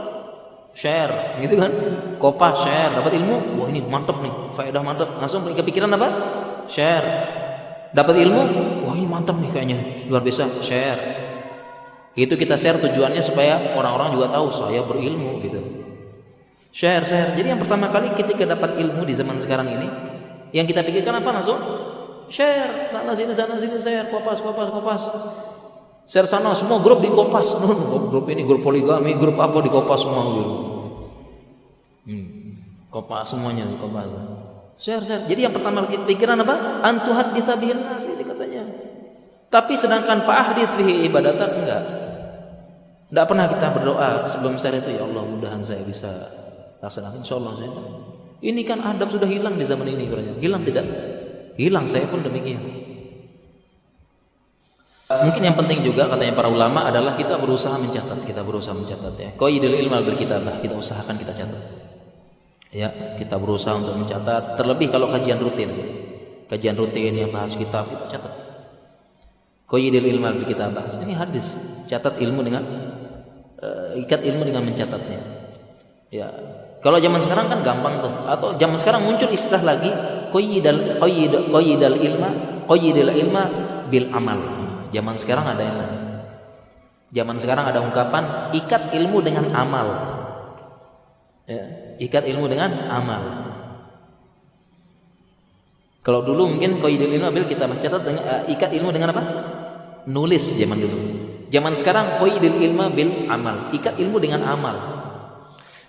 [0.71, 1.71] Share gitu kan?
[2.17, 3.59] Kopas share dapat ilmu?
[3.59, 5.09] Wah ini mantep nih faedah mantep.
[5.19, 6.09] Langsung kepikiran apa?
[6.67, 7.07] Share.
[7.91, 8.41] Dapat ilmu?
[8.87, 11.01] Wah ini mantep nih kayaknya luar biasa share.
[12.15, 15.59] Itu kita share tujuannya supaya orang-orang juga tahu saya berilmu gitu.
[16.71, 17.35] Share share.
[17.35, 19.87] Jadi yang pertama kali ketika dapat ilmu di zaman sekarang ini
[20.55, 21.59] yang kita pikirkan apa langsung?
[22.31, 22.91] Share.
[22.91, 24.07] Sana sini sana sini share.
[24.07, 25.03] Kopas kopas kopas
[26.01, 27.53] Share sana semua grup di Kopas.
[28.11, 30.53] grup ini grup poligami, grup apa di Kopas semua gitu.
[32.09, 32.25] Hmm.
[32.89, 34.11] Kopas semuanya Kopas.
[34.81, 35.23] Share, share.
[35.29, 36.81] Jadi yang pertama pikiran apa?
[36.81, 38.65] Antuhat ditabihin nasi ini katanya.
[39.51, 41.83] Tapi sedangkan fa'ahdith fihi ibadatan enggak.
[43.11, 46.09] Enggak pernah kita berdoa sebelum share itu ya Allah mudahan saya bisa
[46.81, 47.71] laksanakan insyaallah saya.
[48.41, 50.09] Ini kan adab sudah hilang di zaman ini
[50.41, 50.81] Hilang tidak?
[51.61, 52.80] Hilang saya pun demikian.
[55.27, 59.29] Mungkin yang penting juga katanya para ulama adalah kita berusaha mencatat, kita berusaha mencatat ya.
[59.35, 61.61] Qaidul ilmu bil kitabah, kita usahakan kita catat.
[62.71, 62.87] Ya,
[63.19, 65.69] kita berusaha untuk mencatat, terlebih kalau kajian rutin.
[66.47, 68.33] Kajian rutin yang bahas kitab kita catat.
[69.67, 70.87] Qaidul ilmu bil kitabah.
[71.03, 71.59] Ini hadis,
[71.91, 72.63] catat ilmu dengan
[73.59, 75.19] uh, ikat ilmu dengan mencatatnya.
[76.11, 76.27] Ya.
[76.81, 78.13] Kalau zaman sekarang kan gampang tuh.
[78.25, 79.91] Atau zaman sekarang muncul istilah lagi
[80.31, 82.29] qaidal qaidal qaidal ilma
[82.65, 83.43] qaidal ilma
[83.91, 84.39] bil amal
[84.91, 85.79] Zaman sekarang ada yang
[87.11, 89.87] Zaman sekarang ada ungkapan ikat ilmu dengan amal.
[91.43, 93.51] Ya, ikat ilmu dengan amal.
[96.01, 99.23] Kalau dulu mungkin qaidul ilmu bil kita catat dengan uh, ikat ilmu dengan apa?
[100.07, 100.97] Nulis zaman dulu.
[101.51, 104.75] Zaman sekarang qaidul ilmu bil amal, ikat ilmu dengan amal.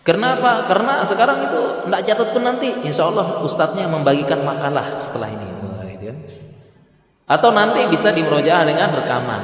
[0.02, 0.66] Karena apa?
[0.66, 5.61] Karena sekarang itu tidak catat pun nanti, insya Allah ustadznya membagikan makalah setelah ini.
[7.32, 9.42] Atau nanti bisa dimurojaah dengan rekaman.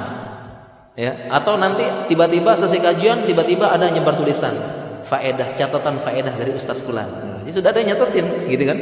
[0.98, 4.50] Ya, atau nanti tiba-tiba selesai kajian tiba-tiba ada nyebar tulisan
[5.06, 7.06] faedah catatan faedah dari Ustadz Fulan.
[7.46, 8.78] Jadi sudah ada nyatetin gitu kan.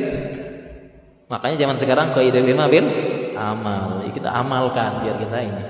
[1.30, 2.88] Makanya zaman sekarang kaidah lima bil
[3.36, 4.02] amal.
[4.02, 5.64] Ya, kita amalkan biar kita ini.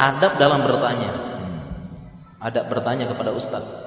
[0.00, 1.12] Adab dalam bertanya.
[2.40, 3.86] Adab bertanya kepada Ustadz.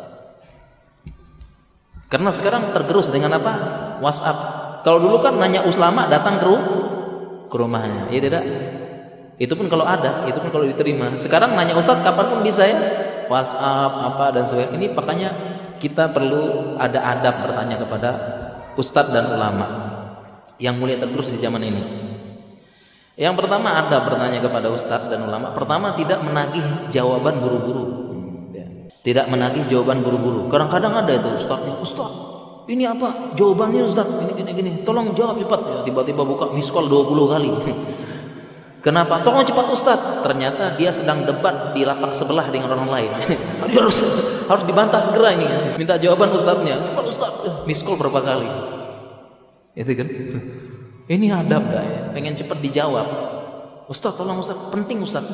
[2.14, 3.54] Karena sekarang tergerus dengan apa?
[4.02, 4.38] WhatsApp.
[4.86, 6.46] Kalau dulu kan nanya uslama datang ke
[7.50, 8.44] ke rumahnya ya tidak
[9.42, 12.78] itu pun kalau ada itu pun kalau diterima sekarang nanya Ustadz kapan pun bisa ya
[13.28, 15.30] WhatsApp apa dan sebagainya ini makanya
[15.82, 18.10] kita perlu ada adab bertanya kepada
[18.78, 19.68] Ustadz dan ulama
[20.62, 21.84] yang mulia terus di zaman ini
[23.20, 25.52] Yang pertama ada bertanya kepada ustadz dan ulama.
[25.52, 27.84] Pertama tidak menagih jawaban buru-buru.
[28.56, 28.64] Ya.
[29.04, 30.48] Tidak menagih jawaban buru-buru.
[30.48, 32.39] Kadang-kadang ada itu ustadznya, ustadz
[32.70, 34.30] ini apa jawabannya ustadz?
[34.30, 34.72] Ini gini gini.
[34.86, 35.60] Tolong jawab cepat.
[35.66, 37.50] Ya, tiba-tiba buka miss call 20 kali.
[38.86, 39.20] Kenapa?
[39.26, 40.24] Tolong cepat Ustadz.
[40.24, 43.12] Ternyata dia sedang debat di lapak sebelah dengan orang lain.
[43.76, 44.06] harus
[44.48, 45.48] harus dibantah segera ini.
[45.76, 46.80] Minta jawaban Ustadznya.
[46.80, 47.44] Cepat Ustadz.
[47.44, 48.48] Eh, miss call berapa kali?
[49.76, 50.08] Itu kan?
[51.10, 52.02] Ini adab gak ya?
[52.16, 53.08] Pengen cepat dijawab.
[53.92, 54.72] Ustadz tolong Ustadz.
[54.72, 55.34] Penting Ustadz.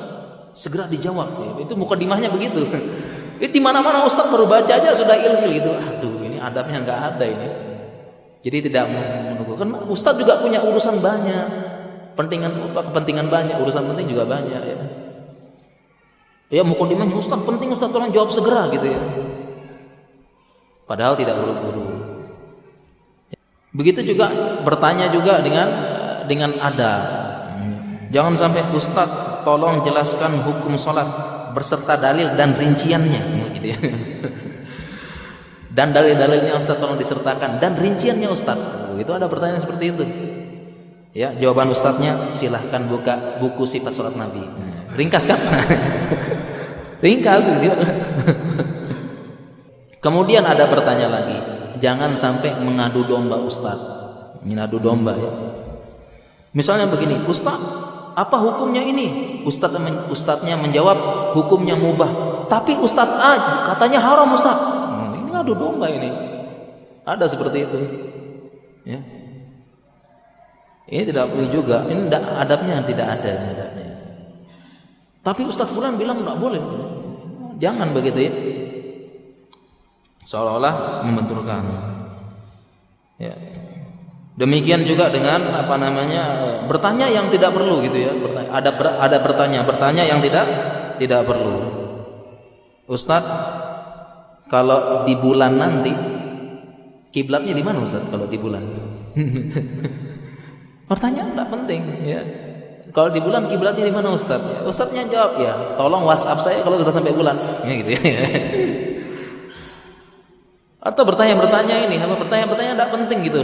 [0.58, 1.62] Segera dijawab.
[1.62, 2.66] Itu muka dimahnya begitu.
[3.44, 5.70] Itu di mana-mana Ustadz baru baca aja sudah ilfil gitu.
[5.70, 7.50] Aduh adabnya nggak ada ini.
[8.46, 9.58] Jadi tidak menunggu.
[9.58, 11.48] Kan Ustadz juga punya urusan banyak.
[12.14, 14.78] Pentingan kepentingan banyak urusan penting juga banyak ya.
[16.54, 19.02] Ya mukadimahnya Ustaz penting Ustaz tolong jawab segera gitu ya.
[20.86, 21.86] Padahal tidak buru-buru.
[23.76, 24.30] Begitu juga
[24.62, 25.68] bertanya juga dengan
[26.30, 26.92] dengan ada
[28.14, 29.10] jangan sampai Ustaz
[29.44, 31.06] tolong jelaskan hukum sholat
[31.52, 33.22] berserta dalil dan rinciannya
[33.56, 33.80] gitu ya
[35.76, 38.58] dan dalil-dalilnya Ustaz tolong disertakan dan rinciannya Ustaz
[38.96, 40.06] itu ada pertanyaan seperti itu
[41.16, 44.44] Ya, jawaban ustadznya silahkan buka buku sifat sholat Nabi.
[45.00, 45.40] Ringkas kan?
[47.06, 47.80] Ringkas gitu.
[50.04, 51.40] Kemudian ada bertanya lagi,
[51.80, 53.80] jangan sampai mengadu domba ustadz,
[54.44, 55.32] mengadu domba ya.
[56.52, 57.64] Misalnya begini, ustadz,
[58.20, 59.40] apa hukumnya ini?
[59.48, 63.34] Ustadz ustadznya menjawab hukumnya mubah, tapi ustadz A
[63.72, 64.75] katanya haram ustadz.
[65.46, 66.10] Ngadu domba ini.
[67.06, 67.80] Ada seperti itu.
[68.82, 68.98] Ya.
[70.90, 71.86] Ini tidak boleh juga.
[71.86, 73.90] Ini tidak, adabnya tidak ada ini adabnya.
[75.22, 76.62] Tapi Ustadz Fulan bilang tidak boleh.
[77.62, 78.34] Jangan begitu ya.
[80.26, 81.62] Seolah-olah membenturkan.
[83.22, 83.38] Ya.
[84.42, 86.24] Demikian juga dengan apa namanya
[86.66, 88.12] bertanya yang tidak perlu gitu ya.
[88.18, 90.46] Bertanya, ada ada bertanya, bertanya yang tidak
[90.98, 91.86] tidak perlu.
[92.90, 93.65] Ustadz,
[94.46, 95.92] kalau di bulan nanti
[97.10, 98.64] kiblatnya di mana Ustadz kalau di bulan?
[100.90, 102.22] Pertanyaan tidak penting ya.
[102.96, 104.40] Kalau di bulan kiblatnya di mana Ustaz?
[104.40, 107.36] Ya, Ustaznya jawab ya, tolong WhatsApp saya kalau sudah sampai bulan.
[107.68, 108.00] Ya gitu ya.
[110.88, 113.42] Atau bertanya-bertanya ini, apa bertanya-bertanya tidak penting gitu.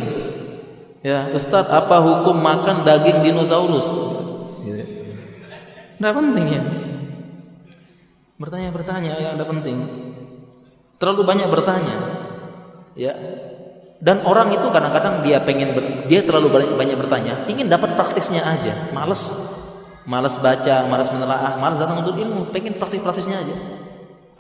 [1.04, 3.90] Ya, Ustaz, apa hukum makan daging dinosaurus?
[4.62, 4.86] Gitu.
[5.98, 6.64] Tidak penting ya.
[8.38, 9.78] Bertanya-bertanya yang tidak penting.
[11.02, 11.98] Terlalu banyak bertanya.
[12.94, 13.18] Ya,
[14.02, 15.78] dan orang itu kadang-kadang dia pengen
[16.10, 18.90] dia terlalu banyak, banyak bertanya ingin dapat praktisnya aja.
[18.94, 19.38] Males.
[20.10, 23.56] Males baca males menelaah males datang untuk ilmu pengen praktis-praktisnya aja.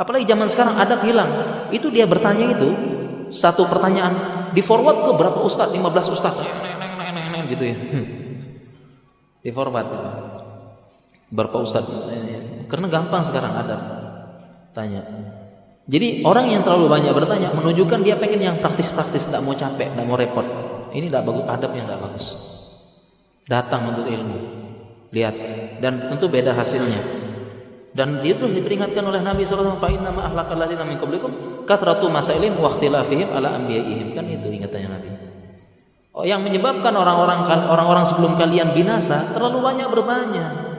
[0.02, 1.30] Apalagi zaman sekarang ada hilang.
[1.70, 2.74] Itu dia bertanya itu
[3.30, 4.14] satu pertanyaan
[4.50, 6.42] di forward ke berapa ustadz 15 ustadz
[7.54, 7.78] gitu ya.
[9.46, 9.88] Di forward
[11.30, 12.10] berapa ustadz
[12.66, 13.78] karena gampang sekarang ada
[14.74, 15.06] tanya
[15.90, 20.06] jadi orang yang terlalu banyak bertanya menunjukkan dia pengen yang praktis-praktis, tidak mau capek, tidak
[20.06, 20.46] mau repot.
[20.94, 22.26] Ini tidak bagus, adab yang tidak bagus.
[23.50, 24.38] Datang untuk ilmu,
[25.10, 25.36] lihat
[25.82, 27.02] dan tentu beda hasilnya.
[27.92, 32.56] Dan itu diperingatkan oleh Nabi SAW fa inna ma ahlakal ladzina min qablikum kathratu masailin
[32.56, 35.10] wa ikhtilafihim ala anbiya'ihim kan itu ingatannya Nabi.
[36.16, 40.71] Oh, yang menyebabkan orang-orang orang-orang sebelum kalian binasa terlalu banyak bertanya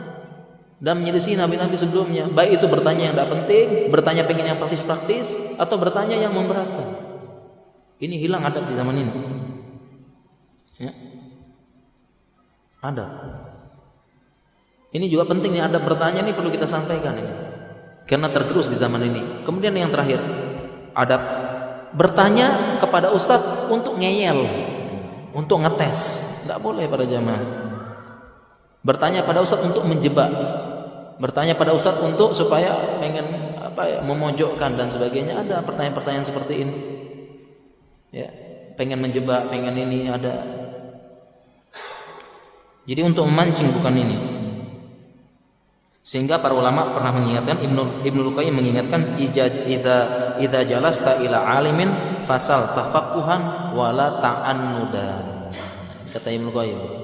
[0.83, 2.27] dan menyelisih nabi-nabi sebelumnya.
[2.27, 6.99] Baik itu bertanya yang tidak penting, bertanya pengen yang praktis-praktis, atau bertanya yang memberatkan.
[8.03, 9.13] Ini hilang adab di zaman ini.
[10.83, 10.91] Ya.
[12.83, 13.07] Ada.
[14.91, 17.33] Ini juga penting nih adab bertanya ini perlu kita sampaikan ini.
[18.03, 19.47] Karena tergerus di zaman ini.
[19.47, 20.19] Kemudian yang terakhir,
[20.99, 21.23] adab
[21.95, 24.43] bertanya kepada ustadz untuk ngeyel,
[25.31, 25.99] untuk ngetes.
[26.43, 27.71] Tidak boleh pada jamaah.
[28.83, 30.27] Bertanya pada ustadz untuk menjebak
[31.23, 35.39] bertanya pada ustadz untuk supaya pengen apa ya memojokkan dan sebagainya.
[35.47, 36.77] Ada pertanyaan-pertanyaan seperti ini.
[38.11, 38.27] Ya
[38.75, 40.43] pengen menjebak pengen ini ada.
[42.83, 44.19] Jadi untuk memancing bukan ini.
[46.03, 49.47] Sehingga para ulama pernah mengingatkan Ibnu Ibnu Luqayyim mengingatkan ida
[50.43, 55.55] ida jalasta ila alimin fasal tafaqquhan wala ta'annudan
[56.11, 57.02] kata Ibnu Luqayyim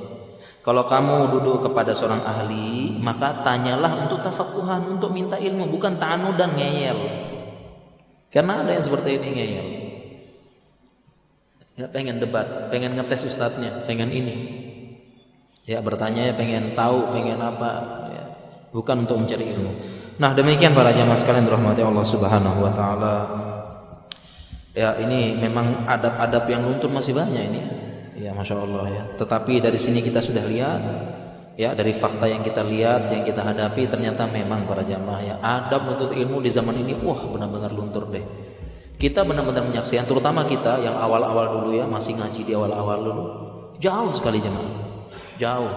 [0.68, 6.36] kalau kamu duduk kepada seorang ahli, maka tanyalah untuk tafakuhan, untuk minta ilmu, bukan ta'anu
[6.36, 7.08] dan ngeyel.
[8.28, 9.66] Karena ada yang seperti ini ngeyel.
[11.80, 14.36] Ya pengen debat, pengen ngetes ustadznya, pengen ini.
[15.64, 17.70] Ya bertanya ya pengen tahu, pengen apa,
[18.12, 18.24] ya,
[18.68, 19.72] bukan untuk mencari ilmu.
[20.20, 23.16] Nah demikian para jamaah sekalian rahmati Allah Subhanahu Wa Taala.
[24.76, 27.77] Ya ini memang adab-adab yang luntur masih banyak ini.
[28.18, 29.02] Ya masya Allah ya.
[29.14, 30.80] Tetapi dari sini kita sudah lihat
[31.54, 35.86] ya dari fakta yang kita lihat yang kita hadapi ternyata memang para jamaah ya adab
[35.86, 38.22] menuntut ilmu di zaman ini wah benar-benar luntur deh.
[38.98, 43.24] Kita benar-benar menyaksikan terutama kita yang awal-awal dulu ya masih ngaji di awal-awal dulu
[43.78, 44.88] jauh sekali jemaah
[45.38, 45.72] jauh.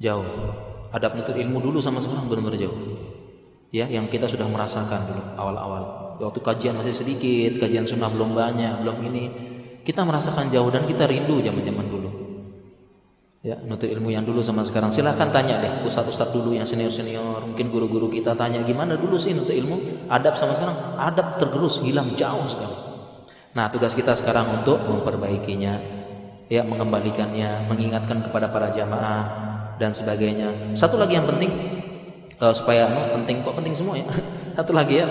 [0.00, 0.26] Jauh.
[0.90, 2.76] Adab menuntut ilmu dulu sama sekarang benar-benar jauh.
[3.74, 5.82] Ya yang kita sudah merasakan dulu awal-awal.
[6.22, 9.24] Waktu kajian masih sedikit kajian sunnah belum banyak belum ini
[9.84, 12.10] kita merasakan jauh dan kita rindu zaman-zaman dulu.
[13.44, 14.88] Ya nuntut ilmu yang dulu sama sekarang.
[14.88, 17.44] Silahkan tanya deh ustadz-ustadz dulu yang senior-senior.
[17.44, 20.08] Mungkin guru-guru kita tanya gimana dulu sih nuntut ilmu?
[20.08, 22.72] Adab sama sekarang adab tergerus hilang jauh sekali.
[23.52, 25.76] Nah tugas kita sekarang untuk memperbaikinya
[26.48, 29.22] ya mengembalikannya mengingatkan kepada para jamaah
[29.76, 30.72] dan sebagainya.
[30.72, 31.52] Satu lagi yang penting
[32.40, 34.08] uh, supaya no, penting kok penting semua ya?
[34.56, 35.06] Satu lagi ya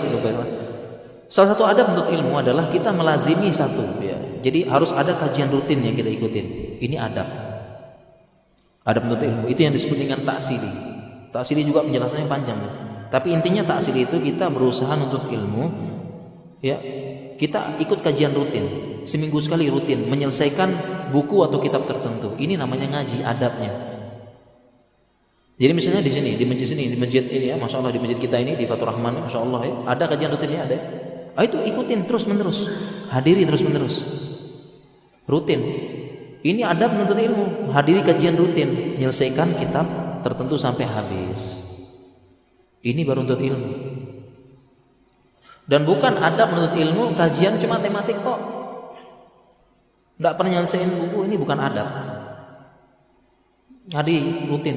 [1.24, 4.13] salah satu adab untuk ilmu adalah kita melazimi satu ya
[4.44, 7.44] jadi harus ada kajian rutin yang kita ikutin ini adab
[8.84, 10.68] ada penuntut ilmu itu yang disebut dengan taksili.
[11.32, 12.58] Taksili juga penjelasannya panjang.
[12.60, 12.72] Ya.
[13.08, 15.64] Tapi intinya taksili itu kita berusaha untuk ilmu,
[16.60, 16.76] ya
[17.40, 20.70] kita ikut kajian rutin, seminggu sekali rutin, menyelesaikan
[21.10, 22.36] buku atau kitab tertentu.
[22.36, 23.72] Ini namanya ngaji adabnya.
[25.54, 28.18] Jadi misalnya di sini, di masjid sini, di masjid ini ya, masya Allah di masjid
[28.18, 30.78] kita ini di Fatur Rahman, masya Allah ya, ada kajian rutinnya ada.
[31.38, 32.66] Ah itu ikutin terus menerus,
[33.10, 34.02] hadiri terus menerus,
[35.28, 35.60] rutin.
[36.44, 39.86] Ini adab menuntut ilmu, hadiri kajian rutin, menyelesaikan kitab
[40.20, 41.64] tertentu sampai habis.
[42.84, 43.70] Ini baru menuntut ilmu.
[45.64, 48.40] Dan bukan adab menuntut ilmu kajian cuma tematik kok.
[50.20, 51.88] Tidak pernah nyelesain buku ini bukan adab.
[53.96, 54.76] Hadiri rutin.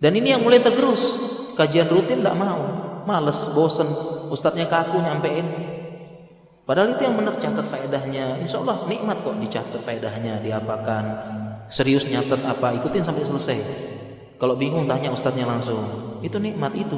[0.00, 1.16] Dan ini yang mulai tergerus.
[1.56, 2.60] Kajian rutin tidak mau,
[3.04, 3.88] males, bosen.
[4.32, 5.44] Ustadznya kaku nyampein.
[6.70, 8.38] Padahal itu yang benar catat faedahnya.
[8.38, 11.04] Insya Allah nikmat kok dicatat faedahnya, diapakan.
[11.66, 13.58] Serius nyatet apa, ikutin sampai selesai.
[14.38, 15.82] Kalau bingung tanya ustadznya langsung.
[16.22, 16.94] Itu nikmat itu.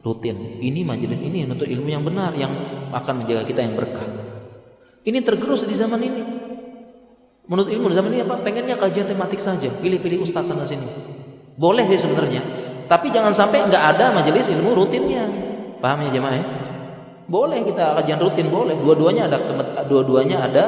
[0.00, 0.56] Rutin.
[0.56, 2.48] Ini majelis ini untuk ilmu yang benar yang
[2.96, 4.08] akan menjaga kita yang berkah.
[5.04, 6.22] Ini tergerus di zaman ini.
[7.44, 8.40] Menurut ilmu di zaman ini apa?
[8.40, 9.68] Pengennya kajian tematik saja.
[9.84, 10.88] Pilih-pilih ustadz sana sini.
[11.60, 12.40] Boleh sih sebenarnya.
[12.88, 15.28] Tapi jangan sampai nggak ada majelis ilmu rutinnya.
[15.84, 16.63] Paham ya jemaah ya?
[17.24, 18.76] Boleh kita kajian rutin boleh.
[18.76, 19.38] Dua-duanya ada
[19.88, 20.64] dua-duanya ada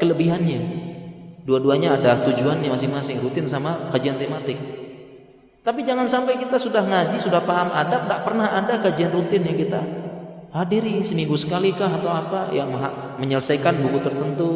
[0.00, 0.60] kelebihannya.
[1.44, 4.56] Dua-duanya ada tujuannya masing-masing rutin sama kajian tematik.
[5.60, 9.60] Tapi jangan sampai kita sudah ngaji, sudah paham adab, tak pernah ada kajian rutin yang
[9.60, 9.80] kita
[10.56, 12.72] hadiri seminggu sekali kah atau apa yang
[13.20, 14.50] menyelesaikan buku tertentu,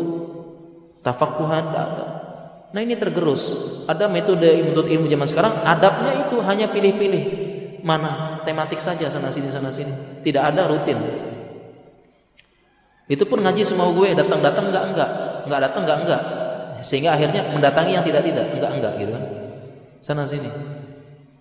[1.05, 2.07] tafakuhan, ada.
[2.73, 3.55] Nah ini tergerus.
[3.85, 7.25] Ada metode menuntut ilmu zaman sekarang, adabnya itu hanya pilih-pilih
[7.85, 10.25] mana tematik saja sana sini sana sini.
[10.25, 10.97] Tidak ada rutin.
[13.05, 15.11] Itu pun ngaji semau gue datang-datang enggak enggak,
[15.45, 16.23] enggak datang enggak enggak.
[16.81, 19.25] Sehingga akhirnya mendatangi yang tidak tidak, enggak enggak gitu kan.
[20.01, 20.49] Sana sini.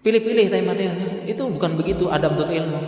[0.03, 1.23] Pilih-pilih tema temanya.
[1.23, 2.79] Itu bukan begitu adab ilmu.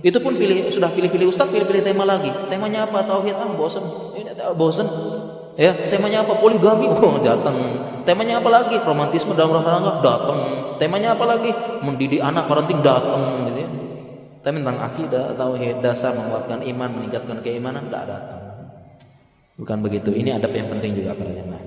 [0.00, 2.30] Itu pun pilih sudah pilih-pilih ustaz, pilih-pilih tema lagi.
[2.46, 3.02] Temanya apa?
[3.04, 3.84] Tauhid ah bosan.
[4.16, 4.86] Ini bosan.
[5.58, 6.38] Ya, temanya apa?
[6.38, 6.88] Poligami.
[7.02, 7.56] Oh, datang.
[8.06, 8.80] Temanya apa lagi?
[8.80, 9.92] Romantisme dalam rumah tangga.
[10.00, 10.38] Datang.
[10.80, 11.50] Temanya apa lagi?
[11.84, 13.68] Mendidik anak parenting datang gitu ya.
[14.40, 18.42] Tapi tentang akidah, tauhid, dasar menguatkan iman, meningkatkan keimanan tidak datang.
[19.60, 20.16] Bukan begitu.
[20.16, 21.60] Ini adab yang penting juga para jemaah.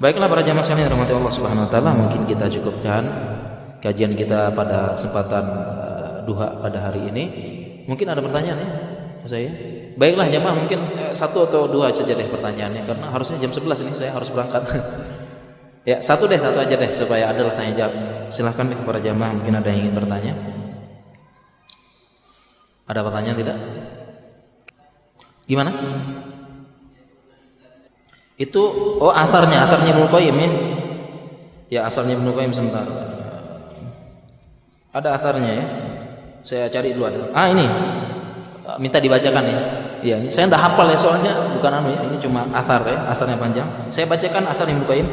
[0.00, 3.02] Baiklah para jemaah sekalian rahmati Allah Subhanahu wa taala, mungkin kita cukupkan
[3.84, 7.24] kajian kita pada kesempatan uh, duha pada hari ini.
[7.84, 8.70] Mungkin ada pertanyaan ya
[9.28, 9.50] saya.
[9.98, 13.92] Baiklah jemaah mungkin uh, satu atau dua saja deh pertanyaannya karena harusnya jam 11 ini
[13.92, 14.64] saya harus berangkat.
[15.90, 17.94] ya, satu deh, satu aja deh supaya adalah tanya jawab.
[18.32, 20.57] Silahkan nih para jemaah mungkin ada yang ingin bertanya.
[22.88, 23.58] Ada pertanyaan tidak?
[25.44, 25.70] Gimana?
[28.40, 28.62] Itu
[28.96, 30.50] oh asarnya, asarnya Ibnu Qayyim ya.
[31.68, 32.88] Ya asarnya Ibnu Qayyim sebentar.
[34.94, 35.66] Ada asarnya ya.
[36.40, 37.28] Saya cari dulu ada.
[37.36, 37.68] Ah ini.
[38.80, 39.58] Minta dibacakan ya.
[39.98, 42.00] Iya, ini saya tidak hafal ya soalnya bukan anu ya.
[42.08, 43.68] Ini cuma asar ya, asarnya panjang.
[43.92, 45.08] Saya bacakan asar Ibnu Qayyim.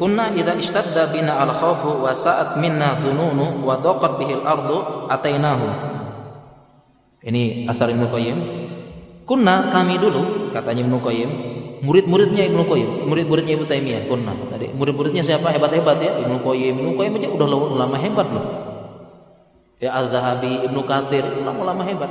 [0.00, 5.89] Kunna idza ishtadda bina al-khawfu wa sa'at minna dhununu wa daqat bihil ardu atainahu
[7.24, 8.38] ini asar Ibnu Qayyim.
[9.28, 11.30] Kunna kami dulu katanya Ibnu Qayyim,
[11.86, 14.34] murid-muridnya Ibnu Qayyim, murid-muridnya Ibnu Taimiyah, kunna.
[14.50, 15.54] Tadi murid-muridnya siapa?
[15.54, 16.18] Hebat-hebat ya.
[16.26, 17.46] Ibnu Qayyim, Ibnu Qayyim aja udah
[17.78, 18.46] lama hebat loh.
[19.80, 22.10] Ya Az-Zahabi, Ibnu Katsir, lama-lama hebat.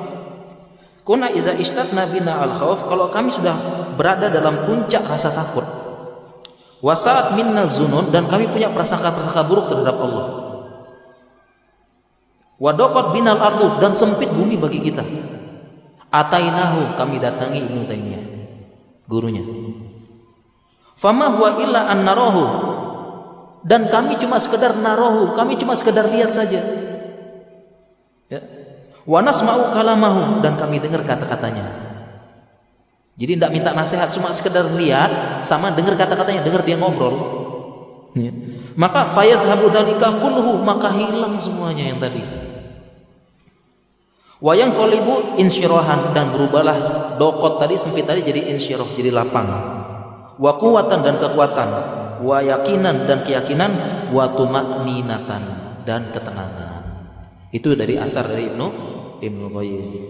[1.05, 3.57] Kunna idza istatna bina al-khauf, kalau kami sudah
[3.97, 5.65] berada dalam puncak rasa takut.
[6.79, 10.25] Wasaat minna zunun dan kami punya prasangka-prasangka buruk terhadap Allah.
[12.59, 15.01] Wadokot binal ardu dan sempit bumi bagi kita.
[16.11, 18.25] Atainahu kami datangi Ibnu Taimiyah,
[19.07, 19.45] gurunya.
[20.99, 22.43] Fama huwa illa an narahu
[23.63, 26.59] dan kami cuma sekedar narohu, kami cuma sekedar lihat saja.
[28.27, 28.39] Ya.
[29.07, 31.87] Wa nasma'u kalamahu dan kami dengar kata-katanya.
[33.19, 37.15] Jadi tidak minta nasihat, cuma sekedar lihat sama dengar kata-katanya, dengar dia ngobrol.
[38.15, 38.31] Ya.
[38.79, 42.48] Maka fayazhabu dzalika kulluhu, maka hilang semuanya yang tadi.
[44.39, 46.77] Wayang kolibu insyirahan dan berubahlah
[47.19, 49.47] dokot tadi sempit tadi jadi insyirah, jadi lapang.
[50.39, 50.55] Wa
[50.87, 51.69] dan kekuatan
[52.23, 53.71] wa yakinan dan keyakinan
[54.15, 55.43] wa tumakninatan
[55.83, 56.83] dan ketenangan.
[57.51, 58.67] Itu dari asar dari Ibnu
[59.19, 60.07] Ibnu Qayyim.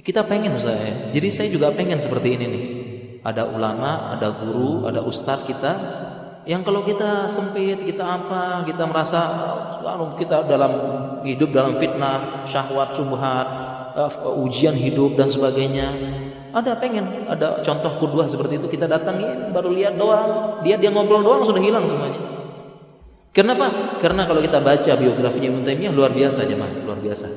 [0.00, 1.12] Kita pengen saya.
[1.12, 2.64] Jadi saya juga pengen seperti ini nih.
[3.28, 5.72] Ada ulama, ada guru, ada ustadz kita
[6.48, 9.20] yang kalau kita sempit, kita apa, kita merasa
[10.16, 10.72] kita dalam
[11.20, 13.46] hidup dalam fitnah, syahwat, subhat,
[13.92, 14.08] uh,
[14.40, 15.92] ujian hidup dan sebagainya
[16.48, 21.20] ada pengen, ada contoh kedua seperti itu kita datangin baru lihat doang, dia dia ngobrol
[21.20, 22.16] doang sudah hilang semuanya.
[23.36, 24.00] Kenapa?
[24.00, 27.28] Karena kalau kita baca biografinya Ibnu Taimiyah luar biasa mah luar biasa.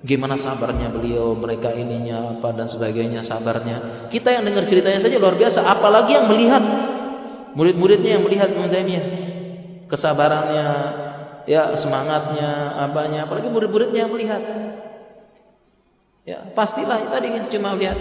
[0.00, 4.08] Gimana sabarnya beliau, mereka ininya apa dan sebagainya sabarnya.
[4.08, 6.62] Kita yang dengar ceritanya saja luar biasa, apalagi yang melihat
[7.56, 9.02] murid-muridnya yang melihat Ibnu.
[9.88, 10.66] Kesabarannya,
[11.48, 14.42] ya semangatnya, apanya, apalagi murid-muridnya yang melihat.
[16.26, 17.94] Ya, pastilah tadi cuma lihat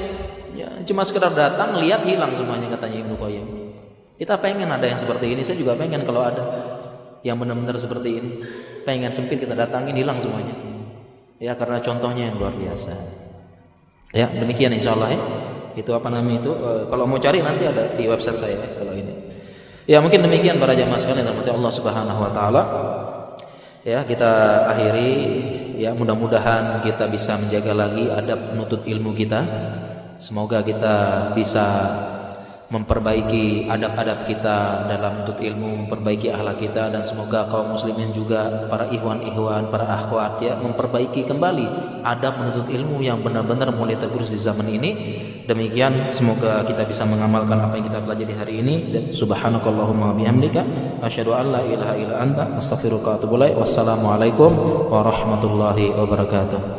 [0.56, 3.46] Ya, cuma sekedar datang, lihat, hilang semuanya katanya Ibnu Qayyim.
[4.16, 6.44] Kita pengen ada yang seperti ini, saya juga pengen kalau ada
[7.28, 8.32] yang benar-benar seperti ini.
[8.88, 10.56] Pengen sempit kita datangin, hilang semuanya.
[11.44, 12.96] Ya, karena contohnya yang luar biasa.
[14.16, 15.22] Ya, demikian insya Allah ya.
[15.76, 16.52] Itu apa namanya itu?
[16.56, 19.05] E, kalau mau cari nanti ada di website saya ya, kalau ini.
[19.86, 22.64] Ya, mungkin demikian para jamaah sekalian yang Allah Subhanahu wa taala.
[23.86, 25.12] Ya, kita akhiri
[25.78, 29.46] ya mudah-mudahan kita bisa menjaga lagi adab nutut ilmu kita
[30.16, 31.68] Semoga kita bisa
[32.76, 38.92] memperbaiki adab-adab kita dalam menuntut ilmu, memperbaiki akhlak kita dan semoga kaum muslimin juga para
[38.92, 41.66] ikhwan-ikhwan, para akhwat ya memperbaiki kembali
[42.04, 44.92] adab menuntut ilmu yang benar-benar mulai tergerus di zaman ini.
[45.46, 50.66] Demikian semoga kita bisa mengamalkan apa yang kita pelajari hari ini dan subhanakallahumma bihamdika
[51.06, 53.36] asyhadu an la ilaha illa anta astaghfiruka wa atubu.
[53.62, 54.52] Wassalamualaikum
[54.90, 56.75] warahmatullahi wabarakatuh.